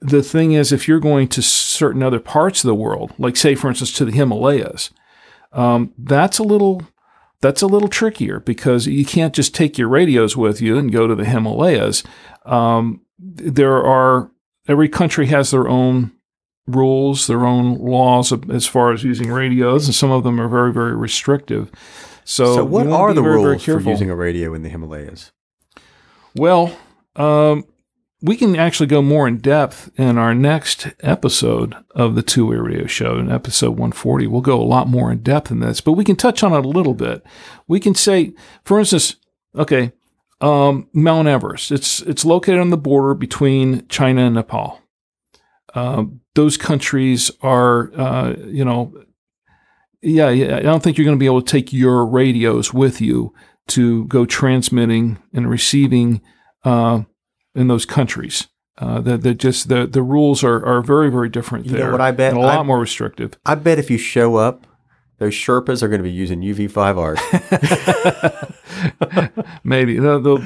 the 0.00 0.22
thing 0.22 0.52
is, 0.52 0.72
if 0.72 0.86
you're 0.86 1.00
going 1.00 1.28
to 1.28 1.42
certain 1.42 2.02
other 2.02 2.20
parts 2.20 2.62
of 2.62 2.68
the 2.68 2.74
world, 2.74 3.12
like 3.18 3.36
say, 3.36 3.54
for 3.54 3.68
instance, 3.68 3.92
to 3.94 4.04
the 4.04 4.12
Himalayas, 4.12 4.90
um, 5.52 5.92
that's 5.96 6.38
a 6.38 6.42
little 6.42 6.82
that's 7.40 7.62
a 7.62 7.66
little 7.66 7.88
trickier 7.88 8.40
because 8.40 8.86
you 8.86 9.04
can't 9.04 9.34
just 9.34 9.54
take 9.54 9.76
your 9.76 9.88
radios 9.88 10.36
with 10.36 10.60
you 10.60 10.78
and 10.78 10.92
go 10.92 11.06
to 11.06 11.14
the 11.14 11.24
Himalayas. 11.24 12.02
Um, 12.44 13.02
there 13.18 13.82
are 13.82 14.30
every 14.66 14.88
country 14.88 15.26
has 15.26 15.50
their 15.50 15.68
own 15.68 16.12
rules, 16.66 17.26
their 17.26 17.44
own 17.44 17.76
laws 17.78 18.32
as 18.50 18.66
far 18.66 18.92
as 18.92 19.04
using 19.04 19.30
radios, 19.30 19.86
and 19.86 19.94
some 19.94 20.10
of 20.10 20.24
them 20.24 20.40
are 20.40 20.48
very, 20.48 20.72
very 20.72 20.96
restrictive. 20.96 21.70
So, 22.24 22.54
So, 22.56 22.64
what 22.64 22.86
are 22.86 23.12
the 23.12 23.22
very, 23.22 23.36
very 23.36 23.52
rules 23.52 23.64
for 23.64 23.80
using 23.80 24.10
a 24.10 24.16
radio 24.16 24.54
in 24.54 24.62
the 24.62 24.68
Himalayas? 24.68 25.32
Well, 26.34 26.76
um, 27.16 27.64
we 28.22 28.36
can 28.36 28.56
actually 28.56 28.86
go 28.86 29.02
more 29.02 29.28
in 29.28 29.38
depth 29.38 29.90
in 29.96 30.16
our 30.16 30.34
next 30.34 30.88
episode 31.00 31.76
of 31.94 32.14
the 32.14 32.22
Two 32.22 32.46
Way 32.46 32.56
Radio 32.56 32.86
Show, 32.86 33.18
in 33.18 33.30
episode 33.30 33.72
140. 33.72 34.26
We'll 34.26 34.40
go 34.40 34.60
a 34.60 34.64
lot 34.64 34.88
more 34.88 35.12
in 35.12 35.18
depth 35.22 35.50
in 35.50 35.60
this, 35.60 35.82
but 35.82 35.92
we 35.92 36.04
can 36.04 36.16
touch 36.16 36.42
on 36.42 36.52
it 36.54 36.64
a 36.64 36.68
little 36.68 36.94
bit. 36.94 37.22
We 37.68 37.78
can 37.80 37.94
say, 37.94 38.32
for 38.64 38.78
instance, 38.80 39.16
okay, 39.54 39.92
um, 40.40 40.88
Mount 40.94 41.28
Everest. 41.28 41.70
It's 41.70 42.00
it's 42.00 42.24
located 42.24 42.60
on 42.60 42.70
the 42.70 42.78
border 42.78 43.14
between 43.14 43.86
China 43.88 44.22
and 44.22 44.34
Nepal. 44.34 44.80
Um, 45.74 46.20
those 46.34 46.56
countries 46.56 47.30
are, 47.42 47.92
uh, 47.94 48.34
you 48.46 48.64
know, 48.64 48.94
yeah, 50.04 50.28
yeah. 50.30 50.56
I 50.56 50.60
don't 50.60 50.82
think 50.82 50.96
you're 50.98 51.04
going 51.04 51.16
to 51.16 51.20
be 51.20 51.26
able 51.26 51.42
to 51.42 51.50
take 51.50 51.72
your 51.72 52.06
radios 52.06 52.72
with 52.74 53.00
you 53.00 53.32
to 53.68 54.04
go 54.06 54.26
transmitting 54.26 55.18
and 55.32 55.48
receiving 55.48 56.20
uh, 56.64 57.02
in 57.54 57.68
those 57.68 57.86
countries. 57.86 58.46
Uh, 58.76 59.00
that 59.00 59.22
that 59.22 59.34
just 59.34 59.68
the 59.68 59.86
the 59.86 60.02
rules 60.02 60.42
are, 60.42 60.64
are 60.66 60.82
very 60.82 61.08
very 61.10 61.28
different 61.28 61.64
You 61.66 61.72
know 61.72 61.78
there. 61.78 61.92
what 61.92 62.00
I 62.00 62.10
bet? 62.10 62.32
And 62.32 62.42
a 62.42 62.44
lot 62.46 62.58
I- 62.58 62.62
more 62.64 62.80
restrictive. 62.80 63.38
I 63.46 63.54
bet 63.54 63.78
if 63.78 63.88
you 63.90 63.98
show 63.98 64.34
up, 64.36 64.66
those 65.18 65.32
Sherpas 65.32 65.80
are 65.82 65.88
going 65.88 66.00
to 66.00 66.04
be 66.04 66.10
using 66.10 66.40
UV5R. 66.40 67.16
Maybe 69.64 69.98
they'll 69.98 70.20
they'll, 70.20 70.44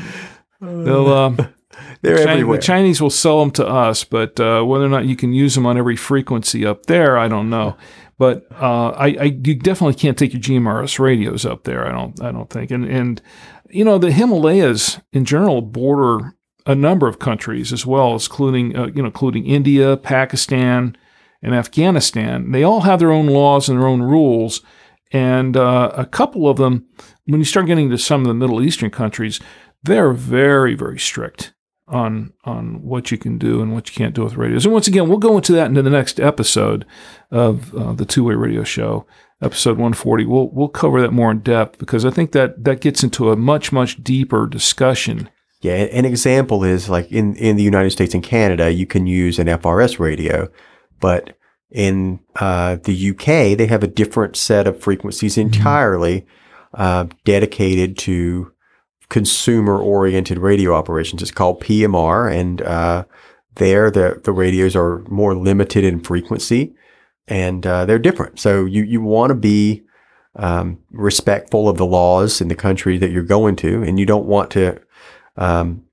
they'll 0.61 1.13
um, 1.13 1.37
They're 2.03 2.19
everywhere. 2.29 2.59
the 2.59 2.63
Chinese 2.63 3.01
will 3.01 3.11
sell 3.11 3.41
them 3.41 3.51
to 3.53 3.67
us, 3.67 4.05
but 4.05 4.39
uh, 4.39 4.63
whether 4.63 4.85
or 4.85 4.89
not 4.89 5.07
you 5.07 5.17
can 5.17 5.33
use 5.33 5.55
them 5.55 5.65
on 5.67 5.77
every 5.79 5.97
frequency 5.97 6.67
up 6.67 6.87
there, 6.87 7.17
I 7.19 7.29
don't 7.29 7.51
know. 7.51 7.77
But 8.19 8.47
uh, 8.53 8.91
I, 8.91 9.07
I 9.07 9.25
you 9.45 9.55
definitely 9.55 9.95
can't 9.95 10.19
take 10.19 10.33
your 10.33 10.43
GMRS 10.43 10.99
radios 10.99 11.47
up 11.47 11.65
there. 11.65 11.87
I 11.87 11.93
don't 11.93 12.21
I 12.23 12.33
don't 12.33 12.51
think. 12.51 12.71
And 12.71 12.85
and 12.85 13.23
you 13.71 13.85
know 13.85 13.99
the 13.99 14.13
Himalayas 14.13 15.01
in 15.13 15.25
general 15.25 15.63
border 15.63 16.35
a 16.67 16.75
number 16.75 17.09
of 17.09 17.19
countries 17.19 17.73
as 17.73 17.87
well, 17.87 18.13
including 18.13 18.77
uh, 18.77 18.87
you 18.87 19.03
know 19.03 19.07
including 19.07 19.47
India, 19.47 19.97
Pakistan, 19.97 20.97
and 21.43 21.55
Afghanistan. 21.55 22.51
They 22.51 22.63
all 22.63 22.83
have 22.83 22.99
their 22.99 23.13
own 23.13 23.27
laws 23.27 23.69
and 23.69 23.79
their 23.79 23.89
own 23.89 24.03
rules. 24.03 24.63
And 25.11 25.57
uh, 25.57 25.91
a 25.95 26.05
couple 26.05 26.49
of 26.49 26.59
them, 26.59 26.87
when 27.25 27.41
you 27.41 27.45
start 27.47 27.67
getting 27.67 27.89
to 27.89 27.97
some 27.97 28.21
of 28.21 28.27
the 28.27 28.35
Middle 28.35 28.63
Eastern 28.63 28.91
countries, 28.91 29.41
they're 29.83 30.13
very, 30.13 30.75
very 30.75 30.99
strict 30.99 31.55
on 31.89 32.33
on 32.45 32.83
what 32.83 33.11
you 33.11 33.19
can 33.19 33.39
do 33.39 33.63
and 33.63 33.73
what 33.73 33.89
you 33.89 33.95
can't 33.95 34.15
do 34.15 34.25
with 34.25 34.37
radios. 34.37 34.65
And 34.65 34.73
once 34.73 34.89
again, 34.89 35.09
we'll 35.09 35.19
go 35.19 35.37
into 35.37 35.53
that 35.53 35.67
into 35.67 35.83
the 35.83 35.91
next 35.91 36.21
episode 36.21 36.87
of 37.31 37.75
uh, 37.75 37.93
the 37.93 38.05
Two 38.05 38.25
Way 38.25 38.35
Radio 38.35 38.65
Show, 38.65 39.07
episode 39.43 39.73
140. 39.73 40.27
We'll 40.27 40.51
we'll 40.51 40.69
cover 40.69 41.01
that 41.01 41.13
more 41.13 41.31
in 41.31 41.41
depth 41.41 41.79
because 41.79 42.05
I 42.05 42.11
think 42.11 42.33
that 42.33 42.65
that 42.65 42.81
gets 42.81 43.03
into 43.03 43.31
a 43.31 43.37
much 43.37 43.73
much 43.73 44.03
deeper 44.03 44.47
discussion. 44.47 45.31
Yeah, 45.61 45.75
an 45.75 46.05
example 46.05 46.63
is 46.63 46.89
like 46.89 47.11
in, 47.11 47.35
in 47.35 47.57
the 47.57 47.65
United 47.65 47.91
States 47.91 48.15
and 48.15 48.23
Canada, 48.23 48.71
you 48.71 48.87
can 48.87 49.09
use 49.09 49.41
an 49.41 49.49
FRS 49.49 49.99
radio, 49.99 50.49
but 51.01 51.37
in 51.71 52.21
uh, 52.37 52.77
the 52.85 53.11
UK, 53.11 53.59
they 53.59 53.67
have 53.67 53.83
a 53.83 53.89
different 53.89 54.37
set 54.37 54.69
of 54.69 54.81
frequencies 54.81 55.37
entirely 55.37 56.27
uh, 56.75 57.07
dedicated 57.25 57.99
to 57.99 58.53
consumer 59.11 59.79
oriented 59.79 60.39
radio 60.39 60.75
operations. 60.75 61.23
It's 61.23 61.31
called 61.31 61.63
PMR, 61.63 62.33
and 62.33 62.63
uh, 62.63 63.05
there 63.55 63.91
the, 63.91 64.21
the 64.25 64.33
radios 64.33 64.77
are 64.77 65.01
more 65.09 65.35
limited 65.35 65.85
in 65.85 66.01
frequency 66.01 66.75
and 67.29 67.67
uh, 67.67 67.85
they're 67.85 67.99
different. 67.99 68.41
So 68.41 68.65
you, 68.65 68.83
you 68.83 69.01
want 69.01 69.31
to 69.31 69.35
be 69.35 69.83
um, 70.37 70.79
respectful 70.91 71.69
of 71.69 71.77
the 71.77 71.87
laws 71.87 72.41
in 72.41 72.49
the 72.49 72.55
country 72.55 72.99
that 72.99 73.11
you're 73.11 73.23
going 73.23 73.57
to, 73.57 73.83
and 73.83 73.99
you 73.99 74.07
don't 74.07 74.27
want 74.27 74.51
to 74.53 74.81
um, 75.37 75.85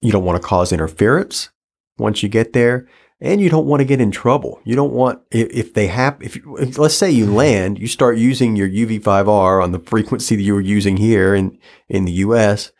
you 0.00 0.12
don't 0.12 0.24
want 0.24 0.40
to 0.40 0.46
cause 0.46 0.72
interference 0.72 1.50
once 1.98 2.22
you 2.22 2.28
get 2.28 2.52
there, 2.52 2.88
and 3.20 3.40
you 3.40 3.48
don't 3.48 3.66
want 3.66 3.80
to 3.80 3.84
get 3.84 4.00
in 4.00 4.10
trouble. 4.10 4.60
You 4.64 4.76
don't 4.76 4.92
want 4.92 5.20
if, 5.30 5.72
they 5.74 5.86
have 5.86 6.16
if, 6.20 6.36
you- 6.36 6.56
if 6.58 6.78
let's 6.78 6.94
say 6.96 7.10
you 7.10 7.26
land, 7.32 7.78
you 7.78 7.86
start 7.86 8.18
using 8.18 8.56
your 8.56 8.68
UV5R 8.68 9.62
on 9.62 9.72
the 9.72 9.78
frequency 9.80 10.36
that 10.36 10.42
you 10.42 10.54
were 10.54 10.60
using 10.60 10.96
here 10.96 11.34
in 11.34 11.58
in 11.88 12.04
the 12.04 12.12
U.S. 12.12 12.72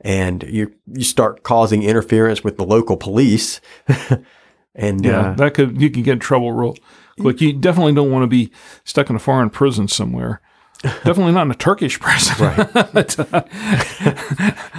And 0.00 0.42
you 0.42 0.72
you 0.92 1.02
start 1.04 1.42
causing 1.44 1.82
interference 1.82 2.44
with 2.44 2.56
the 2.58 2.64
local 2.64 2.96
police, 2.96 3.60
and 4.74 5.04
Yeah, 5.04 5.20
uh, 5.30 5.34
that 5.36 5.54
could 5.54 5.80
you 5.80 5.90
can 5.90 6.02
get 6.02 6.12
in 6.14 6.18
trouble 6.18 6.52
real 6.52 6.76
quick. 7.20 7.40
You 7.40 7.52
definitely 7.52 7.94
don't 7.94 8.10
want 8.10 8.22
to 8.24 8.26
be 8.26 8.50
stuck 8.84 9.08
in 9.08 9.16
a 9.16 9.20
foreign 9.20 9.50
prison 9.50 9.88
somewhere. 9.88 10.40
Definitely 10.84 11.32
not 11.32 11.50
a 11.50 11.54
Turkish 11.54 11.98
prison, 11.98 12.36
But, 12.92 13.18
uh, 13.32 13.42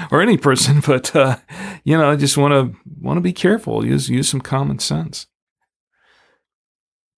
or 0.11 0.21
any 0.21 0.37
prison. 0.37 0.81
But 0.85 1.15
uh, 1.15 1.37
you 1.83 1.97
know, 1.97 2.11
I 2.11 2.15
just 2.15 2.37
want 2.37 2.53
to 2.53 2.79
want 3.01 3.17
to 3.17 3.21
be 3.21 3.33
careful. 3.33 3.85
Use 3.85 4.07
use 4.09 4.29
some 4.29 4.41
common 4.41 4.77
sense. 4.79 5.25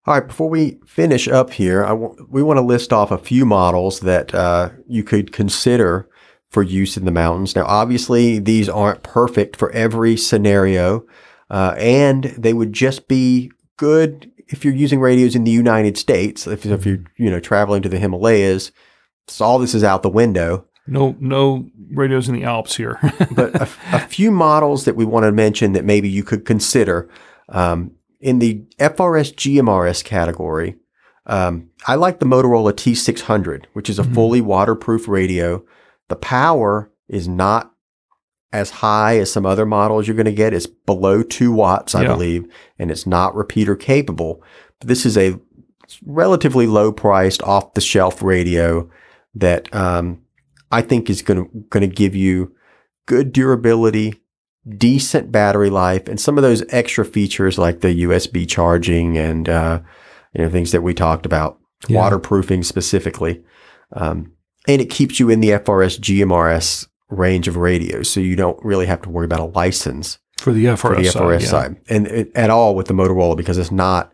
All 0.06 0.14
right, 0.14 0.26
before 0.26 0.50
we 0.50 0.80
finish 0.86 1.28
up 1.28 1.52
here, 1.52 1.84
I 1.84 1.90
w- 1.90 2.16
we 2.30 2.42
want 2.42 2.58
to 2.60 2.62
list 2.62 2.94
off 2.94 3.12
a 3.12 3.18
few 3.18 3.46
models 3.46 4.00
that 4.02 4.34
uh, 4.34 4.70
you 4.88 5.04
could 5.04 5.34
consider 5.34 6.08
for 6.50 6.64
use 6.64 6.96
in 6.96 7.04
the 7.04 7.12
mountains. 7.12 7.58
Now, 7.58 7.66
obviously, 7.66 8.40
these 8.40 8.70
aren't 8.70 9.04
perfect 9.04 9.58
for 9.58 9.70
every 9.72 10.16
scenario, 10.16 11.06
uh, 11.50 11.76
and 11.78 12.24
they 12.38 12.54
would 12.54 12.72
just 12.72 13.10
be 13.10 13.52
good 13.76 14.32
if 14.50 14.64
you're 14.64 14.74
using 14.74 15.00
radios 15.00 15.36
in 15.36 15.44
the 15.44 15.52
United 15.52 15.98
States. 15.98 16.48
If, 16.48 16.66
if 16.66 16.86
you're 16.86 17.04
you 17.18 17.30
know 17.30 17.40
traveling 17.40 17.82
to 17.84 17.90
the 17.90 18.00
Himalayas, 18.00 18.72
so 19.28 19.46
all 19.46 19.60
this 19.60 19.76
is 19.76 19.84
out 19.84 20.04
the 20.04 20.10
window. 20.10 20.66
No 20.88 21.16
no 21.20 21.70
radios 21.92 22.30
in 22.30 22.36
the 22.36 22.44
Alps 22.44 22.76
here. 22.76 23.00
but 23.32 23.56
a, 23.56 23.70
a 23.92 24.00
few 24.00 24.32
models 24.32 24.86
that 24.86 24.96
we 24.96 25.06
want 25.06 25.26
to 25.26 25.32
mention 25.32 25.74
that 25.74 25.86
maybe 25.86 26.10
you 26.10 26.24
could 26.24 26.46
consider 26.46 27.10
um, 27.50 27.92
in 28.20 28.40
the 28.40 28.64
FRS 28.80 29.34
GMRS 29.34 30.04
category. 30.04 30.76
Um, 31.26 31.72
I 31.86 31.96
like 31.96 32.20
the 32.20 32.26
Motorola 32.26 32.72
T600, 32.72 33.66
which 33.74 33.90
is 33.90 34.00
a 34.00 34.04
fully 34.04 34.40
waterproof 34.40 35.10
radio. 35.10 35.64
The 36.08 36.16
power 36.16 36.90
is 37.10 37.28
not 37.28 37.74
as 38.54 38.70
high 38.70 39.18
as 39.20 39.32
some 39.32 39.46
other 39.46 39.66
models 39.66 40.08
you're 40.08 40.16
going 40.16 40.26
to 40.26 40.32
get. 40.32 40.54
It's 40.54 40.68
below 40.68 41.22
two 41.24 41.52
watts, 41.52 41.94
I 41.96 42.04
Yeah. 42.04 42.14
believe, 42.14 42.46
and 42.80 42.90
it's 42.90 43.06
not 43.06 43.36
repeater 43.36 43.76
capable. 43.76 44.42
But 44.80 44.88
this 44.88 45.06
is 45.06 45.18
a 45.18 45.40
relatively 46.06 46.68
low 46.68 46.92
priced, 46.92 47.42
off 47.44 47.74
the 47.74 47.82
shelf 47.82 48.22
radio 48.22 48.90
that 49.36 49.74
um, 49.76 50.22
I 50.72 50.82
think 50.82 51.10
is 51.10 51.22
going 51.22 51.44
to 51.46 51.50
going 51.70 51.88
to 51.88 51.94
give 51.96 52.16
you 52.16 52.54
good 53.06 53.32
durability, 53.32 54.22
decent 54.78 55.32
battery 55.32 55.70
life, 55.70 56.08
and 56.08 56.20
some 56.20 56.38
of 56.38 56.42
those 56.42 56.64
extra 56.70 57.06
features 57.06 57.58
like 57.58 57.82
the 57.82 58.04
USB 58.04 58.48
charging 58.48 59.18
and 59.18 59.48
uh, 59.50 59.80
you 60.34 60.44
know 60.44 60.50
things 60.50 60.72
that 60.72 60.84
we 60.84 60.94
talked 60.94 61.26
about, 61.26 61.58
Yeah. 61.88 61.98
waterproofing 62.00 62.64
specifically, 62.64 63.44
um, 63.94 64.32
and 64.68 64.82
it 64.82 64.90
keeps 64.90 65.20
you 65.20 65.30
in 65.30 65.40
the 65.42 65.52
FRS 65.52 65.98
GMRS 66.00 66.88
range 67.10 67.48
of 67.48 67.56
radios, 67.58 68.10
so 68.10 68.20
you 68.20 68.36
don't 68.36 68.64
really 68.64 68.86
have 68.86 69.02
to 69.04 69.10
worry 69.10 69.26
about 69.26 69.40
a 69.40 69.46
license 69.46 70.20
for 70.38 70.52
the 70.52 70.66
FRS, 70.66 70.78
for 70.80 70.96
the 70.96 71.04
FRS 71.04 71.42
yeah. 71.42 71.48
side, 71.48 71.76
and 71.90 72.08
it, 72.08 72.32
at 72.36 72.50
all 72.50 72.76
with 72.76 72.88
the 72.88 72.94
Motorola 72.94 73.36
because 73.38 73.58
it's 73.58 73.72
not 73.72 74.14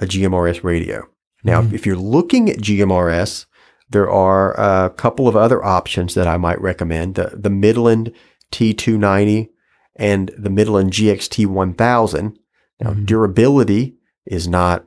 a 0.00 0.06
GMRS 0.06 0.62
radio. 0.64 1.06
Now, 1.44 1.62
Mm-hmm. 1.62 1.74
if 1.74 1.86
you're 1.86 1.96
looking 1.96 2.50
at 2.50 2.58
GMRS, 2.58 3.46
there 3.90 4.10
are 4.10 4.52
a 4.84 4.90
couple 4.90 5.28
of 5.28 5.36
other 5.36 5.64
options 5.64 6.14
that 6.14 6.26
I 6.26 6.36
might 6.36 6.60
recommend: 6.60 7.14
the, 7.14 7.32
the 7.34 7.50
Midland 7.50 8.12
T290 8.52 9.48
and 9.96 10.30
the 10.38 10.50
Midland 10.50 10.92
GXT 10.92 11.46
1000. 11.46 12.38
Now, 12.80 12.90
Mhm. 12.92 13.06
durability 13.06 13.96
is 14.26 14.48
not; 14.48 14.84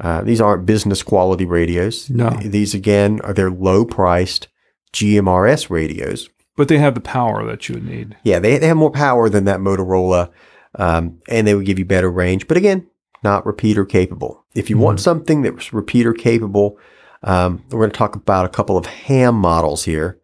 uh, 0.00 0.22
these 0.22 0.40
aren't 0.40 0.66
business 0.66 1.02
quality 1.02 1.44
radios. 1.44 2.08
No. 2.10 2.30
these 2.30 2.74
again 2.74 3.20
are 3.22 3.32
they're 3.34 3.50
low 3.50 3.84
priced 3.84 4.48
GMRS 4.92 5.70
radios. 5.70 6.28
But 6.56 6.68
they 6.68 6.78
have 6.78 6.94
the 6.94 7.00
power 7.00 7.44
that 7.46 7.68
you 7.68 7.76
would 7.76 7.86
need. 7.86 8.16
Yeah, 8.22 8.38
they, 8.38 8.58
they 8.58 8.66
have 8.66 8.76
more 8.76 8.90
power 8.90 9.28
than 9.28 9.44
that 9.44 9.60
Motorola, 9.60 10.30
um, 10.74 11.20
and 11.28 11.46
they 11.46 11.54
would 11.54 11.64
give 11.66 11.78
you 11.78 11.84
better 11.84 12.10
range. 12.10 12.46
But 12.48 12.56
again, 12.56 12.86
not 13.22 13.46
repeater 13.46 13.84
capable. 13.84 14.44
If 14.54 14.68
you 14.68 14.76
want 14.78 15.00
something 15.00 15.42
that's 15.42 15.72
repeater 15.72 16.12
capable, 16.12 16.78
um, 17.22 17.64
we're 17.70 17.80
going 17.80 17.90
to 17.90 17.96
talk 17.96 18.16
about 18.16 18.46
a 18.46 18.50
couple 18.50 18.76
of 18.76 18.86
ham 18.86 19.34
models 19.36 19.84
here. 19.84 20.18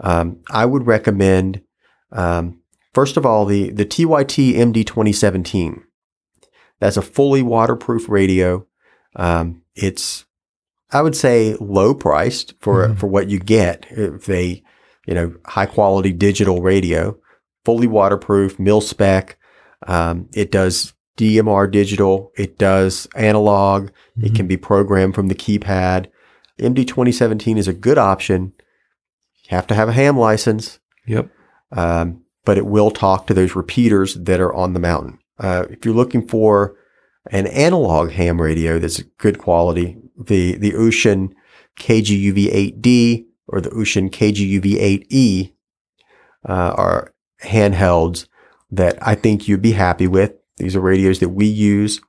Um, 0.00 0.40
I 0.50 0.64
would 0.66 0.86
recommend, 0.86 1.62
um, 2.12 2.60
first 2.94 3.16
of 3.16 3.24
all, 3.26 3.44
the 3.46 3.70
the 3.70 3.84
TYT 3.84 4.54
MD 4.54 4.84
2017. 4.86 5.84
That's 6.80 6.96
a 6.96 7.02
fully 7.02 7.42
waterproof 7.42 8.08
radio. 8.08 8.66
Um, 9.16 9.62
it's, 9.74 10.24
I 10.92 11.02
would 11.02 11.16
say, 11.16 11.56
low 11.60 11.94
priced 11.94 12.54
for 12.60 12.88
Mhm. 12.88 12.96
for 12.98 13.06
what 13.08 13.28
you 13.28 13.38
get. 13.40 13.86
If 13.90 14.26
they, 14.26 14.62
you 15.08 15.14
know, 15.14 15.34
high 15.46 15.64
quality 15.66 16.12
digital 16.12 16.60
radio, 16.60 17.16
fully 17.64 17.86
waterproof, 17.86 18.58
mil 18.58 18.82
spec. 18.82 19.38
Um, 19.86 20.28
it 20.34 20.52
does 20.52 20.92
DMR 21.16 21.70
digital. 21.70 22.30
It 22.36 22.58
does 22.58 23.08
analog. 23.16 23.88
It 24.20 24.34
can 24.34 24.46
be 24.46 24.58
programmed 24.58 25.14
from 25.14 25.28
the 25.28 25.34
keypad. 25.34 26.08
MD 26.60 26.86
2017 26.86 27.56
is 27.56 27.66
a 27.68 27.72
good 27.72 27.96
option. 27.96 28.52
You 29.44 29.56
have 29.56 29.66
to 29.68 29.74
have 29.74 29.88
a 29.88 29.92
ham 29.94 30.18
license, 30.18 30.78
Yep. 31.06 31.30
um, 31.72 32.22
but 32.44 32.58
it 32.58 32.66
will 32.66 32.90
talk 32.90 33.26
to 33.26 33.34
those 33.34 33.56
repeaters 33.56 34.14
that 34.14 34.40
are 34.40 34.52
on 34.54 34.74
the 34.74 34.80
mountain. 34.80 35.18
Uh, 35.38 35.64
if 35.70 35.84
you're 35.86 35.94
looking 35.94 36.26
for 36.28 36.76
an 37.30 37.46
analog 37.46 38.10
ham 38.10 38.42
radio 38.42 38.78
that's 38.78 39.00
good 39.18 39.38
quality, 39.38 39.96
the 40.22 40.56
the 40.58 40.72
Wouxun 40.72 41.32
KGUV8D 41.80 43.24
or 43.48 43.60
the 43.60 43.70
Wouxun 43.70 44.10
KGUV8E 44.10 45.52
uh, 46.48 46.52
are 46.76 47.14
handhelds 47.42 48.26
that 48.70 48.98
I 49.00 49.14
think 49.14 49.48
you'd 49.48 49.62
be 49.62 49.72
happy 49.72 50.06
with. 50.06 50.32
These 50.58 50.76
are 50.76 50.80
radios 50.80 51.20
that 51.20 51.30
we 51.30 51.46
use. 51.46 52.00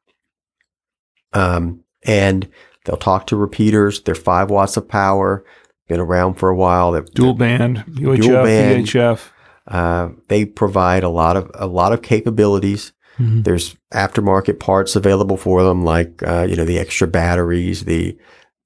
Um, 1.33 1.83
and 2.03 2.47
they'll 2.85 2.97
talk 2.97 3.27
to 3.27 3.35
repeaters. 3.35 4.01
They're 4.01 4.15
five 4.15 4.49
watts 4.49 4.77
of 4.77 4.87
power, 4.87 5.43
been 5.87 5.99
around 5.99 6.35
for 6.35 6.49
a 6.49 6.55
while. 6.55 6.91
They're, 6.91 7.01
Dual 7.03 7.33
band, 7.35 7.83
UHF, 7.87 8.21
Dual 8.21 8.43
band. 8.43 8.85
VHF. 8.87 9.29
uh, 9.67 10.09
they 10.27 10.45
provide 10.45 11.03
a 11.03 11.09
lot 11.09 11.37
of 11.37 11.51
a 11.53 11.67
lot 11.67 11.93
of 11.93 12.01
capabilities. 12.01 12.91
Mhm. 13.19 13.43
There's 13.43 13.75
aftermarket 13.93 14.59
parts 14.59 14.95
available 14.95 15.37
for 15.37 15.61
them, 15.63 15.83
like 15.83 16.23
uh, 16.23 16.47
you 16.49 16.55
know 16.55 16.65
the 16.65 16.79
extra 16.79 17.07
batteries, 17.07 17.85
the 17.85 18.17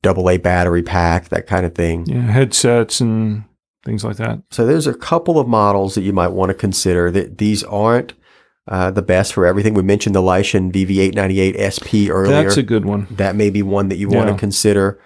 double 0.03 0.29
A 0.29 0.37
battery 0.37 0.83
pack, 0.83 1.29
that 1.29 1.47
kind 1.47 1.65
of 1.65 1.73
thing. 1.73 2.05
Yeah, 2.05 2.21
headsets 2.21 3.01
and 3.01 3.43
things 3.83 4.03
like 4.03 4.17
that. 4.17 4.43
So 4.51 4.65
there's 4.67 4.85
a 4.85 4.93
couple 4.93 5.39
of 5.39 5.47
models 5.47 5.95
that 5.95 6.01
you 6.03 6.13
might 6.13 6.27
want 6.27 6.49
to 6.49 6.53
consider. 6.53 7.09
That 7.09 7.39
these 7.39 7.63
aren't 7.63 8.13
uh, 8.67 8.91
the 8.91 9.01
best 9.01 9.33
for 9.33 9.45
everything. 9.47 9.73
We 9.73 9.81
mentioned 9.81 10.13
the 10.13 10.21
Leixen 10.21 10.71
VV898 10.71 11.57
SP 11.73 12.07
earlier. 12.11 12.43
That's 12.43 12.57
a 12.57 12.63
good 12.63 12.85
one. 12.85 13.07
that 13.11 13.35
may 13.35 13.49
be 13.49 13.63
one 13.63 13.89
that 13.89 13.97
you 13.97 14.09
want 14.09 14.29
to 14.29 14.35
consider. 14.37 15.01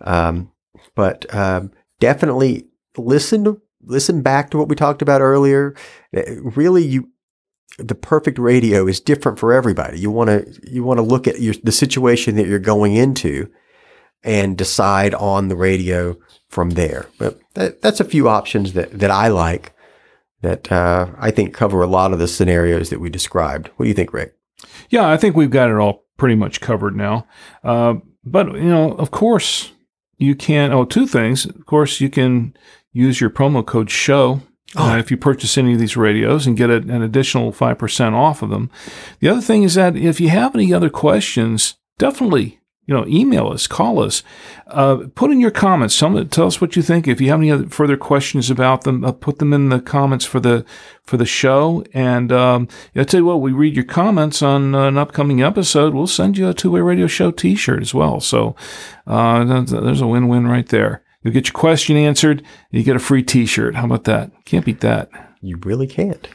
Um, 0.00 0.50
but 0.94 1.26
um, 1.34 1.72
definitely 2.00 2.66
listen 2.96 3.44
to 3.44 3.60
listen 3.82 4.22
back 4.22 4.50
to 4.50 4.58
what 4.58 4.68
we 4.68 4.74
talked 4.74 5.02
about 5.02 5.20
earlier. 5.20 5.74
Uh, 6.16 6.22
Really, 6.42 6.84
you 6.84 7.10
the 7.78 7.94
perfect 7.94 8.38
radio 8.38 8.86
is 8.86 9.00
different 9.00 9.38
for 9.38 9.52
everybody. 9.52 10.00
You 10.00 10.10
want 10.10 10.30
to 10.30 10.60
you 10.70 10.82
want 10.82 10.98
to 10.98 11.02
look 11.02 11.26
at 11.28 11.40
your, 11.40 11.54
the 11.62 11.72
situation 11.72 12.36
that 12.36 12.46
you're 12.46 12.58
going 12.58 12.94
into 12.96 13.50
and 14.26 14.58
decide 14.58 15.14
on 15.14 15.48
the 15.48 15.56
radio 15.56 16.16
from 16.48 16.70
there. 16.70 17.06
But 17.18 17.40
that, 17.54 17.80
that's 17.80 18.00
a 18.00 18.04
few 18.04 18.28
options 18.28 18.74
that 18.74 18.98
that 18.98 19.10
I 19.10 19.28
like 19.28 19.72
that 20.42 20.70
uh, 20.70 21.06
I 21.18 21.30
think 21.30 21.54
cover 21.54 21.82
a 21.82 21.86
lot 21.86 22.12
of 22.12 22.18
the 22.18 22.28
scenarios 22.28 22.90
that 22.90 23.00
we 23.00 23.08
described. 23.08 23.70
What 23.76 23.84
do 23.84 23.88
you 23.88 23.94
think, 23.94 24.12
Rick? 24.12 24.34
Yeah, 24.90 25.08
I 25.08 25.16
think 25.16 25.36
we've 25.36 25.50
got 25.50 25.70
it 25.70 25.76
all 25.76 26.04
pretty 26.16 26.34
much 26.34 26.60
covered 26.60 26.96
now. 26.96 27.26
Uh, 27.64 27.94
but, 28.24 28.52
you 28.54 28.68
know, 28.68 28.92
of 28.92 29.10
course, 29.10 29.72
you 30.18 30.34
can, 30.34 30.72
oh, 30.72 30.84
two 30.84 31.06
things. 31.06 31.46
Of 31.46 31.66
course, 31.66 32.00
you 32.00 32.08
can 32.08 32.56
use 32.92 33.20
your 33.20 33.30
promo 33.30 33.64
code 33.64 33.90
SHOW 33.90 34.40
uh, 34.76 34.96
if 34.98 35.10
you 35.10 35.16
purchase 35.16 35.56
any 35.58 35.74
of 35.74 35.78
these 35.78 35.96
radios 35.96 36.46
and 36.46 36.56
get 36.56 36.70
a, 36.70 36.76
an 36.76 37.02
additional 37.02 37.52
5% 37.52 38.12
off 38.12 38.42
of 38.42 38.50
them. 38.50 38.70
The 39.20 39.28
other 39.28 39.40
thing 39.40 39.62
is 39.62 39.74
that 39.74 39.96
if 39.96 40.20
you 40.20 40.28
have 40.28 40.54
any 40.54 40.72
other 40.72 40.90
questions, 40.90 41.74
definitely, 41.98 42.60
you 42.86 42.94
know, 42.94 43.04
email 43.06 43.48
us, 43.48 43.66
call 43.66 44.00
us, 44.00 44.22
uh, 44.68 45.06
put 45.14 45.30
in 45.30 45.40
your 45.40 45.50
comments. 45.50 45.94
Some, 45.94 46.28
tell 46.28 46.46
us 46.46 46.60
what 46.60 46.76
you 46.76 46.82
think. 46.82 47.08
If 47.08 47.20
you 47.20 47.30
have 47.30 47.40
any 47.40 47.50
other 47.50 47.68
further 47.68 47.96
questions 47.96 48.48
about 48.48 48.84
them, 48.84 49.04
uh, 49.04 49.12
put 49.12 49.38
them 49.38 49.52
in 49.52 49.68
the 49.68 49.80
comments 49.80 50.24
for 50.24 50.40
the 50.40 50.64
for 51.02 51.16
the 51.16 51.26
show. 51.26 51.84
And 51.92 52.30
um, 52.32 52.68
I 52.94 53.04
tell 53.04 53.20
you 53.20 53.26
what, 53.26 53.40
we 53.40 53.52
read 53.52 53.74
your 53.74 53.84
comments 53.84 54.40
on 54.40 54.74
uh, 54.74 54.86
an 54.88 54.98
upcoming 54.98 55.42
episode. 55.42 55.94
We'll 55.94 56.06
send 56.06 56.38
you 56.38 56.48
a 56.48 56.54
two 56.54 56.70
way 56.70 56.80
radio 56.80 57.06
show 57.06 57.30
T-shirt 57.30 57.82
as 57.82 57.92
well. 57.92 58.20
So 58.20 58.54
uh, 59.06 59.62
there's 59.62 60.00
a 60.00 60.06
win 60.06 60.28
win 60.28 60.46
right 60.46 60.68
there. 60.68 61.02
You'll 61.22 61.34
get 61.34 61.48
your 61.48 61.54
question 61.54 61.96
answered. 61.96 62.38
And 62.38 62.46
you 62.70 62.84
get 62.84 62.96
a 62.96 63.00
free 63.00 63.22
T-shirt. 63.22 63.74
How 63.74 63.86
about 63.86 64.04
that? 64.04 64.30
Can't 64.44 64.64
beat 64.64 64.80
that. 64.80 65.10
You 65.40 65.58
really 65.64 65.88
can't. 65.88 66.28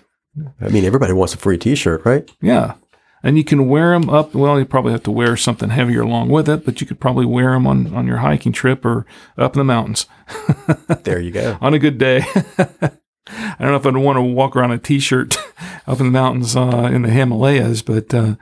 I 0.60 0.70
mean, 0.70 0.84
everybody 0.86 1.14
wants 1.14 1.34
a 1.34 1.38
free 1.38 1.58
T-shirt, 1.58 2.06
right? 2.06 2.30
Yeah. 2.41 2.76
And 3.24 3.38
you 3.38 3.43
can 3.43 3.67
wear 3.67 3.91
them 3.91 4.09
up. 4.09 4.34
Well, 4.34 4.57
you 4.57 4.65
probably 4.65 4.91
have 4.93 5.03
to 5.03 5.11
wear 5.11 5.38
something 5.38 5.69
heavier 5.69 6.01
along 6.01 6.30
with 6.30 6.49
it, 6.49 6.65
but 6.65 6.82
you 6.82 6.88
could 6.88 6.99
probably 6.99 7.26
wear 7.26 7.51
them 7.51 7.67
on, 7.67 7.93
on 7.93 8.07
your 8.07 8.17
hiking 8.17 8.51
trip 8.51 8.84
or 8.84 9.05
up 9.38 9.55
in 9.55 9.59
the 9.59 9.63
mountains 9.63 10.07
There 11.03 11.19
you 11.19 11.32
go. 11.32 11.57
on 11.61 11.74
a 11.76 11.80
good 11.80 11.97
day. 11.97 12.24
I 12.57 13.55
don't 13.59 13.69
know 13.72 13.76
if 13.76 13.86
I'd 13.86 13.95
want 13.95 14.17
to 14.17 14.22
walk 14.24 14.55
around 14.55 14.72
a 14.72 14.80
t-shirt 14.80 15.38
up 15.88 15.99
in 15.99 16.07
the 16.07 16.11
mountains 16.11 16.55
uh, 16.55 16.89
in 16.91 17.03
the 17.03 17.09
Himalayas, 17.11 17.84
but 17.84 18.11
uh, 18.13 18.36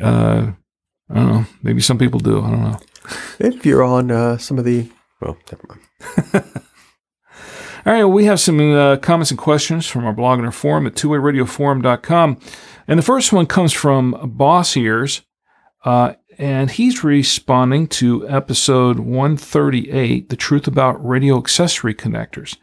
uh, 0.00 0.52
I 1.10 1.14
don't 1.14 1.26
know. 1.28 1.46
Maybe 1.62 1.80
some 1.80 1.96
people 1.98 2.20
do. 2.20 2.38
I 2.42 2.50
don't 2.50 2.62
know. 2.62 2.80
If 3.38 3.64
you're 3.66 3.82
on 3.82 4.10
uh, 4.10 4.36
some 4.38 4.58
of 4.58 4.64
the, 4.64 4.90
well, 5.20 5.36
never 5.50 5.64
mind. 5.68 6.44
All 7.84 7.92
right, 7.92 8.04
well, 8.04 8.12
we 8.12 8.26
have 8.26 8.38
some 8.38 8.60
uh, 8.60 8.96
comments 8.98 9.32
and 9.32 9.38
questions 9.38 9.88
from 9.88 10.04
our 10.04 10.12
blog 10.12 10.38
and 10.38 10.46
our 10.46 10.52
forum 10.52 10.86
at 10.86 10.94
twowayradioforum.com. 10.94 12.38
And 12.92 12.98
the 12.98 13.02
first 13.02 13.32
one 13.32 13.46
comes 13.46 13.72
from 13.72 14.34
Boss 14.36 14.76
Ears, 14.76 15.22
uh, 15.82 16.12
and 16.36 16.70
he's 16.70 17.02
responding 17.02 17.86
to 17.86 18.28
episode 18.28 18.98
138, 18.98 20.28
The 20.28 20.36
Truth 20.36 20.66
About 20.66 21.02
Radio 21.02 21.38
Accessory 21.38 21.94
Connectors. 21.94 22.58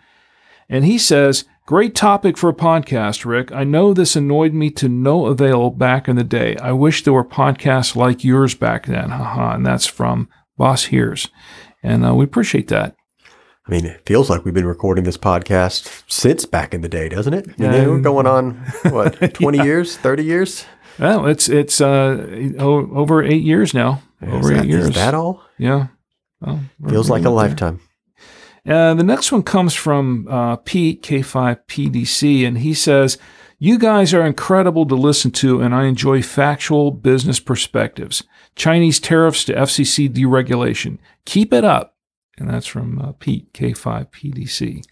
And 0.69 0.85
he 0.85 0.99
says, 0.99 1.45
Great 1.65 1.95
topic 1.95 2.37
for 2.37 2.47
a 2.47 2.53
podcast, 2.53 3.25
Rick. 3.25 3.51
I 3.51 3.63
know 3.63 3.91
this 3.91 4.15
annoyed 4.15 4.53
me 4.53 4.69
to 4.69 4.87
no 4.87 5.25
avail 5.25 5.71
back 5.71 6.07
in 6.07 6.15
the 6.15 6.23
day. 6.23 6.55
I 6.57 6.73
wish 6.73 7.03
there 7.03 7.13
were 7.13 7.25
podcasts 7.25 7.95
like 7.95 8.23
yours 8.23 8.53
back 8.53 8.85
then. 8.85 9.09
Haha. 9.09 9.55
And 9.55 9.65
that's 9.65 9.87
from 9.87 10.29
Boss 10.57 10.85
Hears. 10.85 11.27
And 11.81 12.05
uh, 12.05 12.13
we 12.13 12.23
appreciate 12.23 12.67
that. 12.67 12.95
I 13.69 13.71
mean, 13.71 13.85
it 13.85 14.01
feels 14.05 14.29
like 14.31 14.45
we've 14.45 14.53
been 14.53 14.65
recording 14.65 15.03
this 15.03 15.17
podcast 15.17 16.03
since 16.07 16.45
back 16.45 16.73
in 16.73 16.81
the 16.81 16.89
day, 16.89 17.07
doesn't 17.07 17.33
it? 17.35 17.45
You 17.57 17.65
Yeah. 17.65 17.83
know, 17.83 17.99
going 18.01 18.25
on 18.25 18.53
what 18.89 19.33
twenty 19.35 19.59
years, 19.63 19.95
thirty 19.95 20.23
years. 20.23 20.65
Well, 20.97 21.27
it's 21.27 21.47
it's 21.47 21.79
uh, 21.79 22.25
over 22.59 23.23
eight 23.23 23.43
years 23.43 23.73
now. 23.75 24.01
over 24.25 24.51
is, 24.51 24.59
eight 24.61 24.67
years. 24.67 24.87
is 24.89 24.95
that 24.95 25.13
all? 25.13 25.43
Yeah. 25.59 25.87
Well, 26.41 26.61
Feels 26.87 27.09
like 27.11 27.21
a 27.21 27.23
getting 27.25 27.37
up 27.37 27.41
there. 27.41 27.49
lifetime. 27.49 27.79
Uh, 28.67 28.93
the 28.95 29.03
next 29.03 29.31
one 29.31 29.43
comes 29.43 29.73
from 29.75 30.27
uh, 30.29 30.55
Pete 30.57 31.01
K5PDC, 31.03 32.45
and 32.47 32.57
he 32.57 32.73
says, 32.73 33.17
"You 33.59 33.77
guys 33.77 34.13
are 34.13 34.25
incredible 34.25 34.85
to 34.87 34.95
listen 34.95 35.31
to, 35.31 35.61
and 35.61 35.75
I 35.75 35.85
enjoy 35.85 36.21
factual 36.21 36.91
business 36.91 37.39
perspectives. 37.39 38.23
Chinese 38.55 38.99
tariffs 38.99 39.45
to 39.45 39.53
FCC 39.53 40.09
deregulation. 40.09 40.97
Keep 41.25 41.53
it 41.53 41.63
up." 41.63 41.95
And 42.39 42.49
that's 42.49 42.67
from 42.67 42.99
uh, 42.99 43.11
Pete 43.19 43.53
K5PDC. 43.53 44.83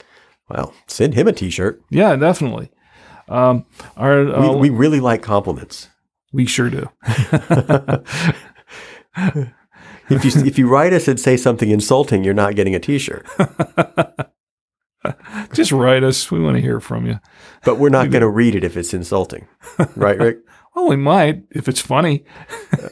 Well, 0.50 0.74
send 0.88 1.14
him 1.14 1.28
a 1.28 1.34
T-shirt. 1.34 1.82
Yeah, 1.90 2.16
definitely. 2.16 2.70
Um, 3.30 3.66
our, 3.98 4.24
We, 4.26 4.32
uh, 4.32 4.54
we 4.54 4.70
really 4.70 5.00
like 5.00 5.22
compliments. 5.22 5.90
we 6.32 6.46
sure 6.46 6.70
do. 6.70 6.90
If 10.10 10.24
you 10.24 10.32
if 10.46 10.58
you 10.58 10.70
write 10.70 10.94
us 10.94 11.10
and 11.10 11.20
say 11.20 11.36
something 11.36 11.70
insulting, 11.70 12.24
you're 12.24 12.34
not 12.34 12.56
getting 12.56 12.74
a 12.74 12.80
T-shirt. 12.80 13.26
Just 15.54 15.74
write 15.74 16.04
us. 16.04 16.32
We 16.32 16.40
want 16.40 16.56
to 16.56 16.62
hear 16.62 16.80
from 16.80 17.06
you. 17.06 17.20
But 17.66 17.78
we're 17.78 17.90
not 17.90 18.10
going 18.10 18.22
to 18.22 18.30
read 18.30 18.56
it 18.56 18.64
if 18.64 18.78
it's 18.78 18.94
insulting, 18.94 19.48
right, 19.96 20.18
Rick? 20.18 20.38
Well, 20.76 20.90
we 20.90 20.96
might 20.96 21.42
if 21.50 21.68
it's 21.68 21.82
funny. 21.82 22.24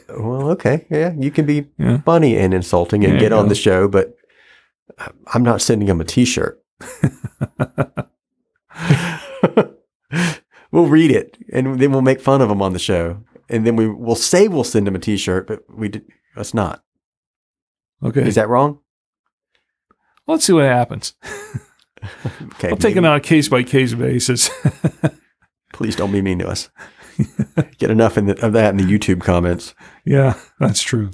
Well, 0.08 0.50
okay, 0.50 0.86
yeah, 0.90 1.12
you 1.16 1.30
can 1.30 1.46
be 1.46 1.66
Yeah. 1.78 2.00
funny 2.02 2.36
and 2.36 2.52
insulting 2.52 3.04
and 3.04 3.12
There 3.12 3.20
get 3.20 3.32
on 3.32 3.48
the 3.48 3.54
show, 3.54 3.86
but 3.86 4.15
I'm 5.32 5.42
not 5.42 5.60
sending 5.60 5.88
him 5.88 6.00
a 6.00 6.04
T-shirt. 6.04 6.62
we'll 10.70 10.86
read 10.86 11.10
it 11.10 11.38
and 11.52 11.78
then 11.78 11.92
we'll 11.92 12.02
make 12.02 12.20
fun 12.20 12.40
of 12.40 12.50
him 12.50 12.62
on 12.62 12.72
the 12.72 12.78
show, 12.78 13.22
and 13.48 13.66
then 13.66 13.76
we 13.76 13.88
will 13.88 14.16
say 14.16 14.48
we'll 14.48 14.64
send 14.64 14.86
him 14.88 14.94
a 14.96 14.98
T-shirt, 14.98 15.46
but 15.46 15.62
we 15.74 15.88
did, 15.88 16.04
that's 16.34 16.54
not. 16.54 16.82
Okay. 18.02 18.26
Is 18.26 18.34
that 18.34 18.48
wrong? 18.48 18.80
Let's 20.26 20.44
see 20.44 20.52
what 20.52 20.64
happens. 20.64 21.14
Okay, 22.54 22.68
I'll 22.68 22.76
take 22.76 22.94
it 22.94 23.04
on 23.04 23.16
a 23.16 23.20
case 23.20 23.48
by 23.48 23.62
case 23.62 23.94
basis. 23.94 24.50
Please 25.72 25.96
don't 25.96 26.12
be 26.12 26.22
mean 26.22 26.38
to 26.38 26.48
us. 26.48 26.70
Get 27.78 27.90
enough 27.90 28.16
in 28.16 28.26
the, 28.26 28.46
of 28.46 28.52
that 28.52 28.70
in 28.70 28.76
the 28.76 28.84
YouTube 28.84 29.22
comments. 29.22 29.74
yeah, 30.04 30.38
that's 30.60 30.82
true. 30.82 31.10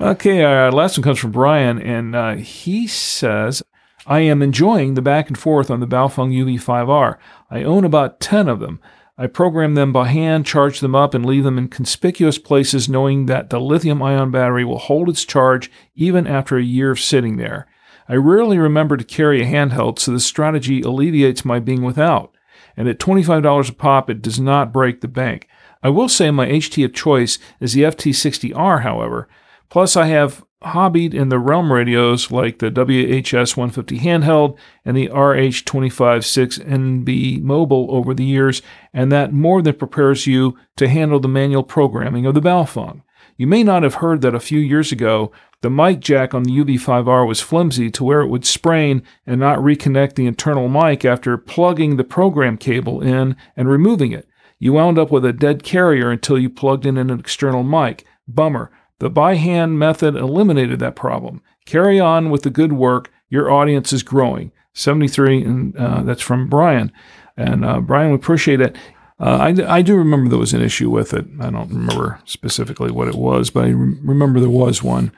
Okay, 0.00 0.42
our 0.42 0.72
last 0.72 0.96
one 0.96 1.04
comes 1.04 1.18
from 1.18 1.32
Brian, 1.32 1.80
and 1.80 2.14
uh, 2.16 2.34
he 2.36 2.86
says, 2.86 3.62
I 4.06 4.20
am 4.20 4.42
enjoying 4.42 4.94
the 4.94 5.02
back 5.02 5.28
and 5.28 5.38
forth 5.38 5.70
on 5.70 5.80
the 5.80 5.86
Baofeng 5.86 6.32
UV5R. 6.32 7.18
I 7.50 7.62
own 7.62 7.84
about 7.84 8.20
10 8.20 8.48
of 8.48 8.60
them. 8.60 8.80
I 9.18 9.26
program 9.26 9.74
them 9.74 9.92
by 9.92 10.08
hand, 10.08 10.46
charge 10.46 10.80
them 10.80 10.94
up, 10.94 11.12
and 11.12 11.26
leave 11.26 11.44
them 11.44 11.58
in 11.58 11.68
conspicuous 11.68 12.38
places, 12.38 12.88
knowing 12.88 13.26
that 13.26 13.50
the 13.50 13.60
lithium 13.60 14.02
ion 14.02 14.30
battery 14.30 14.64
will 14.64 14.78
hold 14.78 15.10
its 15.10 15.26
charge 15.26 15.70
even 15.94 16.26
after 16.26 16.56
a 16.56 16.62
year 16.62 16.90
of 16.90 17.00
sitting 17.00 17.36
there. 17.36 17.66
I 18.08 18.14
rarely 18.14 18.56
remember 18.56 18.96
to 18.96 19.04
carry 19.04 19.42
a 19.42 19.46
handheld, 19.46 19.98
so 19.98 20.12
this 20.12 20.24
strategy 20.24 20.80
alleviates 20.80 21.44
my 21.44 21.60
being 21.60 21.82
without. 21.82 22.34
and 22.76 22.88
at 22.88 22.98
$25 22.98 23.68
a 23.68 23.72
pop, 23.74 24.08
it 24.08 24.22
does 24.22 24.40
not 24.40 24.72
break 24.72 25.00
the 25.00 25.08
bank. 25.08 25.48
I 25.82 25.90
will 25.90 26.08
say 26.08 26.30
my 26.30 26.46
HT 26.48 26.82
of 26.84 26.94
choice 26.94 27.38
is 27.58 27.74
the 27.74 27.82
FT60R, 27.82 28.82
however. 28.82 29.28
Plus, 29.70 29.96
I 29.96 30.06
have 30.06 30.44
hobbied 30.62 31.14
in 31.14 31.30
the 31.30 31.38
RELM 31.38 31.72
radios 31.72 32.30
like 32.30 32.58
the 32.58 32.70
WHS 32.70 33.56
150 33.56 34.00
handheld 34.00 34.58
and 34.84 34.94
the 34.96 35.08
RH256NB 35.08 37.42
mobile 37.42 37.86
over 37.90 38.12
the 38.12 38.24
years, 38.24 38.60
and 38.92 39.10
that 39.10 39.32
more 39.32 39.62
than 39.62 39.76
prepares 39.76 40.26
you 40.26 40.58
to 40.76 40.86
handle 40.88 41.18
the 41.18 41.28
manual 41.28 41.62
programming 41.62 42.26
of 42.26 42.34
the 42.34 42.42
Baofeng. 42.42 43.00
You 43.36 43.46
may 43.46 43.62
not 43.62 43.84
have 43.84 43.94
heard 43.94 44.20
that 44.20 44.34
a 44.34 44.40
few 44.40 44.58
years 44.58 44.92
ago, 44.92 45.32
the 45.62 45.70
mic 45.70 46.00
jack 46.00 46.34
on 46.34 46.42
the 46.42 46.50
UV5R 46.50 47.26
was 47.26 47.40
flimsy 47.40 47.90
to 47.90 48.04
where 48.04 48.20
it 48.20 48.28
would 48.28 48.44
sprain 48.44 49.02
and 49.26 49.40
not 49.40 49.60
reconnect 49.60 50.14
the 50.14 50.26
internal 50.26 50.68
mic 50.68 51.06
after 51.06 51.38
plugging 51.38 51.96
the 51.96 52.04
program 52.04 52.58
cable 52.58 53.00
in 53.00 53.34
and 53.56 53.68
removing 53.68 54.12
it. 54.12 54.28
You 54.58 54.74
wound 54.74 54.98
up 54.98 55.10
with 55.10 55.24
a 55.24 55.32
dead 55.32 55.62
carrier 55.62 56.10
until 56.10 56.38
you 56.38 56.50
plugged 56.50 56.84
in 56.84 56.98
an 56.98 57.08
external 57.10 57.62
mic. 57.62 58.04
Bummer. 58.28 58.70
The 59.00 59.10
by 59.10 59.34
hand 59.34 59.78
method 59.78 60.14
eliminated 60.14 60.78
that 60.78 60.94
problem. 60.94 61.42
Carry 61.66 61.98
on 61.98 62.30
with 62.30 62.42
the 62.42 62.50
good 62.50 62.74
work. 62.74 63.10
Your 63.28 63.50
audience 63.50 63.92
is 63.92 64.02
growing. 64.02 64.52
73, 64.74 65.42
and 65.42 65.76
uh, 65.76 66.02
that's 66.02 66.22
from 66.22 66.48
Brian. 66.48 66.92
And 67.36 67.64
uh, 67.64 67.80
Brian, 67.80 68.10
we 68.10 68.16
appreciate 68.16 68.60
it. 68.60 68.76
Uh, 69.18 69.52
I, 69.58 69.76
I 69.78 69.82
do 69.82 69.96
remember 69.96 70.30
there 70.30 70.38
was 70.38 70.54
an 70.54 70.62
issue 70.62 70.90
with 70.90 71.12
it. 71.12 71.26
I 71.40 71.50
don't 71.50 71.70
remember 71.70 72.20
specifically 72.24 72.90
what 72.90 73.08
it 73.08 73.14
was, 73.14 73.50
but 73.50 73.64
I 73.64 73.68
re- 73.68 73.98
remember 74.02 74.38
there 74.38 74.48
was 74.48 74.82
one. 74.82 75.12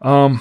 Um, 0.00 0.40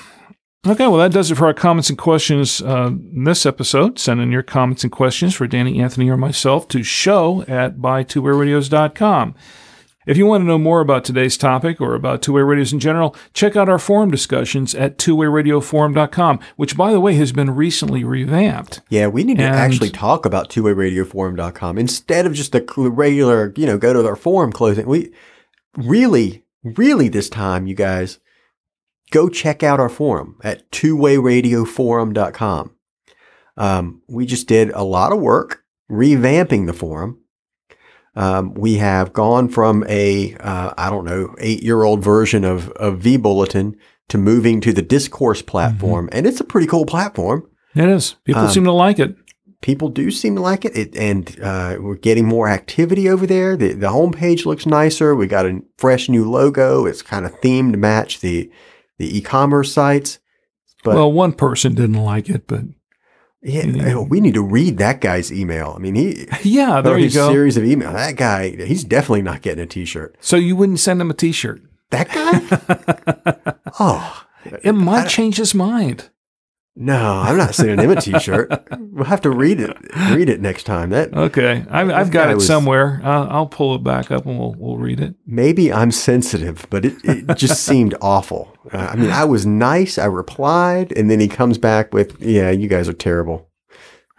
okay, 0.66 0.88
well, 0.88 0.98
that 0.98 1.12
does 1.12 1.32
it 1.32 1.36
for 1.36 1.46
our 1.48 1.54
comments 1.54 1.90
and 1.90 1.98
questions 1.98 2.62
uh, 2.62 2.88
in 2.88 3.24
this 3.24 3.46
episode. 3.46 4.00
Send 4.00 4.22
in 4.22 4.32
your 4.32 4.44
comments 4.44 4.84
and 4.84 4.92
questions 4.92 5.36
for 5.36 5.48
Danny, 5.48 5.82
Anthony, 5.82 6.10
or 6.10 6.18
myself 6.18 6.68
to 6.70 6.84
show 6.84 7.44
at 7.48 7.78
buy2wayradios.com. 7.78 9.36
If 10.08 10.18
you 10.18 10.26
want 10.26 10.42
to 10.42 10.48
know 10.48 10.58
more 10.58 10.82
about 10.82 11.06
today's 11.06 11.38
topic 11.38 11.80
or 11.80 11.94
about 11.94 12.24
two 12.24 12.34
way 12.34 12.42
radios 12.42 12.74
in 12.74 12.80
general, 12.80 13.16
check 13.34 13.56
out 13.56 13.70
our 13.70 13.78
forum 13.78 14.10
discussions 14.10 14.74
at 14.74 14.98
twowayradioforum.com, 14.98 16.40
which, 16.56 16.76
by 16.76 16.92
the 16.92 17.00
way, 17.00 17.14
has 17.16 17.32
been 17.32 17.52
recently 17.52 18.04
revamped. 18.04 18.82
Yeah, 18.90 19.06
we 19.08 19.24
need 19.24 19.38
to 19.38 19.44
actually 19.44 19.92
talk 19.92 20.26
about 20.26 20.50
two-wayradioforum.com 20.50 21.78
instead 21.78 22.26
of 22.26 22.34
just 22.34 22.52
the 22.52 22.66
regular, 22.90 23.54
you 23.56 23.68
know, 23.68 23.78
go 23.78 23.94
to 23.94 24.08
our 24.08 24.16
forum 24.16 24.52
closing. 24.52 24.88
We 24.88 25.14
really, 25.78 26.46
really 26.64 27.08
this 27.08 27.30
time, 27.30 27.68
you 27.68 27.76
guys, 27.76 28.18
go 29.12 29.30
check 29.30 29.62
out 29.62 29.80
our 29.80 29.90
forum 29.90 30.40
at 30.44 30.72
twowayradioforum.com. 30.72 32.76
Um, 33.58 34.02
we 34.08 34.26
just 34.26 34.48
did 34.48 34.72
a 34.72 34.84
lot 34.84 35.12
of 35.12 35.20
work 35.20 35.64
revamping 35.92 36.66
the 36.66 36.74
forum. 36.74 37.21
Um, 38.16 38.54
we 38.56 38.76
have 38.76 39.14
gone 39.14 39.48
from 39.50 39.86
a, 39.88 40.36
uh, 40.36 40.74
I 40.78 40.90
don't 40.90 41.06
know, 41.06 41.34
eight 41.40 41.64
year 41.64 41.84
old 41.84 42.04
version 42.04 42.44
of, 42.44 42.70
of 42.72 43.00
vBulletin 43.00 43.76
to 44.10 44.18
moving 44.18 44.60
to 44.62 44.74
the 44.74 44.82
discourse 44.82 45.42
platform. 45.42 46.10
And 46.12 46.28
it's 46.28 46.42
a 46.42 46.44
pretty 46.44 46.68
cool 46.68 46.86
platform 46.86 47.48
It 47.76 47.88
is. 47.88 48.16
People 48.26 48.42
Um, 48.44 48.50
seem 48.50 48.66
to 48.66 48.72
like 48.74 49.00
it. 49.00 49.16
people 49.62 49.88
do 49.90 50.12
seem 50.12 50.36
to 50.36 50.42
like 50.42 50.66
it, 50.66 50.76
it 50.76 50.96
and 50.98 51.40
uh, 51.42 51.78
we're 51.80 51.96
getting 51.96 52.26
more 52.28 52.50
activity 52.50 53.08
over 53.08 53.26
there. 53.26 53.56
The 53.56 53.74
the 53.74 53.88
homepage 53.88 54.46
looks 54.46 54.66
nicer. 54.66 55.16
We 55.16 55.28
got 55.28 55.46
a 55.46 55.62
fresh 55.78 56.10
new 56.10 56.30
logo. 56.30 56.86
It's 56.86 57.02
kind 57.04 57.26
of 57.26 57.32
themed 57.42 57.72
to 57.72 57.78
match 57.78 58.20
the 58.20 58.52
the 58.98 59.18
e-commerce 59.18 59.72
sites. 59.72 60.20
But 60.84 60.96
well, 60.96 61.12
one 61.14 61.32
person 61.34 61.76
didn't 61.76 62.04
like 62.04 62.28
it, 62.30 62.48
but 62.48 62.64
yeah, 63.44 63.98
we 64.00 64.20
need 64.22 64.34
to 64.36 64.42
read 64.44 64.78
that 64.78 65.02
guy's 65.02 65.32
email. 65.32 65.74
I 65.76 65.80
mean, 65.80 65.96
he 65.96 66.28
yeah, 66.44 66.82
there 66.82 66.98
you 66.98 67.10
go. 67.10 67.32
series 67.32 67.58
of 67.58 67.64
email. 67.66 67.92
That 67.94 68.16
guy, 68.16 68.50
he's 68.66 68.84
definitely 68.84 69.24
not 69.24 69.42
getting 69.42 69.64
a 69.64 69.68
T-shirt. 69.68 70.16
So 70.22 70.36
you 70.38 70.56
wouldn't 70.56 70.80
send 70.80 71.02
him 71.02 71.10
a 71.10 71.14
T-shirt? 71.14 71.62
That 71.90 72.08
guy? 72.10 73.54
oh, 73.80 74.26
It 74.64 74.74
might 74.74 75.06
I- 75.06 75.08
change 75.08 75.38
his 75.38 75.54
mind. 75.56 76.10
No, 76.76 76.96
I'm 77.26 77.38
not 77.38 77.54
sending 77.54 77.80
him 77.80 77.92
a 77.96 78.00
T-shirt. 78.02 78.50
we'll 78.80 79.04
have 79.06 79.22
to 79.22 79.30
read 79.30 79.60
it. 79.60 79.76
Read 80.12 80.30
it 80.30 80.40
next 80.42 80.64
time. 80.64 80.90
That 80.92 81.14
Okay, 81.14 81.66
I've, 81.70 81.90
I've 81.90 82.12
got 82.12 82.30
it 82.32 82.36
was- 82.36 82.48
somewhere. 82.48 83.02
Uh, 83.04 83.28
I'll 83.28 83.48
pull 83.48 83.76
it 83.76 83.84
back 83.84 84.10
up 84.12 84.26
and 84.26 84.40
we'll 84.40 84.56
we'll 84.58 84.78
read 84.78 85.00
it. 85.00 85.16
maybe 85.26 85.72
I'm 85.72 85.92
sensitive, 85.92 86.66
but 86.70 86.86
it, 86.86 86.94
it 87.04 87.36
just 87.38 87.64
seemed 87.66 87.96
awful. 88.02 88.56
Uh, 88.72 88.78
I 88.92 88.96
mean, 88.96 89.10
I 89.12 89.26
was 89.26 89.46
nice. 89.46 89.98
I 89.98 90.06
replied, 90.06 90.92
and 90.94 91.10
then 91.12 91.20
he 91.20 91.28
comes 91.28 91.58
back 91.58 91.94
with, 91.94 92.22
"Yeah, 92.22 92.52
you 92.52 92.68
guys 92.68 92.88
are 92.88 92.94
terrible." 92.94 93.50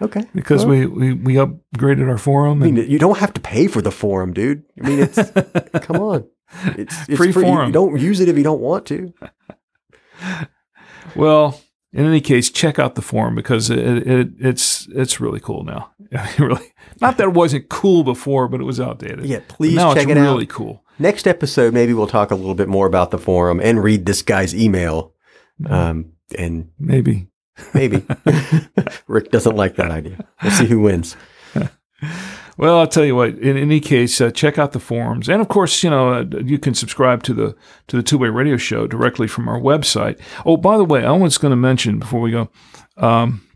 Okay, 0.01 0.25
because 0.35 0.67
well, 0.67 0.77
we, 0.77 0.87
we 0.87 1.13
we 1.15 1.35
upgraded 1.35 2.09
our 2.11 2.19
forum. 2.19 2.63
I 2.63 2.67
mean, 2.71 2.91
you 2.91 2.99
don't 2.99 3.19
have 3.19 3.33
to 3.35 3.41
pay 3.41 3.67
for 3.69 3.81
the 3.81 3.93
forum, 3.93 4.33
dude. 4.33 4.65
I 4.83 4.89
mean, 4.89 4.99
it's 4.99 5.17
come 5.87 5.97
on, 6.01 6.27
it's, 6.77 7.09
it's 7.09 7.17
Free 7.17 7.29
You- 7.29 7.33
forum. 7.33 7.67
You 7.69 7.73
don't 7.73 7.99
use 8.01 8.19
it 8.21 8.29
if 8.29 8.37
you 8.37 8.43
don't 8.43 8.61
want 8.61 8.85
to. 8.87 9.13
well, 11.15 11.61
in 11.93 12.07
any 12.07 12.21
case, 12.21 12.51
check 12.51 12.79
out 12.79 12.95
the 12.95 13.03
forum 13.03 13.35
because 13.35 13.69
it, 13.71 13.79
it 13.79 14.29
it's 14.39 14.89
it's 14.95 15.21
really 15.21 15.41
cool 15.41 15.65
now. 15.65 15.93
really, 16.39 16.73
not 17.01 17.17
that 17.19 17.25
it 17.29 17.35
wasn't 17.35 17.69
cool 17.69 18.05
before, 18.05 18.49
but 18.49 18.61
it 18.61 18.65
was 18.65 18.81
outdated. 18.81 19.25
Yeah, 19.27 19.39
But 19.39 19.49
please 19.49 19.75
now 19.75 19.95
check 19.95 20.05
it's 20.09 20.13
it 20.13 20.21
really 20.21 20.45
out. 20.45 20.49
cool. 20.51 20.85
Next 20.99 21.27
episode, 21.27 21.73
maybe 21.75 21.95
we'll 21.95 22.07
talk 22.07 22.31
a 22.31 22.35
little 22.35 22.55
bit 22.55 22.69
more 22.69 22.87
about 22.87 23.11
the 23.11 23.19
forum 23.19 23.61
and 23.61 23.83
read 23.83 24.07
this 24.07 24.23
guy's 24.23 24.55
email. 24.55 25.13
Um, 25.67 26.13
and 26.39 26.71
Maybe. 26.79 27.29
maybe 27.75 28.05
Rick 29.07 29.31
doesn't 29.31 29.55
like 29.57 29.77
that 29.77 29.91
idea. 29.91 30.27
We'll 30.43 30.53
see 30.53 30.67
who 30.67 30.81
wins. 30.81 31.17
Well, 32.59 32.79
I'll 32.79 32.87
tell 32.87 33.05
you 33.05 33.17
what. 33.17 33.39
In 33.39 33.57
any 33.57 33.81
case, 33.81 34.21
uh, 34.21 34.31
check 34.31 34.59
out 34.59 34.73
the 34.73 34.81
forums, 34.81 35.29
and 35.29 35.41
of 35.41 35.49
course, 35.49 35.83
you 35.83 35.91
know 35.91 36.15
uh, 36.15 36.25
you 36.45 36.59
can 36.59 36.75
subscribe 36.75 37.23
to 37.25 37.35
the 37.35 37.57
to 37.89 37.97
the 37.97 38.03
Two 38.03 38.19
Way 38.19 38.29
Radio 38.29 38.57
Show 38.57 38.87
directly 38.87 39.27
from 39.27 39.49
our 39.49 39.59
website. 39.59 40.21
Oh, 40.45 40.57
by 40.57 40.77
the 40.77 40.85
way, 40.85 41.05
I 41.05 41.13
was 41.13 41.39
going 41.39 41.51
to 41.51 41.57
mention 41.57 41.99
before 41.99 42.21
we 42.21 42.31
go, 42.31 42.51
um, 42.99 43.47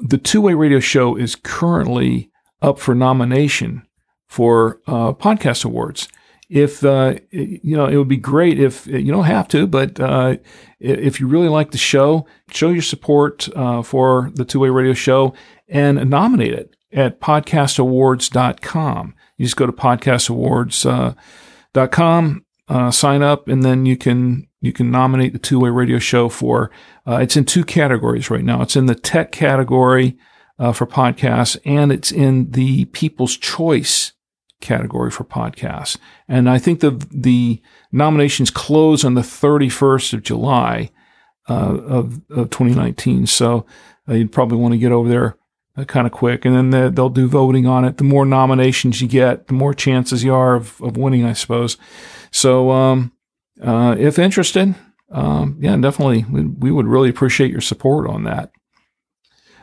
the 0.00 0.18
Two 0.18 0.40
Way 0.40 0.54
Radio 0.54 0.80
Show 0.80 1.16
is 1.16 1.34
currently 1.34 2.30
up 2.62 2.78
for 2.78 2.94
nomination 2.94 3.82
for 4.26 4.80
uh, 4.86 5.12
podcast 5.12 5.64
awards. 5.64 6.08
If 6.48 6.82
uh, 6.82 7.16
you 7.30 7.76
know, 7.76 7.86
it 7.86 7.96
would 7.96 8.08
be 8.08 8.16
great 8.16 8.58
if 8.58 8.86
you 8.86 9.12
don't 9.12 9.24
have 9.24 9.48
to, 9.48 9.66
but 9.66 10.00
uh, 10.00 10.36
if 10.80 11.20
you 11.20 11.28
really 11.28 11.48
like 11.48 11.72
the 11.72 11.78
show, 11.78 12.26
show 12.50 12.70
your 12.70 12.80
support 12.80 13.50
uh, 13.54 13.82
for 13.82 14.30
the 14.34 14.46
Two 14.46 14.60
Way 14.60 14.70
Radio 14.70 14.94
Show 14.94 15.34
and 15.68 16.08
nominate 16.08 16.54
it 16.54 16.74
at 16.92 17.20
podcastawards.com. 17.20 19.14
You 19.36 19.46
just 19.46 19.56
go 19.56 19.66
to 19.66 19.72
podcastawards.com, 19.72 22.44
uh, 22.68 22.90
sign 22.90 23.22
up, 23.22 23.46
and 23.48 23.62
then 23.62 23.86
you 23.86 23.96
can 23.96 24.48
you 24.60 24.72
can 24.72 24.90
nominate 24.90 25.32
the 25.32 25.38
Two 25.38 25.60
Way 25.60 25.70
Radio 25.70 26.00
Show 26.00 26.28
for. 26.28 26.72
Uh, 27.06 27.20
it's 27.22 27.36
in 27.36 27.44
two 27.44 27.64
categories 27.64 28.28
right 28.30 28.44
now. 28.44 28.62
It's 28.62 28.74
in 28.76 28.86
the 28.86 28.96
tech 28.96 29.30
category 29.30 30.18
uh, 30.58 30.72
for 30.72 30.86
podcasts, 30.86 31.56
and 31.64 31.92
it's 31.92 32.10
in 32.10 32.50
the 32.50 32.86
People's 32.86 33.36
Choice 33.36 34.14
category 34.60 35.10
for 35.10 35.24
podcasts. 35.24 35.96
And 36.26 36.50
I 36.50 36.58
think 36.58 36.80
the 36.80 36.90
the 37.10 37.62
nominations 37.92 38.50
close 38.50 39.04
on 39.04 39.14
the 39.14 39.20
31st 39.20 40.14
of 40.14 40.22
July 40.22 40.90
uh, 41.48 41.78
of, 41.78 42.20
of 42.30 42.50
2019. 42.50 43.26
So 43.26 43.66
uh, 44.08 44.14
you'd 44.14 44.32
probably 44.32 44.58
want 44.58 44.72
to 44.72 44.78
get 44.78 44.92
over 44.92 45.08
there 45.08 45.28
uh, 45.28 45.32
kind 45.86 46.06
of 46.06 46.12
quick, 46.12 46.44
and 46.44 46.54
then 46.54 46.70
they- 46.70 46.88
they'll 46.90 47.08
do 47.08 47.28
voting 47.28 47.66
on 47.66 47.84
it. 47.84 47.96
The 47.98 48.04
more 48.04 48.24
nominations 48.24 49.00
you 49.00 49.08
get, 49.08 49.46
the 49.46 49.54
more 49.54 49.74
chances 49.74 50.24
you 50.24 50.34
are 50.34 50.54
of, 50.54 50.80
of 50.82 50.96
winning, 50.96 51.24
I 51.24 51.32
suppose. 51.32 51.76
So 52.30 52.70
um, 52.70 53.12
uh, 53.62 53.94
if 53.98 54.18
interested, 54.18 54.74
um, 55.10 55.56
yeah, 55.60 55.76
definitely, 55.76 56.24
we, 56.30 56.42
we 56.44 56.70
would 56.70 56.86
really 56.86 57.08
appreciate 57.08 57.50
your 57.50 57.60
support 57.60 58.08
on 58.08 58.24
that. 58.24 58.50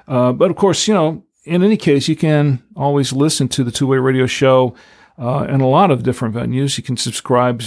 Uh, 0.07 0.31
but 0.31 0.49
of 0.51 0.57
course, 0.57 0.87
you 0.87 0.93
know, 0.93 1.23
in 1.45 1.63
any 1.63 1.77
case, 1.77 2.07
you 2.07 2.15
can 2.15 2.63
always 2.75 3.13
listen 3.13 3.47
to 3.49 3.63
the 3.63 3.71
Two 3.71 3.87
Way 3.87 3.97
Radio 3.97 4.25
Show 4.25 4.75
uh, 5.19 5.45
in 5.49 5.61
a 5.61 5.67
lot 5.67 5.91
of 5.91 6.03
different 6.03 6.33
venues. 6.35 6.77
You 6.77 6.83
can 6.83 6.97
subscribe 6.97 7.61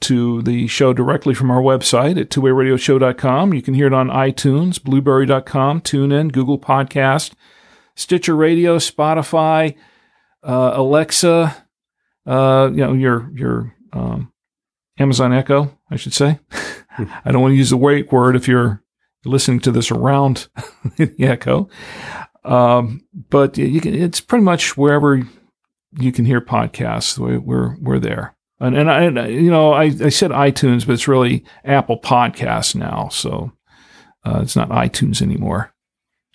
to 0.00 0.42
the 0.42 0.66
show 0.66 0.92
directly 0.92 1.32
from 1.32 1.50
our 1.50 1.62
website 1.62 2.20
at 2.20 2.28
twowayradioshow.com. 2.30 3.54
You 3.54 3.62
can 3.62 3.74
hear 3.74 3.86
it 3.86 3.94
on 3.94 4.08
iTunes, 4.08 4.82
blubrry.com, 4.82 5.80
TuneIn, 5.80 6.32
Google 6.32 6.58
Podcast, 6.58 7.32
Stitcher 7.96 8.36
Radio, 8.36 8.76
Spotify, 8.78 9.74
uh, 10.44 10.72
Alexa, 10.74 11.56
uh, 12.26 12.68
you 12.70 12.76
know, 12.78 12.92
your, 12.92 13.30
your, 13.34 13.74
um, 13.92 14.32
Amazon 14.98 15.32
Echo, 15.32 15.76
I 15.90 15.96
should 15.96 16.14
say. 16.14 16.38
I 16.98 17.30
don't 17.32 17.42
want 17.42 17.52
to 17.52 17.56
use 17.56 17.70
the 17.70 17.76
wait 17.76 18.10
word 18.12 18.36
if 18.36 18.46
you're 18.48 18.82
listening 19.24 19.60
to 19.60 19.70
this 19.72 19.90
around 19.90 20.48
the 20.96 21.12
Echo. 21.18 21.68
Um, 22.44 23.02
but 23.28 23.58
you 23.58 23.80
can, 23.80 23.94
it's 23.94 24.20
pretty 24.20 24.44
much 24.44 24.76
wherever 24.76 25.20
you 25.98 26.12
can 26.12 26.24
hear 26.24 26.40
podcasts. 26.40 27.18
we- 27.18 27.38
We're, 27.38 27.76
we're 27.80 27.98
there. 27.98 28.36
And, 28.58 28.74
and 28.78 28.90
I, 29.18 29.26
you 29.28 29.50
know, 29.50 29.72
I, 29.72 29.84
I 29.84 30.08
said 30.08 30.30
iTunes, 30.30 30.86
but 30.86 30.94
it's 30.94 31.08
really 31.08 31.44
Apple 31.64 32.00
Podcasts 32.00 32.74
now. 32.74 33.08
So, 33.10 33.52
uh, 34.24 34.40
it's 34.42 34.56
not 34.56 34.70
iTunes 34.70 35.20
anymore. 35.20 35.74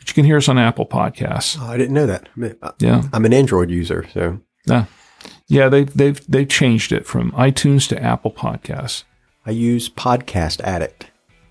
But 0.01 0.09
you 0.09 0.13
can 0.15 0.25
hear 0.25 0.37
us 0.37 0.49
on 0.49 0.57
Apple 0.57 0.85
Podcasts. 0.85 1.57
Oh, 1.61 1.67
I 1.67 1.77
didn't 1.77 1.93
know 1.93 2.05
that. 2.07 2.27
I'm 2.35 2.43
a- 2.61 2.73
Yeah. 2.79 3.03
I'm 3.13 3.23
an 3.25 3.33
Android 3.33 3.69
user, 3.69 4.05
so 4.13 4.39
Yeah. 4.65 4.85
Yeah, 5.47 5.69
they, 5.69 5.83
they've 5.83 6.19
they've 6.27 6.47
changed 6.49 6.91
it 6.91 7.05
from 7.05 7.31
iTunes 7.33 7.87
to 7.89 8.01
Apple 8.01 8.31
Podcasts. 8.31 9.03
I 9.45 9.51
use 9.51 9.89
Podcast 9.89 10.59
Addict, 10.61 11.07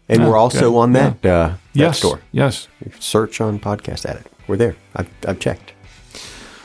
and 0.09 0.22
Ah, 0.22 0.28
we're 0.28 0.36
also 0.36 0.70
good. 0.72 0.78
on 0.78 0.92
that, 0.94 1.12
uh, 1.26 1.48
that 1.48 1.59
Yes. 1.72 1.98
store. 1.98 2.20
Yes. 2.32 2.66
Search 2.98 3.40
on 3.40 3.59
Podcast 3.61 4.05
Addict. 4.07 4.26
We're 4.48 4.57
there. 4.57 4.74
I've, 4.96 5.09
I've 5.28 5.38
checked. 5.38 5.72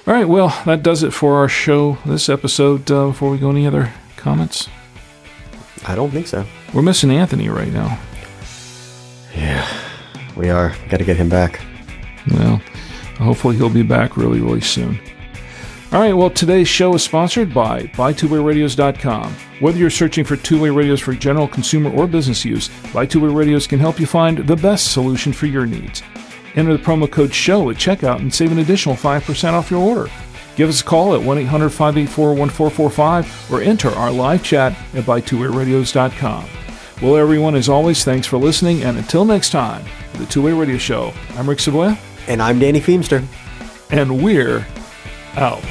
All 0.07 0.13
right. 0.13 0.27
Well, 0.27 0.49
that 0.65 0.81
does 0.81 1.03
it 1.03 1.13
for 1.13 1.35
our 1.35 1.47
show 1.49 1.97
this 2.05 2.29
episode. 2.29 2.89
Uh, 2.89 3.07
before 3.07 3.29
we 3.31 3.37
go, 3.37 3.49
any 3.51 3.67
other 3.67 3.91
comments? 4.17 4.67
I 5.87 5.93
don't 5.95 6.11
think 6.11 6.27
so. 6.27 6.45
We're 6.73 6.81
missing 6.83 7.11
Anthony 7.11 7.49
right 7.49 7.71
now. 7.71 7.99
Yeah, 9.35 9.67
we 10.35 10.49
are. 10.49 10.73
Got 10.89 10.97
to 10.97 11.03
get 11.05 11.17
him 11.17 11.29
back. 11.29 11.59
Well, 12.31 12.61
hopefully 13.17 13.57
he'll 13.57 13.69
be 13.69 13.83
back 13.83 14.17
really, 14.17 14.41
really 14.41 14.61
soon. 14.61 14.99
All 15.91 15.99
right, 16.01 16.13
well, 16.13 16.29
today's 16.29 16.67
show 16.67 16.93
is 16.95 17.03
sponsored 17.03 17.53
by 17.53 17.83
BuyTwoWayRadios.com. 17.83 19.33
Whether 19.61 19.77
you're 19.77 19.89
searching 19.89 20.25
for 20.25 20.35
two-way 20.35 20.69
radios 20.69 20.99
for 20.99 21.13
general 21.13 21.47
consumer 21.47 21.89
or 21.91 22.07
business 22.07 22.43
use, 22.43 22.69
Buy 22.91 23.05
Two 23.05 23.21
Way 23.21 23.29
Radios 23.29 23.67
can 23.67 23.79
help 23.79 23.97
you 23.99 24.05
find 24.05 24.39
the 24.39 24.57
best 24.57 24.91
solution 24.91 25.31
for 25.31 25.45
your 25.45 25.65
needs. 25.65 26.03
Enter 26.55 26.75
the 26.75 26.83
promo 26.83 27.09
code 27.09 27.33
SHOW 27.33 27.69
at 27.69 27.77
checkout 27.77 28.19
and 28.19 28.33
save 28.33 28.51
an 28.51 28.59
additional 28.59 28.95
5% 28.95 29.53
off 29.53 29.71
your 29.71 29.81
order. 29.81 30.11
Give 30.57 30.67
us 30.67 30.81
a 30.81 30.83
call 30.83 31.15
at 31.15 31.21
1-800-584-1445 31.21 33.51
or 33.51 33.61
enter 33.61 33.91
our 33.91 34.11
live 34.11 34.43
chat 34.43 34.73
at 34.93 35.03
BuyTwoWayRadios.com. 35.03 36.45
Well, 37.01 37.15
everyone, 37.15 37.55
as 37.55 37.69
always, 37.69 38.03
thanks 38.03 38.27
for 38.27 38.37
listening, 38.37 38.83
and 38.83 38.97
until 38.97 39.23
next 39.23 39.51
time, 39.51 39.85
the 40.13 40.25
Two-Way 40.25 40.51
Radio 40.53 40.77
Show, 40.77 41.13
I'm 41.35 41.47
Rick 41.47 41.59
Savoya 41.59 41.97
And 42.27 42.41
I'm 42.41 42.59
Danny 42.59 42.81
Feemster. 42.81 43.23
and 43.91 44.23
we're 44.23 44.65
out. 45.35 45.61